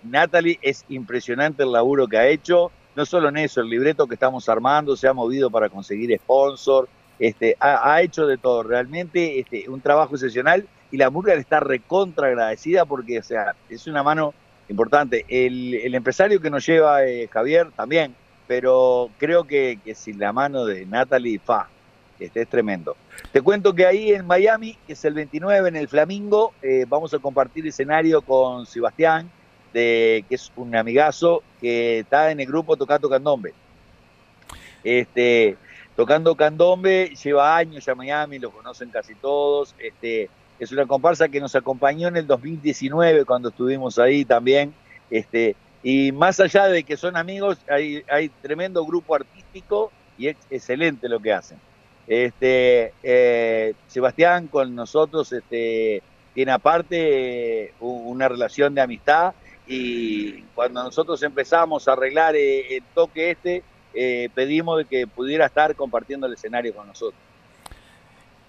[0.03, 2.69] Natalie es impresionante el laburo que ha hecho.
[2.97, 6.89] No solo en eso, el libreto que estamos armando se ha movido para conseguir sponsor,
[7.19, 12.27] este, ha, hecho de todo, realmente este, un trabajo excepcional y la Murga está recontra
[12.27, 14.33] agradecida porque sea, es una mano
[14.69, 15.25] importante.
[15.27, 18.15] El, empresario que nos lleva eh, Javier también,
[18.47, 21.69] pero creo que, sin la mano de Natalie, fa,
[22.19, 22.95] este es tremendo.
[23.31, 27.13] Te cuento que ahí en Miami, que es el 29 en el Flamingo, eh, vamos
[27.13, 29.29] a compartir escenario con Sebastián,
[29.73, 33.53] que es un amigazo que está en el grupo Tocando Candombe.
[34.85, 35.57] Este,
[35.95, 39.75] tocando candombe, lleva años a Miami, lo conocen casi todos.
[39.79, 44.73] Este, es una comparsa que nos acompañó en el 2019 cuando estuvimos ahí también.
[45.09, 51.07] Este, y más allá de que son amigos, hay, tremendo grupo artístico y es excelente
[51.07, 51.59] lo que hacen.
[52.07, 56.03] Este, eh, Sebastián con nosotros este,
[56.33, 59.33] tiene aparte eh, una relación de amistad
[59.67, 63.63] y cuando nosotros empezamos a arreglar eh, el toque este,
[63.95, 67.19] eh, pedimos de que pudiera estar compartiendo el escenario con nosotros.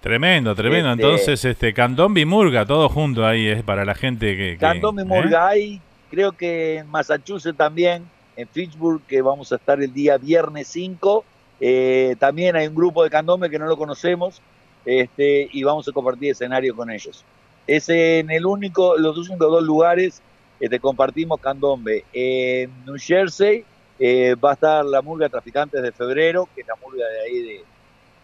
[0.01, 0.91] Tremendo, tremendo.
[0.91, 4.51] Este- Entonces, este Candombi y Murga, todo junto ahí es para la gente que...
[4.51, 5.05] que- Candombe ¿eh?
[5.05, 8.03] Murga hay, creo que en Massachusetts también,
[8.35, 11.25] en Fitchburg, que vamos a estar el día viernes 5.
[11.59, 14.41] Eh, también hay un grupo de candombe que no lo conocemos
[14.85, 17.25] este, y vamos a compartir escenario con ellos.
[17.65, 20.21] Es en el único, los únicos dos lugares
[20.59, 22.05] este, compartimos candombe.
[22.13, 23.65] En New Jersey
[23.99, 27.63] eh, va a estar la murga Traficantes de Febrero, que es la murga de ahí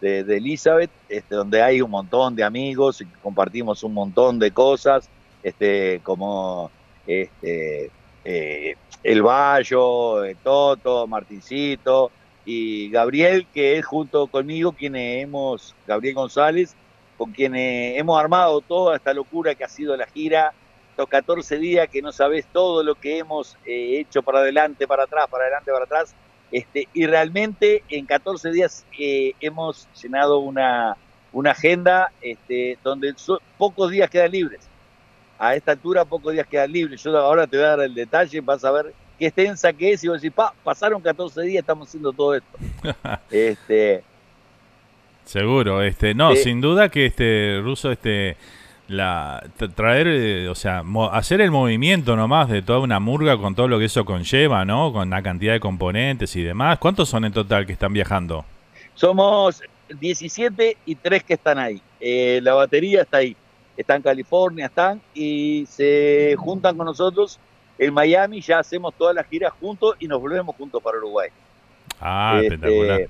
[0.02, 5.10] de, Elizabeth, este, donde hay un montón de amigos y compartimos un montón de cosas,
[5.42, 6.70] este, como
[7.08, 7.90] este,
[8.26, 12.12] eh, El Bayo, eh, Toto, Martincito
[12.46, 16.76] y Gabriel, que es junto conmigo quienes hemos, Gabriel González,
[17.18, 20.54] con quienes hemos armado toda esta locura que ha sido la gira,
[20.94, 25.06] estos 14 días que no sabes todo lo que hemos eh, hecho para adelante, para
[25.06, 26.14] atrás, para adelante, para atrás,
[26.52, 30.96] este, y realmente en 14 días eh, hemos llenado una,
[31.32, 34.62] una agenda este, donde so- pocos días quedan libres.
[35.40, 37.02] A esta altura pocos días quedan libres.
[37.02, 40.04] Yo ahora te voy a dar el detalle, vas a ver qué extensa que es
[40.04, 42.58] y vos decís, pa, pasaron 14 días, estamos haciendo todo esto.
[43.32, 44.04] este,
[45.26, 48.38] Seguro, este, no, sin duda que este ruso, este,
[48.94, 53.56] la tra- traer, eh, o sea, hacer el movimiento nomás de toda una murga con
[53.56, 54.94] todo lo que eso conlleva, ¿no?
[54.94, 56.78] Con la cantidad de componentes y demás.
[56.80, 58.46] ¿Cuántos son en total que están viajando?
[58.96, 59.62] Somos
[60.00, 61.82] 17 y 3 que están ahí.
[62.00, 63.36] Eh, la batería está ahí.
[63.76, 67.40] Está en California, están y se juntan con nosotros
[67.80, 68.40] en Miami.
[68.42, 71.30] Ya hacemos todas las giras juntos y nos volvemos juntos para Uruguay.
[72.00, 73.02] Ah, Este, espectacular.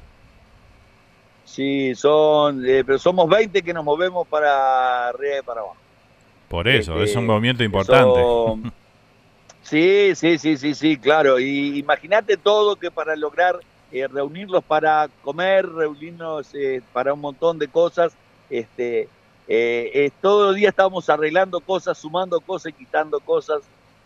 [1.54, 5.76] Sí, son, eh, pero somos 20 que nos movemos para arriba y para abajo.
[6.50, 8.22] Por eso, este, es un movimiento importante.
[8.24, 8.74] son-
[9.62, 11.40] Sí, sí, sí, sí, sí, claro.
[11.40, 13.60] Y imagínate todo que para lograr
[13.92, 18.14] eh, reunirlos para comer, reunirnos eh, para un montón de cosas,
[18.50, 19.08] este,
[19.48, 23.62] eh, todo el día estamos arreglando cosas, sumando cosas quitando cosas.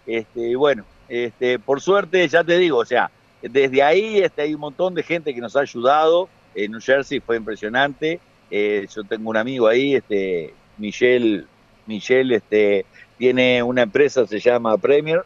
[0.05, 3.09] Este, y bueno, Este, por suerte, ya te digo, o sea,
[3.41, 6.27] desde ahí este, hay un montón de gente que nos ha ayudado.
[6.57, 8.19] En New Jersey fue impresionante.
[8.49, 11.45] Eh, yo tengo un amigo ahí, este, Michelle,
[11.85, 12.85] Michelle este,
[13.17, 15.23] tiene una empresa, se llama Premier,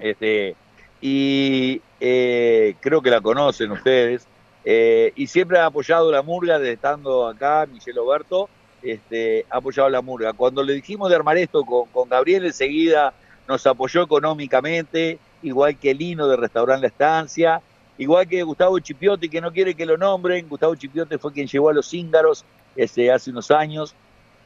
[0.00, 0.56] este,
[1.00, 4.26] y eh, creo que la conocen ustedes,
[4.64, 8.48] eh, y siempre ha apoyado la murga desde estando acá, Michelle Oberto,
[8.82, 10.32] este, ha apoyado la murga.
[10.32, 13.12] Cuando le dijimos de armar esto con, con Gabriel, enseguida
[13.46, 17.62] nos apoyó económicamente, igual que Lino de Restaurante La Estancia,
[17.98, 21.68] igual que Gustavo Chipiote, que no quiere que lo nombren, Gustavo Chipiote fue quien llevó
[21.68, 22.44] a los Cíngaros
[22.76, 23.94] este, hace unos años,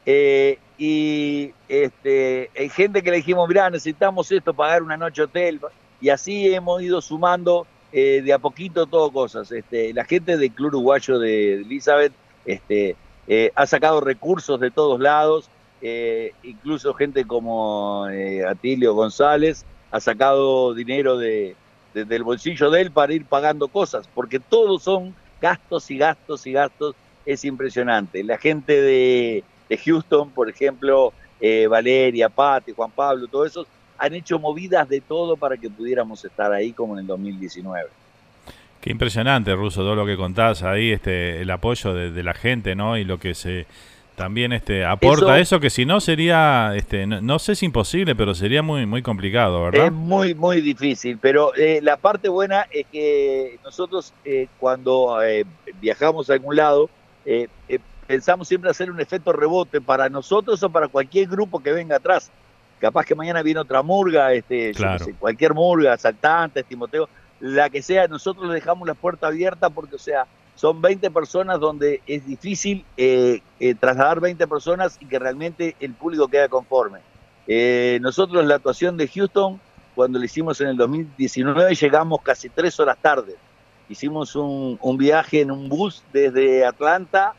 [0.05, 5.61] eh, y este, hay gente que le dijimos, mirá, necesitamos esto, pagar una noche hotel,
[6.01, 9.51] y así hemos ido sumando eh, de a poquito todo cosas.
[9.51, 12.11] Este, la gente del Club Uruguayo de Elizabeth
[12.45, 12.95] este,
[13.27, 15.49] eh, ha sacado recursos de todos lados,
[16.43, 18.05] incluso gente como
[18.47, 21.57] Atilio González ha sacado dinero de,
[21.93, 26.45] de- del bolsillo de él para ir pagando cosas, porque todos son gastos y gastos
[26.47, 26.95] y gastos,
[27.25, 28.23] es impresionante.
[28.23, 33.67] La gente de, de Houston, por ejemplo, eh, Valeria, Pati, Juan Pablo, todos esos,
[33.97, 37.89] han hecho movidas de todo para que pudiéramos estar ahí como en el 2019.
[38.81, 42.75] Qué impresionante, Ruso, todo lo que contás ahí, este, el apoyo de, de la gente,
[42.75, 42.97] ¿no?
[42.97, 43.65] Y lo que se
[44.15, 48.15] también este aporta Eso- eso, que si no sería, este, no, no sé si imposible,
[48.15, 49.87] pero sería muy muy complicado, ¿verdad?
[49.87, 55.45] Es muy, muy difícil, pero eh, la parte buena es que nosotros eh, cuando eh,
[55.75, 56.89] viajamos a algún lado,
[57.25, 61.71] eh, eh, pensamos siempre hacer un efecto rebote para nosotros o para cualquier grupo que
[61.71, 62.31] venga atrás.
[62.79, 65.05] Capaz que mañana viene otra murga, este, Claro.
[65.05, 67.09] sé, cualquier murga, asaltantes, Timoteo,
[67.39, 71.59] la que sea, nosotros le dejamos la puerta abierta porque, o sea, son 20 personas
[71.59, 76.99] donde es difícil eh, eh, trasladar 20 personas y que realmente el público queda conforme.
[77.47, 79.59] Eh, nosotros la actuación de Houston,
[79.95, 83.35] cuando lo hicimos en el 2019, llegamos casi tres horas tarde.
[83.89, 87.33] Hicimos un, viaje en un bus desde Atlanta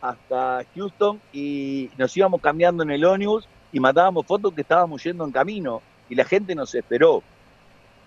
[0.00, 5.24] hasta Houston y nos íbamos cambiando en el ómnibus y mandábamos fotos que estábamos yendo
[5.24, 7.22] en camino y la gente nos esperó.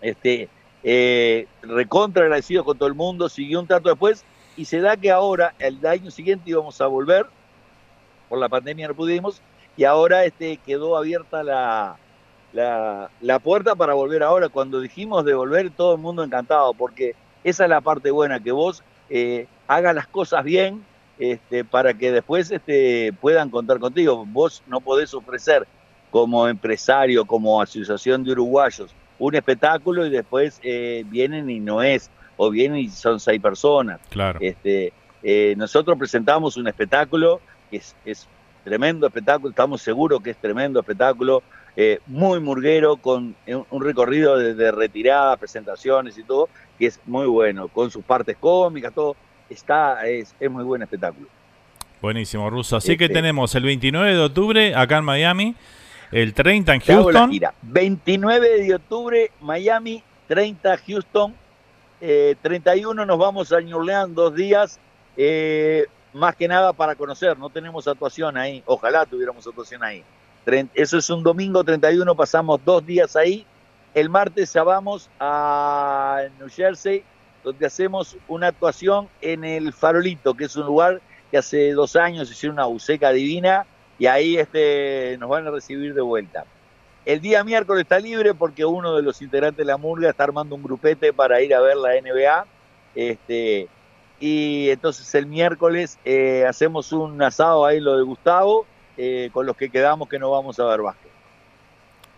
[0.01, 0.49] Este,
[0.83, 5.11] eh, recontra agradecido con todo el mundo, siguió un trato después y se da que
[5.11, 7.25] ahora, el año siguiente íbamos a volver,
[8.29, 9.41] por la pandemia no pudimos,
[9.75, 11.97] y ahora este, quedó abierta la,
[12.53, 14.49] la, la puerta para volver ahora.
[14.49, 18.51] Cuando dijimos de volver, todo el mundo encantado, porque esa es la parte buena, que
[18.51, 20.85] vos eh, hagas las cosas bien
[21.19, 24.25] este, para que después este, puedan contar contigo.
[24.27, 25.67] Vos no podés ofrecer
[26.11, 32.09] como empresario, como asociación de uruguayos, un espectáculo y después eh, vienen y no es,
[32.37, 33.99] o vienen y son seis personas.
[34.09, 34.39] Claro.
[34.41, 37.39] Este, eh, nosotros presentamos un espectáculo
[37.69, 38.27] que es, es
[38.63, 41.43] tremendo espectáculo, estamos seguros que es tremendo espectáculo,
[41.75, 43.35] eh, muy murguero, con
[43.69, 46.47] un, recorrido de, de retirada, presentaciones y todo,
[46.77, 49.15] que es muy bueno, con sus partes cómicas, todo,
[49.49, 51.27] está, es, es muy buen espectáculo.
[52.01, 52.75] Buenísimo, Ruso.
[52.75, 55.55] Así que Este- tenemos el 29 de octubre acá en Miami,
[56.11, 57.31] el 30 en Houston.
[57.31, 57.53] gira.
[57.63, 61.33] 29 de octubre, Miami, 30 Houston,
[62.05, 64.77] eh, 31 nos vamos a New Orleans dos días,
[65.15, 70.03] eh, más que nada para conocer, no tenemos actuación ahí, ojalá tuviéramos actuación ahí.
[70.73, 73.45] Eso es un domingo 31, pasamos dos días ahí.
[73.93, 77.05] El martes ya vamos a New Jersey,
[77.41, 80.99] donde hacemos una actuación en el Farolito, que es un lugar
[81.31, 83.65] que hace dos años hicieron una buceca divina
[83.97, 86.43] y ahí este, nos van a recibir de vuelta.
[87.05, 90.55] El día miércoles está libre porque uno de los integrantes de la murga está armando
[90.55, 92.45] un grupete para ir a ver la NBA.
[92.95, 93.67] Este,
[94.19, 98.65] y entonces el miércoles eh, hacemos un asado ahí lo de Gustavo,
[98.95, 101.11] eh, con los que quedamos que no vamos a ver básquet.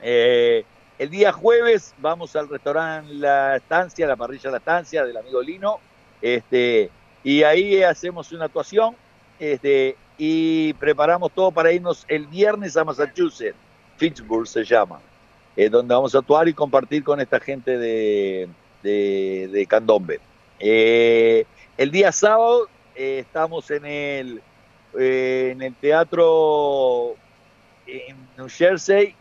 [0.04, 0.66] Eh,
[1.00, 5.80] el día jueves vamos al restaurante La Estancia, la parrilla La Estancia del amigo Lino,
[6.22, 6.92] este,
[7.24, 8.96] y ahí hacemos una actuación
[9.40, 13.58] este, y preparamos todo para irnos el viernes a Massachusetts,
[13.98, 15.00] Pittsburgh se llama,
[15.56, 18.48] eh, donde vamos a actuar y compartir con esta gente de,
[18.84, 20.20] de, de Candombe.
[20.60, 21.46] Eh,
[21.78, 24.42] el día sábado eh, estamos en el,
[24.98, 27.16] eh, en el teatro
[27.86, 29.16] en New Jersey.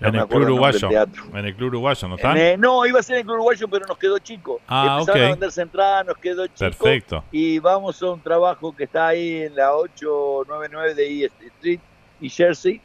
[0.00, 0.88] No en el Club Uruguayo.
[1.34, 2.58] En el Club Uruguayo, ¿no están?
[2.58, 4.60] no, iba a ser en el Club Uruguayo, pero nos quedó chico.
[4.66, 6.58] Ah, Empezaron a venderse entradas, nos quedó chico.
[6.58, 7.24] Perfecto.
[7.30, 11.80] Y vamos a un trabajo que está ahí en la 899 de East Street
[12.18, 12.80] y Jersey.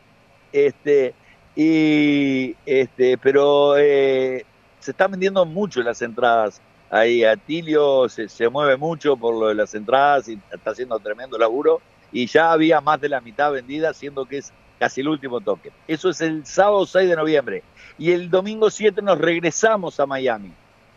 [0.51, 1.13] Este,
[1.55, 4.45] y este, pero eh,
[4.79, 6.61] se están vendiendo mucho las entradas.
[6.89, 11.81] Ahí Atilio se, mueve mucho por lo de las entradas y está haciendo tremendo laburo.
[12.11, 15.71] Y ya había más de la mitad vendida, siendo que es casi el último toque.
[15.87, 17.63] Eso es el sábado 6 de noviembre.
[17.97, 20.51] Y el domingo 7 nos regresamos a Miami,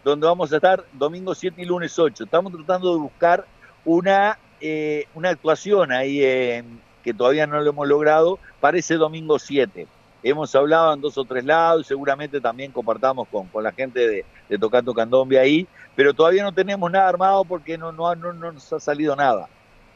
[0.04, 2.24] donde vamos a estar domingo 7 y lunes 8.
[2.24, 3.46] Estamos tratando de buscar
[3.84, 9.38] una, eh, una actuación ahí en, que todavía no lo hemos logrado para ese domingo
[9.38, 9.86] 7.
[10.22, 14.24] Hemos hablado en dos o tres lados, seguramente también compartamos con, con la gente de,
[14.48, 18.52] de Tocando Candombe ahí, pero todavía no tenemos nada armado porque no, no, no, no
[18.52, 19.48] nos ha salido nada.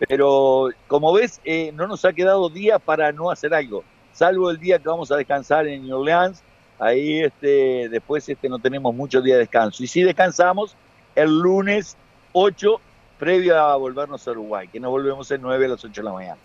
[0.09, 4.59] Pero como ves, eh, no nos ha quedado día para no hacer algo, salvo el
[4.59, 6.43] día que vamos a descansar en New Orleans.
[6.79, 9.85] Ahí este, después este, no tenemos muchos días de descanso.
[9.85, 10.77] Y si descansamos
[11.15, 11.97] el lunes
[12.33, 12.81] 8,
[13.19, 16.13] previo a volvernos a Uruguay, que nos volvemos el 9 a las 8 de la
[16.13, 16.41] mañana.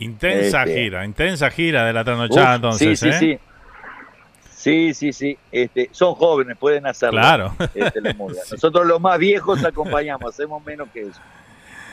[0.00, 3.12] Intensa Este- gira, intensa gira de la trasnochada entonces, sí, ¿eh?
[3.12, 3.38] sí, sí.
[4.50, 5.38] Sí, sí, sí.
[5.52, 7.20] Este, son jóvenes, pueden hacerlo.
[7.20, 7.54] Claro.
[7.72, 8.40] Este, murga.
[8.50, 11.20] Nosotros los más viejos acompañamos, hacemos menos que eso.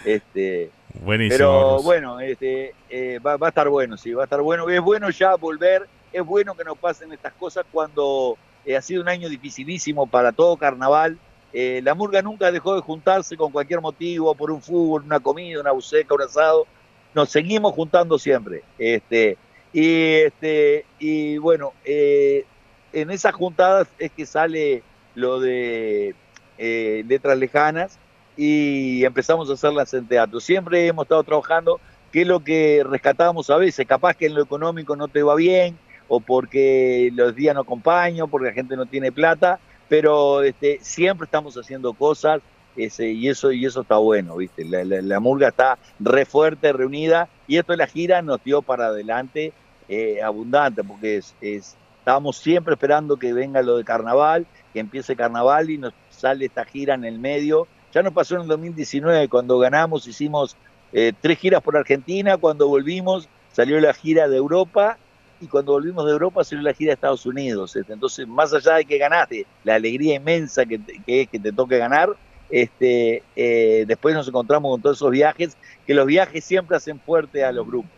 [0.03, 0.71] Este,
[1.03, 1.37] Buenísimo.
[1.37, 4.67] pero bueno, este, eh, va, va a estar bueno, sí, va a estar bueno.
[4.69, 9.01] Es bueno ya volver, es bueno que nos pasen estas cosas cuando eh, ha sido
[9.03, 11.17] un año dificilísimo para todo carnaval.
[11.53, 15.61] Eh, la murga nunca dejó de juntarse con cualquier motivo, por un fútbol, una comida,
[15.61, 16.65] una buceca, un asado.
[17.13, 18.63] Nos seguimos juntando siempre.
[18.77, 19.37] Este,
[19.71, 22.45] y, este, y bueno, eh,
[22.91, 24.83] en esas juntadas es que sale
[25.15, 26.15] lo de
[26.57, 27.99] eh, letras lejanas
[28.37, 30.39] y empezamos a hacerlas en teatro.
[30.39, 31.79] Siempre hemos estado trabajando,
[32.11, 35.35] que es lo que rescatamos a veces, capaz que en lo económico no te va
[35.35, 35.77] bien,
[36.07, 41.25] o porque los días no acompañan, porque la gente no tiene plata, pero este, siempre
[41.25, 42.41] estamos haciendo cosas
[42.75, 44.65] ese, y eso y eso está bueno, ¿viste?
[44.65, 48.87] La, la- murga está re fuerte, reunida, y esto de la gira nos dio para
[48.87, 49.55] adelante
[49.87, 55.15] eh, abundante, porque es, es- estábamos siempre esperando que venga lo de carnaval, que empiece
[55.15, 57.69] carnaval y nos sale esta gira en el medio.
[57.93, 60.57] Ya nos pasó en el 2019, cuando ganamos, hicimos
[60.91, 64.99] eh, tres giras por Argentina, cuando volvimos salió la gira de Europa
[65.39, 67.75] y cuando volvimos de Europa salió la gira de Estados Unidos.
[67.75, 71.51] Este, Entonces, más allá de que ganaste, la alegría inmensa que, que es que te
[71.53, 72.09] toque ganar,
[72.49, 77.43] este, eh, después nos encontramos con todos esos viajes, que los viajes siempre hacen fuerte
[77.43, 77.91] a los grupos.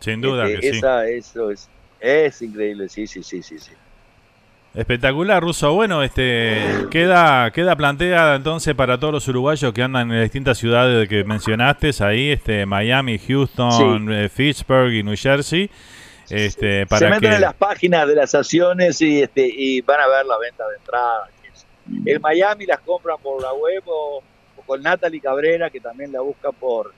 [0.00, 0.80] Sin duda Este, que sí.
[1.16, 1.68] Eso es,
[2.00, 3.58] es increíble, sí, sí, sí, sí.
[3.58, 3.72] sí.
[4.74, 5.72] Espectacular, Russo.
[5.72, 6.60] Bueno, este
[6.90, 11.24] queda queda planteada entonces para todos los uruguayos que andan en las distintas ciudades que
[11.24, 15.70] mencionaste, ahí este Miami, Houston, eh, Pittsburgh y New Jersey.
[16.28, 20.00] Este, Se para meten que en las páginas de las acciones y, este, y van
[20.00, 21.30] a ver la venta de entradas.
[22.04, 24.22] En Miami las compran por la web o,
[24.66, 26.92] con Natalie Cabrera, que también la busca por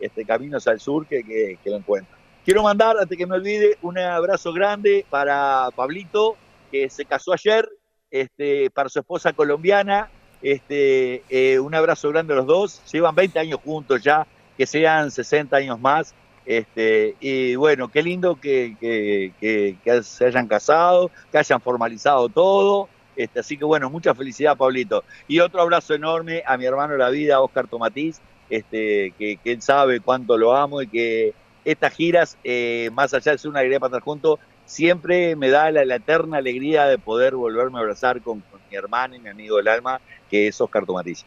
[0.00, 2.16] este, Caminos al Sur, que, que, lo encuentra.
[2.44, 6.36] Quiero mandar, antes que me olvide, un abrazo grande para Pablito,
[6.72, 7.68] que se casó ayer,
[8.10, 10.10] este, para su esposa colombiana.
[10.40, 12.82] Este, eh, un abrazo grande a los dos.
[12.92, 16.14] Llevan 20 años juntos ya, que sean 60 años más.
[16.44, 22.28] Este, y bueno, qué lindo que, que- que- que se hayan casado, que hayan formalizado
[22.28, 22.88] todo.
[23.22, 25.04] Este, así que bueno, mucha felicidad, Pablito.
[25.28, 28.20] Y otro abrazo enorme a mi hermano de la vida, Oscar Tomatiz,
[28.50, 31.34] este, que, que él sabe cuánto lo amo y que
[31.64, 35.70] estas giras, eh, más allá de ser una alegría para estar juntos, siempre me da
[35.70, 39.56] la, eterna alegría de poder volverme a abrazar con, con mi hermano y mi amigo
[39.58, 41.24] del alma, que es Oscar Tomatiz.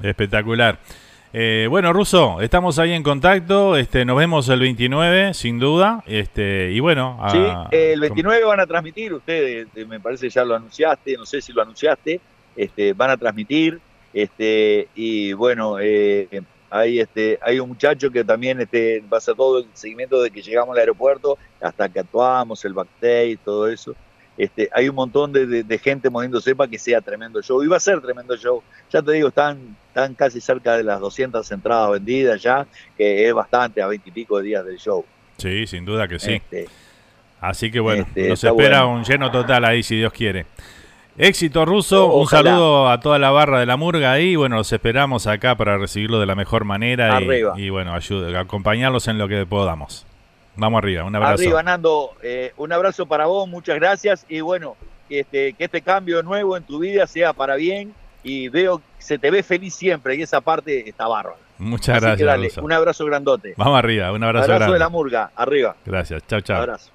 [0.00, 0.78] espectacular.
[1.32, 3.76] Eh, bueno, Russo, estamos ahí en contacto.
[3.76, 6.02] Este, nos vemos el 29, sin duda.
[6.06, 7.38] Este, y bueno, a- Sí,
[7.72, 11.52] el 29 van a transmitir ustedes, eh, me parece ya lo anunciaste, no sé si
[11.52, 12.20] lo anunciaste,
[12.56, 13.78] este, van a transmitir,
[14.14, 16.28] este, y bueno, eh,
[16.70, 20.30] hay este, hay un muchacho que también este, va a hacer todo el seguimiento de
[20.30, 23.94] que llegamos al aeropuerto, hasta que actuamos, el backstage, todo eso.
[24.38, 27.62] Este, hay un montón de, de- de gente moviéndose para que sea tremendo show.
[27.62, 28.62] Y va a ser tremendo show.
[28.90, 32.66] Ya te digo, están, están casi cerca de las 200 entradas vendidas ya,
[32.98, 35.04] que es bastante a 20 y pico de días del show.
[35.38, 36.32] Sí, sin duda que sí.
[36.34, 36.68] Este,
[37.40, 38.98] Así que bueno, este, nos espera bueno.
[38.98, 40.46] un lleno total ahí, si Dios quiere.
[41.18, 44.36] Éxito ruso, O- un saludo a toda la barra de la murga ahí.
[44.36, 47.54] Bueno, los esperamos acá para recibirlo de la mejor manera y, Arriba.
[47.56, 47.94] y, bueno,
[48.38, 50.05] acompañarlos en lo que podamos.
[50.56, 51.34] Vamos arriba, un abrazo.
[51.34, 54.76] Arriba, Nando, eh, un abrazo para vos, muchas gracias y bueno,
[55.10, 59.18] este, que este cambio nuevo en tu vida sea para bien y veo que se
[59.18, 61.36] te ve feliz siempre y esa parte está bárbara.
[61.58, 62.54] Muchas Así que gracias.
[62.56, 63.54] dale, un abrazo grandote.
[63.56, 64.72] Vamos arriba, un abrazo, abrazo grande.
[64.74, 65.76] de la murga, arriba.
[65.84, 66.58] Gracias, chao, chao.
[66.58, 66.90] Abrazo.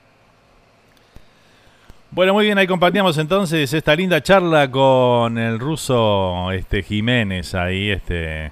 [2.13, 7.89] Bueno, muy bien, ahí compartíamos entonces esta linda charla con el ruso este Jiménez, ahí
[7.89, 8.51] este,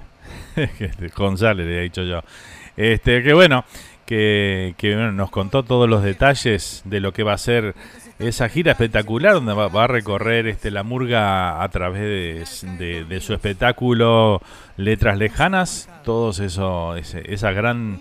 [0.55, 2.21] este, González le he dicho yo.
[2.77, 3.65] Este, que bueno,
[4.09, 7.75] que, nos contó todos los detalles de lo que va a ser
[8.17, 12.47] esa gira espectacular donde va, a recorrer este la murga a través
[12.79, 14.41] de, su espectáculo
[14.77, 17.99] Letras Lejanas, todos eso, ese- esa gran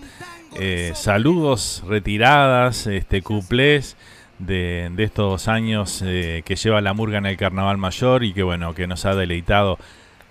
[0.59, 3.97] eh, saludos, retiradas, este, cuplés
[4.39, 8.43] de, de estos años eh, que lleva la murga en el Carnaval Mayor y que
[8.43, 9.78] bueno, que nos ha deleitado.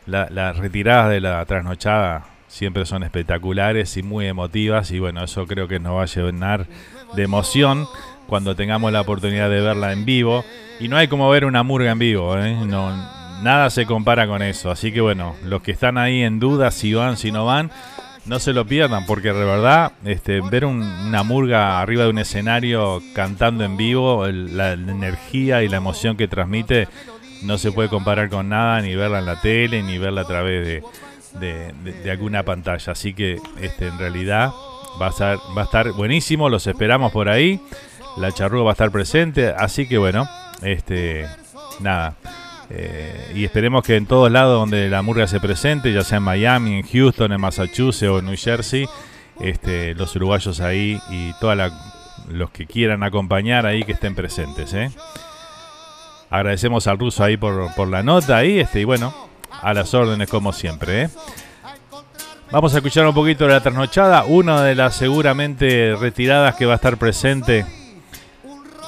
[0.07, 5.45] La- las retiradas de la trasnochada siempre son espectaculares y muy emotivas y bueno, eso
[5.45, 6.65] creo que nos va a llenar
[7.13, 7.85] de emoción
[8.27, 10.43] cuando tengamos la oportunidad de verla en vivo.
[10.79, 12.55] Y no hay como ver una murga en vivo, ¿eh?
[12.65, 12.91] no,
[13.41, 14.69] nada se compara con eso.
[14.71, 17.71] Así que bueno, los que están ahí en duda si van, si no van,
[18.25, 22.19] no se lo pierdan, porque de verdad, este, ver un- una murga arriba de un
[22.19, 26.89] escenario cantando en vivo, el- la, la energía y la emoción que transmite,
[27.43, 30.65] no se puede comparar con nada, ni verla en la tele, ni verla a través
[30.67, 30.83] de,
[31.33, 32.91] de- alguna pantalla.
[32.91, 34.51] Así que este, en realidad
[35.01, 37.59] va a, estar, va a estar buenísimo, los esperamos por ahí.
[38.17, 40.27] La charrúa va a estar presente, así que bueno,
[40.63, 41.27] este,
[41.79, 42.15] nada.
[42.69, 46.23] Eh, y esperemos que en todos lados donde la murga se presente, ya sea en
[46.23, 48.89] Miami, en Houston, en Massachusetts o en New Jersey,
[49.39, 51.71] este, los uruguayos ahí y todos
[52.29, 54.73] los que quieran acompañar ahí que estén presentes.
[54.73, 54.89] ¿eh?
[56.29, 59.13] Agradecemos al ruso ahí por, por la nota ahí, este, y bueno,
[59.61, 61.03] a las órdenes como siempre.
[61.03, 61.09] ¿eh?
[62.51, 66.73] Vamos a escuchar un poquito de la trasnochada, una de las seguramente retiradas que va
[66.73, 67.65] a estar presente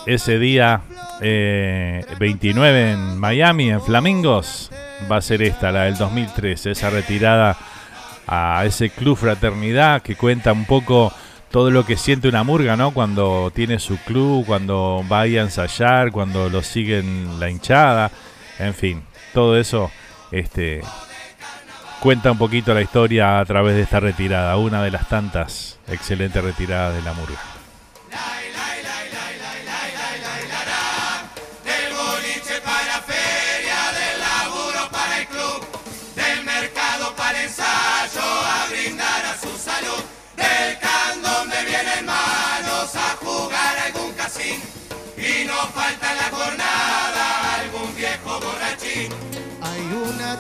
[0.06, 0.82] ese día
[1.22, 4.72] eh, 29 en Miami, en Flamingos,
[5.12, 7.58] va a ser esta, la del 2013, esa retirada
[8.28, 11.12] a ese club fraternidad que cuenta un poco
[11.52, 12.92] todo lo que siente una murga, ¿no?
[12.92, 18.12] Cuando tiene su club, cuando va a ensayar, cuando lo siguen la hinchada,
[18.60, 19.92] en fin, todo eso
[20.32, 20.82] este,
[22.00, 26.44] cuenta un poquito la historia a través de esta retirada, una de las tantas excelentes
[26.44, 27.59] retiradas de la murga.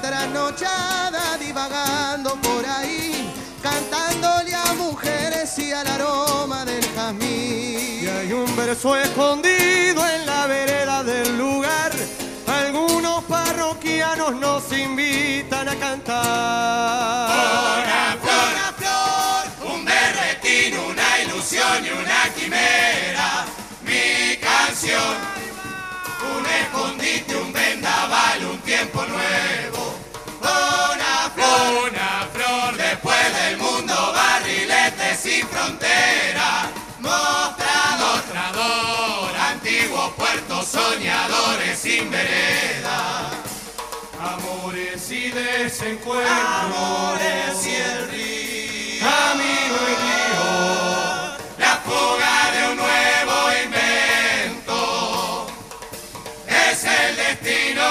[0.09, 3.31] Trasnochada divagando por ahí,
[3.61, 8.03] cantándole a mujeres y al aroma del jazmín.
[8.03, 11.91] Y hay un verso escondido en la vereda del lugar.
[12.47, 17.29] Algunos parroquianos nos invitan a cantar.
[17.83, 23.45] Una flor, una flor, un berretín, una ilusión y una quimera.
[23.83, 25.15] Mi canción,
[26.35, 29.58] un escondite, un vendaval, un tiempo nuevo.
[35.21, 36.71] Sin frontera.
[36.99, 43.29] Mostrador, mostrador, antiguo puerto, soñadores sin vereda.
[44.21, 46.29] Amores y desencuentros.
[46.29, 48.99] Amores y el río.
[49.01, 50.47] Camino y río.
[51.57, 54.79] La fuga de un nuevo invento.
[56.47, 57.89] Es el destino.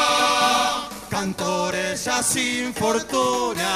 [1.10, 3.68] Cantores ya sin fortuna.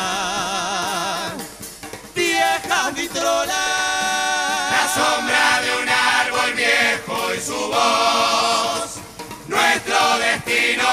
[2.95, 8.99] La sombra de un árbol viejo y su voz.
[9.49, 10.85] Nuestro destino.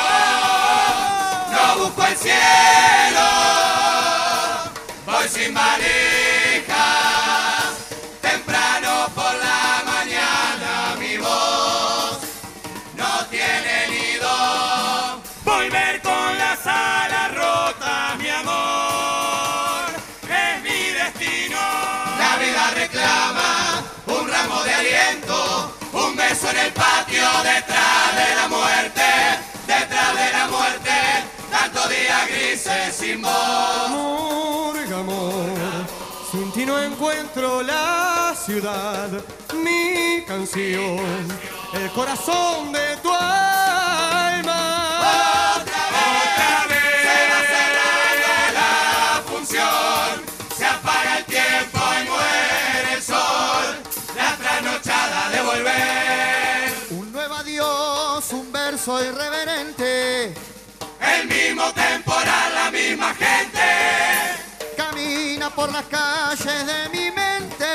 [1.52, 3.28] No busco el cielo.
[5.06, 5.99] Voy sin valijas.
[27.44, 29.02] Detrás de la muerte,
[29.68, 30.92] detrás de la muerte,
[31.52, 34.10] tantos días grises sin voz.
[34.92, 35.46] Amor,
[36.32, 39.08] sin ti no encuentro la ciudad,
[39.54, 41.28] mi canción,
[41.74, 44.79] el corazón de tu alma.
[58.90, 60.34] Un verso irreverente.
[61.00, 63.62] El mismo temporal, la misma gente.
[64.76, 67.66] Camina por las calles de mi mente.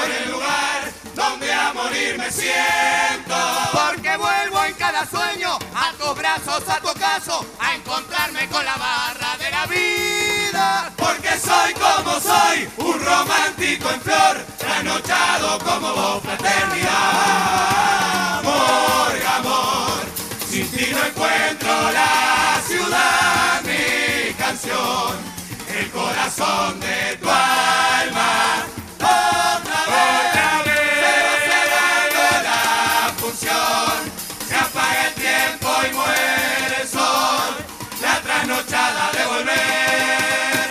[0.00, 3.34] Por el lugar donde a morir me siento.
[3.72, 8.76] Porque vuelvo en cada sueño a tus brazos, a tu caso, a encontrarme con la
[8.76, 10.92] barra de la vida.
[10.96, 16.92] Porque soy como soy, un romántico en flor, trasnochado como vos, fraternidad.
[18.38, 19.91] Amor, amor,
[21.24, 25.16] encuentro la ciudad, mi canción,
[25.78, 28.64] el corazón de tu alma.
[28.98, 30.94] Otra vez, Otra vez.
[31.02, 33.94] se va cerrando la función,
[34.48, 37.54] se apaga el tiempo y muere el sol,
[38.00, 40.68] la trasnochada de volver.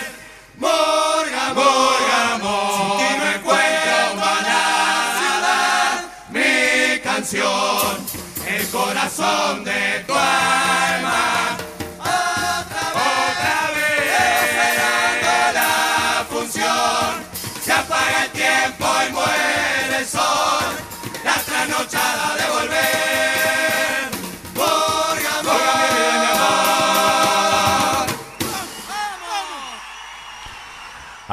[0.57, 4.64] Morga, morga, morga, si no encuentro la
[5.18, 5.94] ciudad,
[6.30, 7.70] mi canción.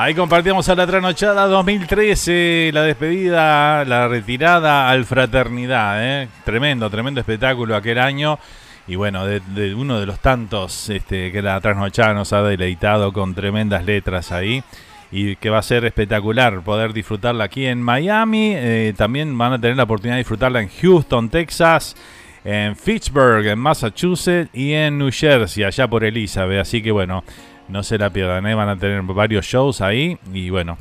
[0.00, 5.96] Ahí compartíamos a la trasnochada 2013, la despedida, la retirada al Fraternidad.
[6.00, 6.28] ¿eh?
[6.44, 8.38] Tremendo, tremendo espectáculo aquel año.
[8.86, 13.34] Y bueno, de, uno de los tantos este, que la trasnochada nos ha deleitado con
[13.34, 14.62] tremendas letras ahí.
[15.10, 18.52] Y que va a ser espectacular poder disfrutarla aquí en Miami.
[18.54, 21.96] Eh, también van a tener la oportunidad de disfrutarla en Houston, Texas,
[22.44, 26.60] en Fitchburg, en Massachusetts y en New Jersey, allá por Elizabeth.
[26.60, 27.24] Así que bueno,
[27.68, 30.78] no se la pierdan, van a tener varios shows ahí y bueno,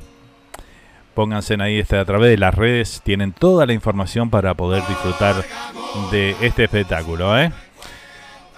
[1.14, 5.35] pónganse ahí este, a través de las redes, tienen toda la información para poder disfrutar
[6.11, 7.38] de este espectáculo.
[7.39, 7.51] ¿eh?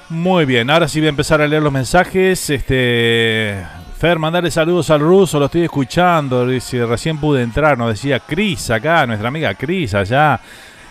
[0.09, 2.49] Muy bien, ahora sí voy a empezar a leer los mensajes.
[2.49, 3.63] Este,
[3.97, 6.47] Fer, mandarle saludos al ruso, lo estoy escuchando.
[6.47, 10.39] Dice, recién pude entrar, nos decía Cris acá, nuestra amiga Cris allá.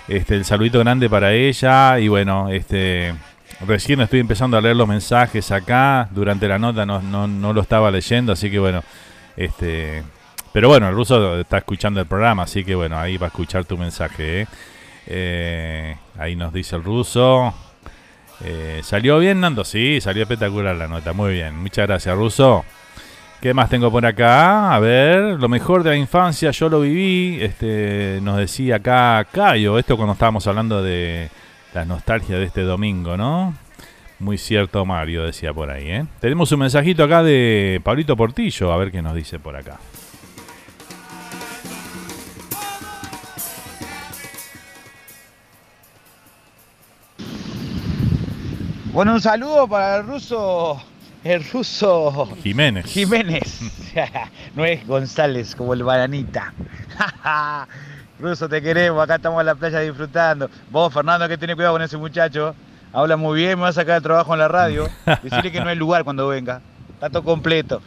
[0.06, 1.98] Este, el saludito grande para ella.
[1.98, 3.14] Y bueno, este.
[3.66, 6.08] Recién estoy empezando a leer los mensajes acá.
[6.12, 8.82] Durante la nota no, no, no lo estaba leyendo, así que bueno.
[9.36, 10.02] Este.
[10.52, 13.64] Pero bueno, el ruso está escuchando el programa, así que bueno, ahí va a escuchar
[13.64, 14.42] tu mensaje.
[14.42, 14.46] ¿eh?
[15.06, 17.52] Eh, ahí nos dice el ruso.
[18.44, 19.64] Eh, ¿Salió bien, Nando?
[19.64, 21.12] Sí, salió espectacular la nota.
[21.12, 21.56] Muy bien.
[21.56, 22.64] Muchas gracias, Ruso.
[23.40, 24.74] ¿Qué más tengo por acá?
[24.74, 27.38] A ver, lo mejor de la infancia, yo lo viví.
[27.40, 31.28] Este, nos decía acá Cayo, esto cuando estábamos hablando de
[31.74, 33.54] la nostalgia de este domingo, ¿no?
[34.18, 36.06] Muy cierto, Mario, decía por ahí, ¿eh?
[36.20, 39.78] Tenemos un mensajito acá de Pablito Portillo, a ver qué nos dice por acá.
[48.92, 50.82] Bueno, un saludo para el ruso.
[51.22, 52.34] El ruso.
[52.42, 52.86] Jiménez.
[52.86, 53.60] Jiménez.
[54.56, 56.52] no es González como el bananita.
[58.18, 59.02] ruso, te queremos.
[59.02, 60.50] Acá estamos en la playa disfrutando.
[60.70, 62.54] Vos, Fernando, que tenés cuidado con ese muchacho.
[62.92, 64.88] Habla muy bien, me va a sacar el trabajo en la radio.
[65.22, 66.60] Decirle que no hay lugar cuando venga.
[66.94, 67.80] Está todo completo.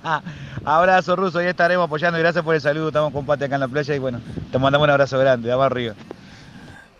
[0.64, 1.42] abrazo, ruso.
[1.42, 2.18] Ya estaremos apoyando.
[2.18, 2.88] Gracias por el saludo.
[2.88, 5.48] Estamos con Pate acá en la playa y bueno, te mandamos un abrazo grande.
[5.48, 5.94] Vamos arriba.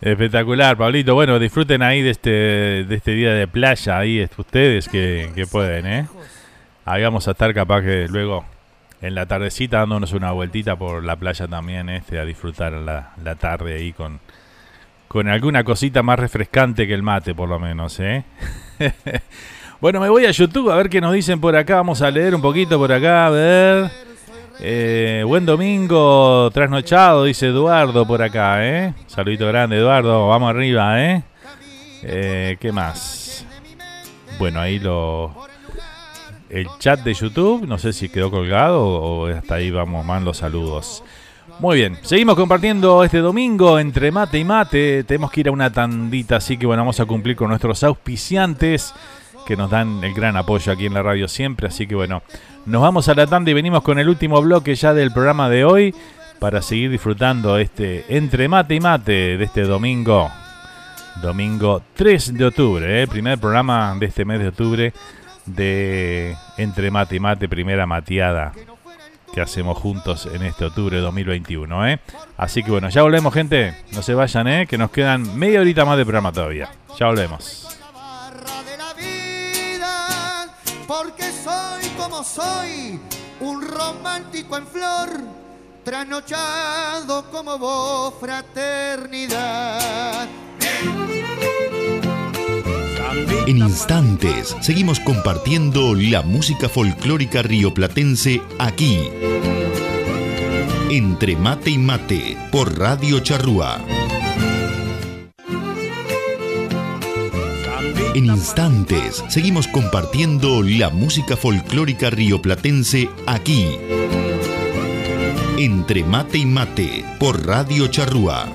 [0.01, 1.15] Espectacular, Pablito.
[1.15, 5.87] Bueno, disfruten ahí de este, de este día de playa, ahí ustedes que, que pueden,
[5.87, 6.09] ¿eh?
[6.85, 8.45] Ahí vamos a estar capaz que luego
[9.03, 13.74] en la tardecita dándonos una vueltita por la playa también, este, a disfrutar la, tarde
[13.74, 14.20] ahí con,
[15.09, 18.24] con alguna cosita más refrescante que el mate, por lo menos, ¿eh?
[19.81, 21.77] bueno, me voy a YouTube a ver qué nos dicen por acá.
[21.77, 23.91] Vamos a leer un poquito por acá, a ver.
[24.61, 28.95] Eh, buen domingo, trasnochado, dice Eduardo por acá, ¿eh?
[29.09, 31.24] Saludito grande, Eduardo, vamos arriba, ¿eh?
[32.05, 33.45] Eh, ¿Qué más?
[34.39, 35.52] Bueno, ahí lo...
[36.53, 40.37] El chat de YouTube, no sé si quedó colgado o hasta ahí vamos más los
[40.37, 41.03] saludos.
[41.61, 45.03] Muy bien, seguimos compartiendo este domingo entre mate y mate.
[45.05, 48.93] Tenemos que ir a una tandita, así que bueno, vamos a cumplir con nuestros auspiciantes
[49.47, 51.69] que nos dan el gran apoyo aquí en la radio siempre.
[51.69, 52.23] Así que bueno,
[52.66, 55.65] nos vamos a la tanda y venimos con el último bloque ya del programa de
[55.65, 55.95] hoy
[56.39, 60.31] para seguir disfrutando este entre mate y mate de este domingo.
[61.23, 63.07] Domingo 3 de octubre, ¿eh?
[63.07, 64.93] primer programa de este mes de octubre
[65.47, 68.52] de Entre Mate y Mate, primera mateada
[69.32, 71.89] que hacemos juntos en este octubre de 2021.
[71.89, 72.01] ¿eh?
[72.36, 74.66] Así que bueno, ya volvemos gente, no se vayan, ¿eh?
[74.66, 76.70] que nos quedan media horita más de programa todavía.
[76.98, 77.73] Ya volvemos.
[80.86, 83.01] porque soy como soy,
[83.40, 85.09] un romántico en flor,
[85.85, 89.81] trasnochado como vos, fraternidad.
[93.47, 99.01] En instantes seguimos compartiendo la música folclórica rioplatense aquí.
[100.91, 103.81] Entre mate y mate por Radio Charrúa.
[108.15, 113.67] En instantes seguimos compartiendo la música folclórica rioplatense aquí.
[115.59, 118.47] Entre mate y mate por Radio Charrúa.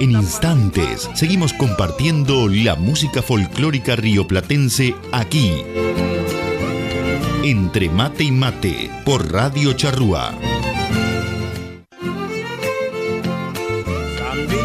[0.00, 5.62] En instantes seguimos compartiendo la música folclórica rioplatense aquí.
[7.44, 10.32] Entre mate y mate por Radio Charrúa.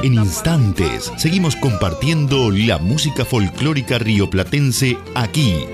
[0.03, 5.65] En instantes seguimos compartiendo la música folclórica rioplatense aquí.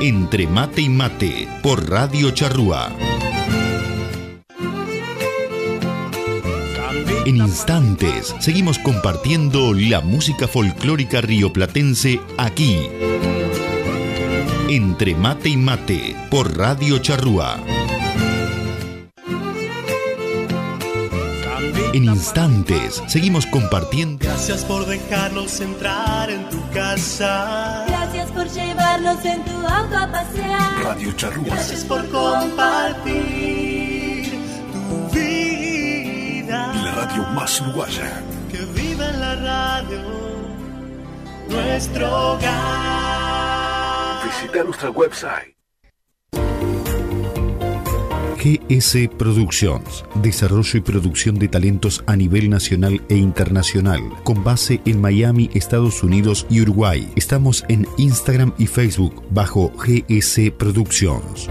[0.00, 3.09] Entre mate y mate por Radio Charrúa.
[7.26, 12.88] En instantes, seguimos compartiendo la música folclórica rioplatense aquí.
[14.68, 17.58] Entre mate y mate, por Radio Charrúa.
[21.92, 24.24] En instantes, seguimos compartiendo.
[24.24, 27.84] Gracias por dejarnos entrar en tu casa.
[27.86, 30.84] Gracias por llevarnos en tu auto a pasear.
[30.84, 31.46] Radio Charrúa.
[31.48, 33.69] Gracias por compartir
[37.10, 38.22] radio más uruguaya.
[38.50, 40.00] Que viva en la radio
[41.48, 44.24] nuestro hogar.
[44.24, 45.56] Visita nuestra website.
[48.42, 54.98] GS Productions, desarrollo y producción de talentos a nivel nacional e internacional, con base en
[54.98, 57.12] Miami, Estados Unidos y Uruguay.
[57.16, 61.50] Estamos en Instagram y Facebook bajo GS Productions.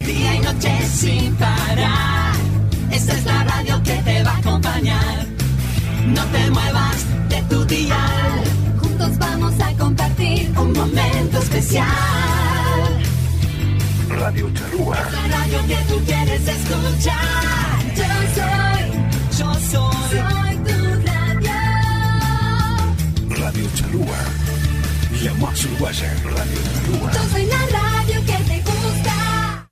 [0.00, 2.34] Día y noche sin parar.
[2.90, 5.26] Esta es la radio que te va a acompañar.
[6.06, 8.44] No te muevas de tu dial.
[8.80, 11.86] Juntos vamos a compartir un momento especial.
[14.08, 14.96] Radio Charrúa.
[15.12, 17.76] La radio que tú quieres escuchar.
[18.00, 18.04] Yo
[18.36, 18.82] soy,
[19.38, 21.56] yo soy, soy tu radio.
[23.42, 24.45] Radio Charrúa.
[25.26, 26.14] La más uruguaya.
[26.22, 27.10] Radio Charrúa.
[27.12, 29.68] Yo soy la radio que te gusta.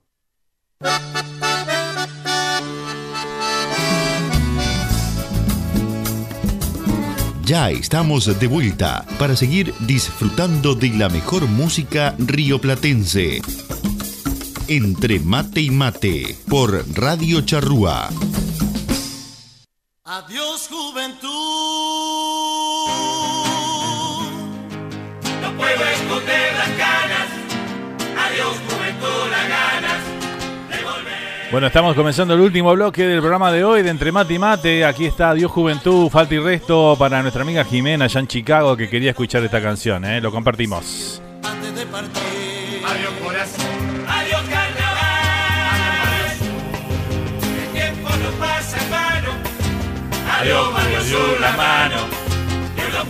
[7.45, 13.41] Ya estamos de vuelta para seguir disfrutando de la mejor música rioplatense.
[14.67, 18.09] Entre mate y mate por Radio Charrúa.
[20.03, 22.34] Adiós juventud.
[26.09, 27.29] Las ganas.
[28.27, 30.15] Adiós, juventud, las ganas.
[31.51, 34.85] Bueno, estamos comenzando el último bloque del programa de hoy de Entre Mate y Mate.
[34.85, 38.89] Aquí está Dios Juventud, Falta y Resto para nuestra amiga Jimena allá en Chicago que
[38.89, 40.05] quería escuchar esta canción.
[40.05, 40.21] ¿eh?
[40.21, 41.23] Lo compartimos.
[41.45, 42.83] Antes de partir.
[42.85, 44.05] Adiós, corazón.
[44.09, 44.75] Adiós, carnaval.
[47.63, 49.31] El tiempo no pasa en vano.
[50.41, 51.97] Adiós, Mario Sur, la mano.
[52.77, 53.07] Y unos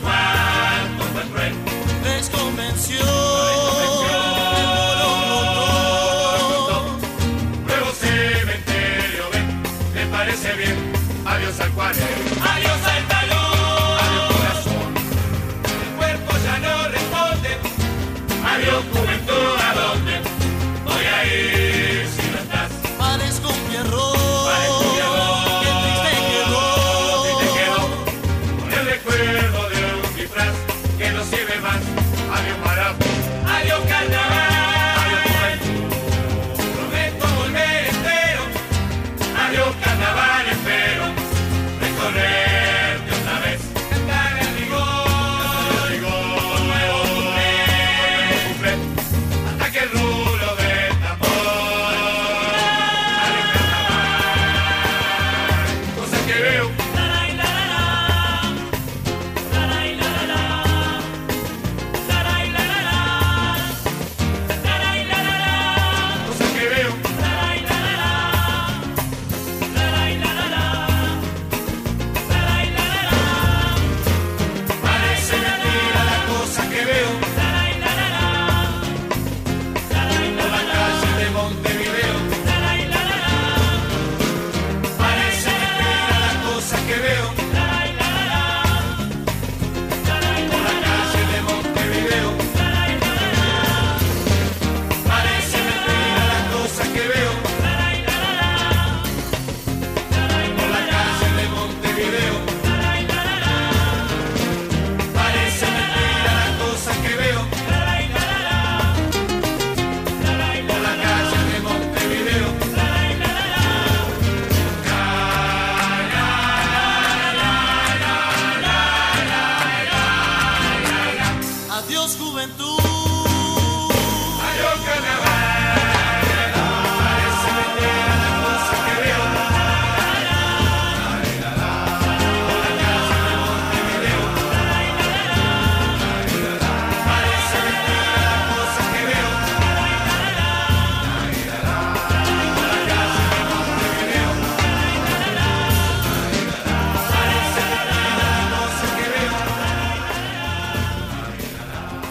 [11.54, 12.44] Adiós al cuaderno.
[12.52, 13.98] Adiós al talón.
[14.00, 14.94] Adiós corazón.
[15.84, 17.50] El cuerpo ya no responde.
[18.44, 18.84] Adiós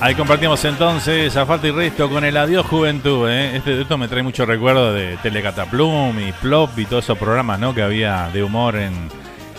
[0.04, 3.30] Ahí compartimos entonces a falta y resto con el Adiós Juventud.
[3.30, 3.56] ¿eh?
[3.56, 7.74] Este, esto me trae mucho recuerdo de Telecataplum y Plop y todos esos programas ¿no?
[7.74, 9.10] que había de humor en,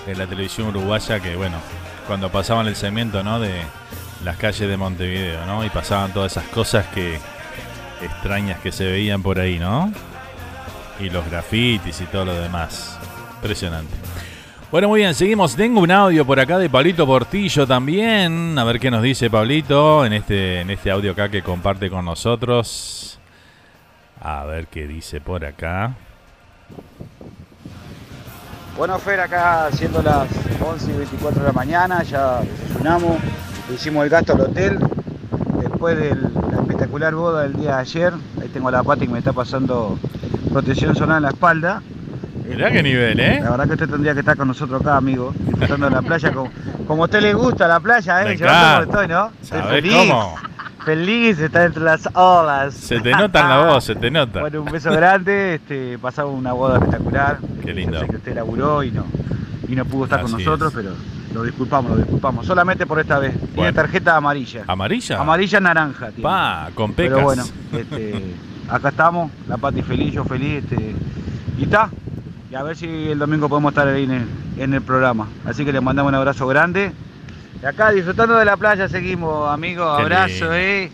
[0.07, 1.57] la televisión uruguaya que, bueno,
[2.07, 3.41] cuando pasaban el segmento ¿no?
[3.41, 3.63] de
[4.23, 5.65] las calles de Montevideo ¿no?
[5.65, 7.19] y pasaban todas esas cosas que
[8.03, 9.91] extrañas que se veían por ahí, ¿no?
[11.01, 12.99] Y los grafitis y todo lo demás.
[13.37, 13.94] Impresionante.
[14.75, 15.55] Bueno, muy bien, seguimos.
[15.55, 18.59] Tengo un audio por acá de Pablito Portillo también.
[18.59, 22.05] A ver qué nos dice Pablito en este, en este audio acá que comparte con
[22.05, 23.21] nosotros.
[24.21, 25.95] A ver qué dice por acá.
[28.77, 30.29] Bueno, Fer, acá siendo las
[30.61, 33.19] 11 y 24 de la mañana, ya desayunamos,
[33.73, 34.81] hicimos el gasto al hotel.
[35.61, 39.21] Después de la espectacular boda del día de ayer, ahí tengo la pata que me
[39.21, 39.97] está pasando
[40.51, 41.81] protección solar en la espalda.
[42.49, 43.41] Mirá qué nivel, ¿eh?
[43.43, 46.33] La verdad que usted tendría que estar con nosotros acá, amigo, disfrutando de la playa
[46.33, 46.51] como,
[46.87, 48.39] como a usted le gusta la playa, ¿eh?
[48.39, 49.31] Como estoy, ¿no?
[49.43, 50.35] Estoy ¿Sabés feliz, cómo?
[50.85, 52.75] Feliz de estar entre las olas.
[52.75, 54.41] Se te nota en la voz, se te nota.
[54.41, 57.39] Bueno, un beso grande, este, pasamos una boda espectacular.
[57.65, 57.95] Qué lindo.
[57.95, 59.07] Yo sé que usted laburó y no,
[59.67, 60.91] y no pudo estar con nosotros, pero
[61.33, 62.45] lo disculpamos, lo disculpamos.
[62.47, 63.33] Solamente por esta vez.
[63.33, 63.73] Tiene Bueno.
[63.75, 64.65] tarjeta amarilla.
[64.67, 65.19] ¿Amarilla?
[65.19, 66.09] Amarilla naranja.
[66.09, 66.23] tiene.
[66.23, 67.15] Pa, con pecas.
[67.15, 68.35] Pero bueno, este,
[68.69, 70.95] acá estamos, la Pati feliz, yo feliz, este,
[71.59, 71.89] y está.
[72.55, 74.29] Y a ver si el domingo podemos estar ahí en el,
[74.59, 75.27] en el programa.
[75.45, 76.93] Así que les mandamos un abrazo grande.
[77.61, 79.97] Y acá disfrutando de la playa seguimos, amigos.
[79.97, 80.89] Qué Abrazo, eh.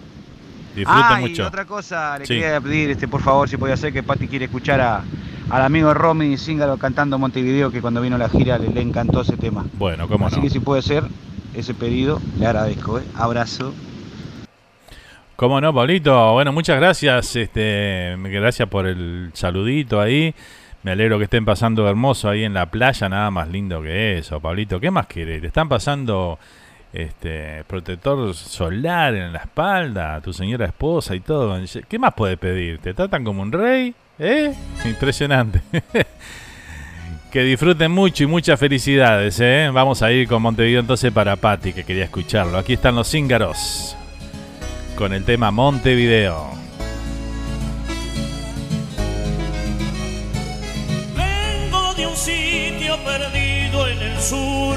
[0.75, 1.43] Disfruten ah, mucho.
[1.43, 2.33] Y otra cosa, le Sí.
[2.33, 5.03] quería pedir, este, por favor, si podía ser que Pati quiere escuchar a,
[5.51, 9.37] al amigo Romy Zingaro cantando Montevideo, que cuando vino la gira le, le encantó ese
[9.37, 9.67] tema.
[9.75, 10.43] Bueno, cómo Así no.
[10.45, 11.05] que si puede ser
[11.53, 13.01] ese pedido, le agradezco.
[13.01, 13.03] ¿eh?
[13.15, 13.75] Abrazo.
[15.37, 16.33] ¿Cómo no, Pablito?
[16.33, 17.37] Bueno, muchas gracias.
[17.37, 20.35] Este, gracias por el saludito ahí.
[20.83, 24.41] Me alegro que estén pasando hermoso ahí en la playa, nada más lindo que eso,
[24.41, 24.81] Pablito.
[24.81, 25.43] ¿Qué más querés?
[25.43, 26.39] Te están pasando
[26.93, 31.59] este protector solar en la espalda, tu señora esposa y todo.
[31.89, 32.79] ¿Qué más puedes pedir?
[32.79, 33.95] ¿Te tratan como un rey?
[34.19, 34.55] ¿Eh?
[34.87, 35.61] Impresionante.
[37.31, 39.71] que disfruten mucho y muchas felicidades, ¿eh?
[39.73, 42.57] Vamos a ir con Montevideo entonces para Patti, que quería escucharlo.
[42.57, 43.97] Aquí están los cíngaros
[44.97, 46.70] con el tema Montevideo.
[52.11, 54.77] Un sitio perdido en el sur,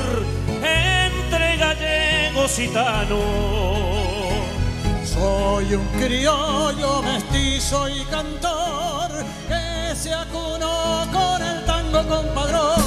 [0.61, 3.19] entre gallegos y gitanos.
[5.03, 9.11] Soy un criollo mestizo y cantor
[9.47, 12.82] que se acunó con el tango compadrón.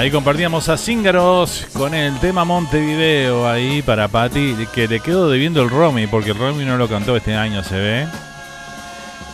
[0.00, 5.60] Ahí compartíamos a Cíngaros con el tema Montevideo ahí para Patti, que le quedó debiendo
[5.62, 8.06] el Romy, porque el Romy no lo cantó este año, se ve.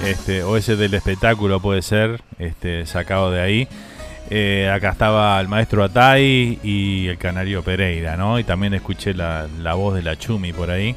[0.05, 3.69] Este, o ese del espectáculo puede ser, este, sacado de ahí.
[4.29, 8.41] Eh, acá estaba el maestro Atay y el canario Pereira, ¿no?
[8.41, 10.97] Y también escuché la, la voz de la Chumi por ahí,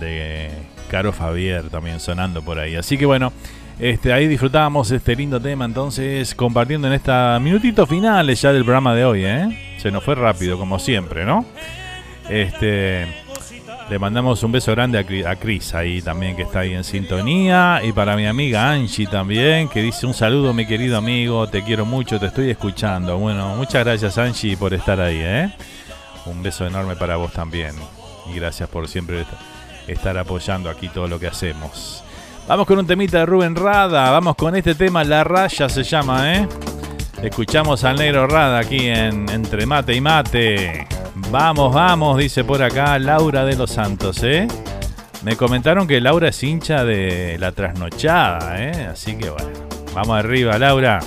[0.00, 0.48] de
[0.90, 2.74] Caro Fabier también sonando por ahí.
[2.76, 3.34] Así que bueno,
[3.82, 8.94] este, ahí disfrutábamos este lindo tema, entonces compartiendo en esta minutitos finales ya del programa
[8.94, 9.76] de hoy, ¿eh?
[9.78, 11.44] Se nos fue rápido, como siempre, ¿no?
[12.28, 13.06] Este,
[13.90, 16.84] le mandamos un beso grande a Cri- a Cris ahí también, que está ahí en
[16.84, 17.80] sintonía.
[17.82, 21.84] Y para mi amiga Angie también, que dice un saludo, mi querido amigo, te quiero
[21.84, 23.18] mucho, te estoy escuchando.
[23.18, 25.52] Bueno, muchas gracias Angie por estar ahí, ¿eh?
[26.26, 27.74] Un beso enorme para vos también.
[28.32, 29.28] Y gracias por siempre est-
[29.88, 32.04] estar apoyando aquí todo lo que hacemos.
[32.48, 34.10] Vamos con un temita de Rubén Rada.
[34.10, 36.48] Vamos con este tema, La Raya se llama, ¿eh?
[37.22, 40.86] Escuchamos al negro Rada aquí en Entre Mate y Mate.
[41.30, 44.48] Vamos, vamos, dice por acá Laura de los Santos, ¿eh?
[45.22, 48.88] Me comentaron que Laura es hincha de la trasnochada, ¿eh?
[48.90, 49.48] Así que bueno,
[49.94, 50.98] vamos arriba, Laura.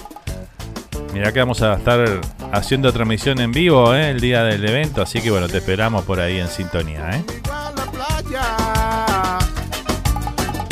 [1.14, 2.22] Mira que vamos a estar
[2.54, 4.10] haciendo transmisión en vivo, ¿eh?
[4.12, 7.24] El día del evento, así que bueno, te esperamos por ahí en sintonía, ¿eh?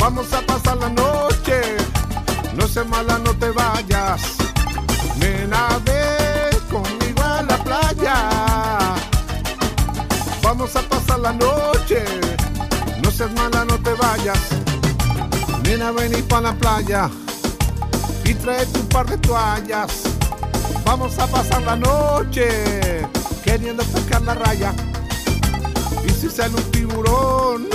[0.04, 1.78] Vamos a pasar la noche.
[2.52, 4.36] No seas mala, no te vayas.
[5.16, 8.16] Nena, ve conmigo a la playa.
[10.42, 12.04] Vamos a pasar la noche.
[13.02, 14.38] No seas mala, no te vayas.
[15.62, 17.08] Nena, vení pa' la playa.
[18.26, 20.02] Y trae un par de toallas.
[20.84, 23.08] Vamos a pasar la noche.
[23.42, 24.74] Queriendo pescar la raya.
[26.06, 27.68] Y si sale un tiburón,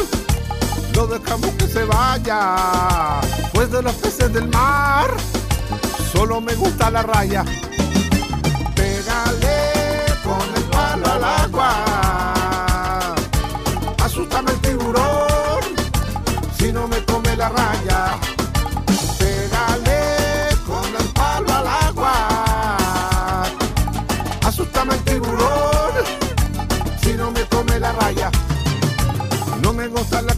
[1.07, 3.21] dejamos que se vaya.
[3.53, 5.09] Pues de los peces del mar,
[6.11, 7.43] solo me gusta la raya.
[8.76, 11.89] Pégale con el palo al agua.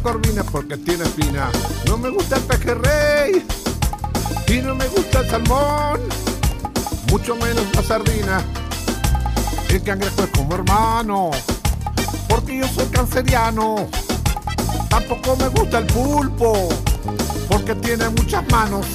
[0.02, 1.49] Corvina porque tiene espina.
[1.88, 3.45] No me gusta el pejerrey
[4.48, 5.99] y no me gusta el salmón.
[7.10, 8.41] Mucho menos la sardina.
[9.69, 11.32] El cangrejo es como hermano
[12.28, 13.88] porque yo soy canceriano.
[14.90, 16.69] Tampoco me gusta el pulpo
[17.49, 18.86] porque tiene muchas manos.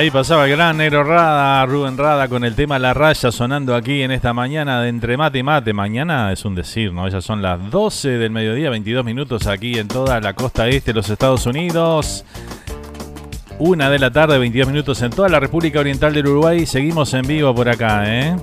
[0.00, 4.00] Ahí pasaba el gran negro Rada, Rubén Rada, con el tema La Raya sonando aquí
[4.00, 5.74] en esta mañana de Entre Mate y Mate.
[5.74, 7.06] Mañana es un decir, ¿no?
[7.06, 10.94] Ellas son las 12 del mediodía, 22 minutos aquí en toda la costa este de
[10.94, 12.24] los Estados Unidos.
[13.58, 16.64] Una de la tarde, 22 minutos en toda la República Oriental del Uruguay.
[16.64, 18.34] Seguimos en vivo por acá, ¿eh?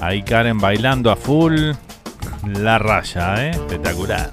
[0.00, 1.70] Ahí Karen bailando a full.
[2.58, 3.50] La raya, ¿eh?
[3.50, 4.28] Espectacular.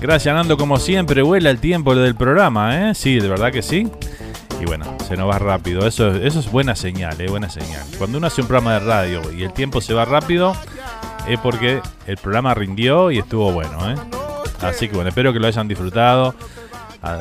[0.00, 1.20] Gracias, Nando, como siempre.
[1.20, 2.94] Vuela el tiempo del programa, ¿eh?
[2.94, 3.86] Sí, de verdad que sí.
[4.60, 5.86] Y bueno, se nos va rápido.
[5.86, 7.28] Eso, eso es buena señal, ¿eh?
[7.28, 7.84] Buena señal.
[7.98, 10.56] Cuando uno hace un programa de radio y el tiempo se va rápido,
[11.28, 13.96] es porque el programa rindió y estuvo bueno, ¿eh?
[14.62, 16.34] Así que bueno, espero que lo hayan disfrutado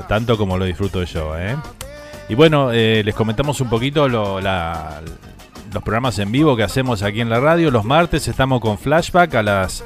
[0.08, 1.58] tanto como lo disfruto yo, ¿eh?
[2.30, 7.30] Y bueno, eh, les comentamos un poquito los programas en vivo que hacemos aquí en
[7.30, 7.70] la radio.
[7.70, 9.84] Los martes estamos con Flashback a las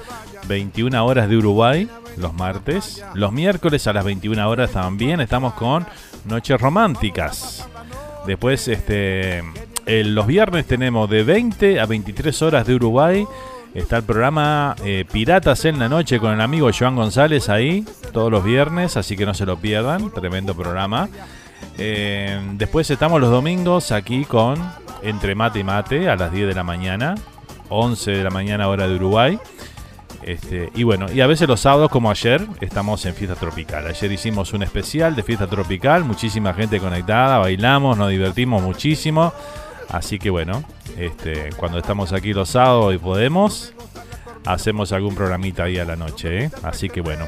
[0.48, 3.04] 21 horas de Uruguay, los martes.
[3.16, 5.88] Los miércoles a las 21 horas también estamos con
[6.26, 7.68] Noches Románticas.
[8.28, 9.42] Después, este,
[9.86, 13.26] los viernes tenemos de 20 a 23 horas de Uruguay.
[13.74, 18.30] Está el programa eh, Piratas en la Noche con el amigo Joan González ahí, todos
[18.30, 20.12] los viernes, así que no se lo pierdan.
[20.12, 21.08] Tremendo programa.
[21.78, 24.58] Eh, después estamos los domingos aquí con
[25.04, 27.16] Entre Mate y Mate a las 10 de la mañana,
[27.70, 29.40] 11 de la mañana hora de Uruguay.
[30.24, 33.88] Este, y bueno, y a veces los sábados como ayer estamos en fiesta tropical.
[33.88, 39.34] Ayer hicimos un especial de fiesta tropical, muchísima gente conectada, bailamos, nos divertimos muchísimo.
[39.90, 40.64] Así que bueno,
[40.98, 43.74] este, cuando estamos aquí los sábados y podemos,
[44.46, 46.46] hacemos algún programita ahí a la noche.
[46.46, 46.52] ¿eh?
[46.64, 47.26] Así que bueno.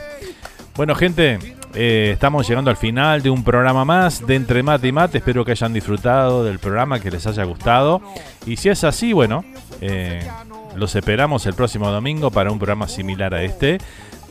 [0.76, 1.40] Bueno, gente,
[1.76, 5.18] eh, estamos llegando al final de un programa más de Entre Mate y Mate.
[5.20, 8.02] Espero que hayan disfrutado del programa, que les haya gustado.
[8.46, 9.44] Y si es así, bueno,
[9.82, 10.28] eh,
[10.76, 13.80] los esperamos el próximo domingo para un programa similar a este.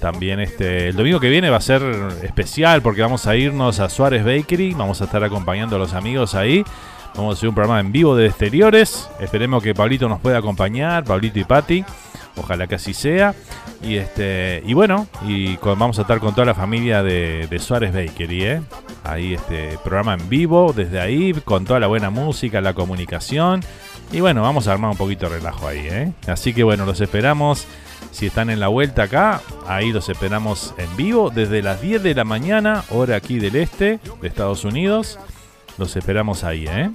[0.00, 1.82] También este, el domingo que viene va a ser
[2.22, 4.74] especial porque vamos a irnos a Suárez Bakery.
[4.74, 6.64] Vamos a estar acompañando a los amigos ahí.
[7.16, 9.08] Vamos a hacer un programa en vivo de exteriores.
[9.18, 11.84] Esperemos que Pablito nos pueda acompañar, Pablito y Pati.
[12.36, 13.34] Ojalá que así sea.
[13.82, 17.58] Y este y bueno, y con- vamos a estar con toda la familia de, de
[17.58, 18.62] Suárez Bakery, ¿eh?
[19.02, 23.62] Ahí este programa en vivo, desde ahí, con toda la buena música, la comunicación.
[24.10, 26.12] Y bueno, vamos a armar un poquito de relajo ahí, ¿eh?
[26.26, 27.66] Así que bueno, los esperamos.
[28.10, 32.14] Si están en la vuelta acá, ahí los esperamos en vivo desde las 10 de
[32.14, 35.18] la mañana, hora aquí del este de Estados Unidos.
[35.76, 36.90] Los esperamos ahí, ¿eh?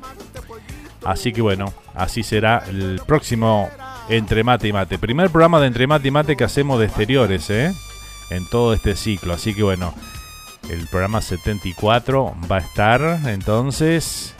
[1.03, 3.69] Así que bueno, Así será el próximo
[4.09, 4.97] Entre Mate y Mate.
[4.97, 7.73] Primer programa de Entre Mate y Mate que hacemos de exteriores, ¿eh?
[8.29, 9.33] En todo este ciclo.
[9.33, 9.93] Así que bueno,
[10.69, 14.33] el programa 74 va a estar entonces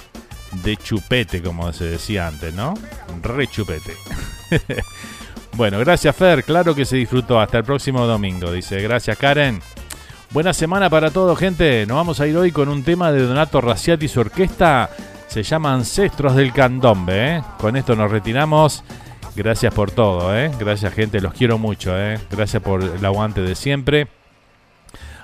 [0.64, 2.74] de chupete, como se decía antes, ¿no?
[3.22, 3.94] Re chupete.
[5.54, 7.40] bueno, gracias Fer, claro que se disfrutó.
[7.40, 8.82] Hasta el próximo domingo, dice.
[8.82, 9.62] Gracias Karen.
[10.32, 11.86] Buena semana para todos, gente.
[11.86, 14.90] Nos vamos a ir hoy con un tema de Donato Raciati y su orquesta.
[15.28, 17.38] Se llama Ancestros del Candombe.
[17.38, 17.42] ¿eh?
[17.60, 18.84] Con esto nos retiramos.
[19.36, 20.52] Gracias por todo, ¿eh?
[20.60, 21.22] Gracias, gente.
[21.22, 22.20] Los quiero mucho, ¿eh?
[22.32, 24.08] Gracias por el aguante de siempre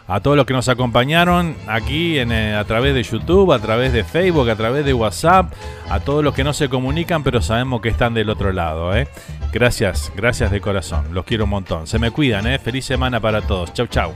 [0.09, 3.93] a todos los que nos acompañaron aquí en, eh, a través de YouTube, a través
[3.93, 5.53] de Facebook, a través de WhatsApp,
[5.88, 8.95] a todos los que no se comunican pero sabemos que están del otro lado.
[8.95, 9.07] ¿eh?
[9.53, 11.88] Gracias, gracias de corazón, los quiero un montón.
[11.88, 12.57] Se me cuidan, ¿eh?
[12.59, 13.71] feliz semana para todos.
[13.73, 14.13] Chau, chau.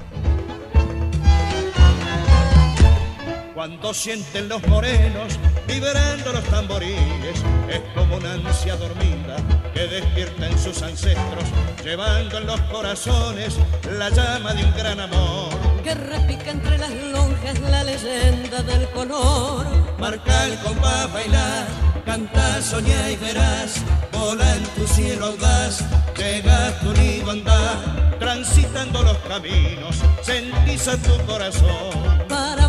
[3.63, 9.37] Cuando sienten los morenos vibrando los tamboriles, es como una ansia dormida
[9.73, 11.45] que despierta en sus ancestros,
[11.81, 13.55] llevando en los corazones
[13.97, 15.47] la llama de un gran amor.
[15.81, 19.65] Que repica entre las lonjas la leyenda del color.
[19.97, 21.65] Marca el compás, bailar,
[22.05, 23.75] canta, soñá y verás,
[24.11, 25.85] vola en tu cielo audaz,
[26.17, 32.27] llega tu nido andar, transitando los caminos, sentís a tu corazón.
[32.27, 32.62] Para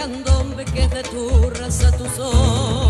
[0.00, 2.89] candombe que es de tu raza, tu son.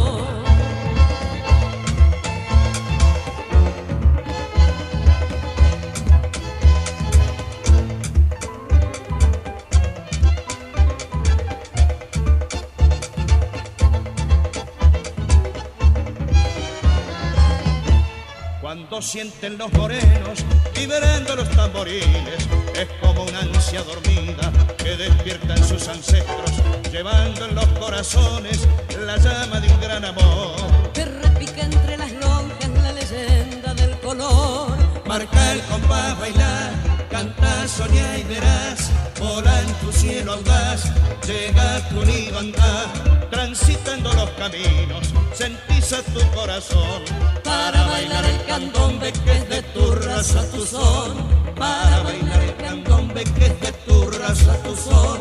[18.71, 20.45] Cuando sienten los morenos
[20.77, 26.53] vibrando los tamboriles, es como una ansia dormida que despierta en sus ancestros,
[26.93, 28.69] llevando en los corazones
[29.05, 30.55] la llama de un gran amor.
[30.95, 34.79] Que repica entre las lonjas la leyenda del color.
[35.05, 36.73] Marca el compás, bailar,
[37.11, 40.85] canta, soñá y verás, vola en tu cielo audaz,
[41.27, 42.87] llega tu nido andar,
[43.31, 47.03] transitando los caminos, sentís a tu corazón.
[47.45, 51.13] Para bailar el candombe que es de tu raza, tu son.
[51.57, 55.19] Para bailar el candombe que es de tu raza, tu son.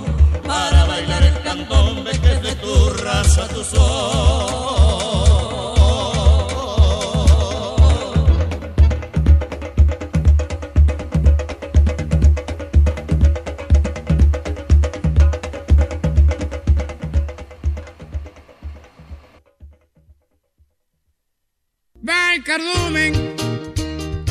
[0.47, 4.98] Para bailar el candombe que es de tu raza, tu son.
[22.29, 23.13] Va el cardumen,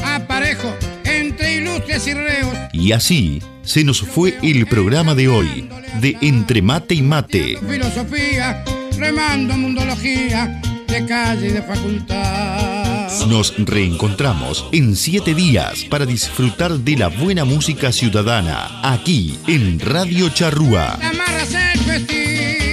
[0.04, 0.72] aparejo
[1.04, 2.54] entre ilustres y reos.
[2.72, 5.68] Y así se nos fue el programa de hoy,
[6.00, 7.58] de Entre Mate y Mate.
[7.68, 8.62] Filosofía,
[8.96, 13.08] remando mundología, de calle y de facultad.
[13.26, 20.28] Nos reencontramos en siete días para disfrutar de la buena música ciudadana, aquí en Radio
[20.28, 20.94] Charrúa.
[21.02, 22.67] Amarras el festín,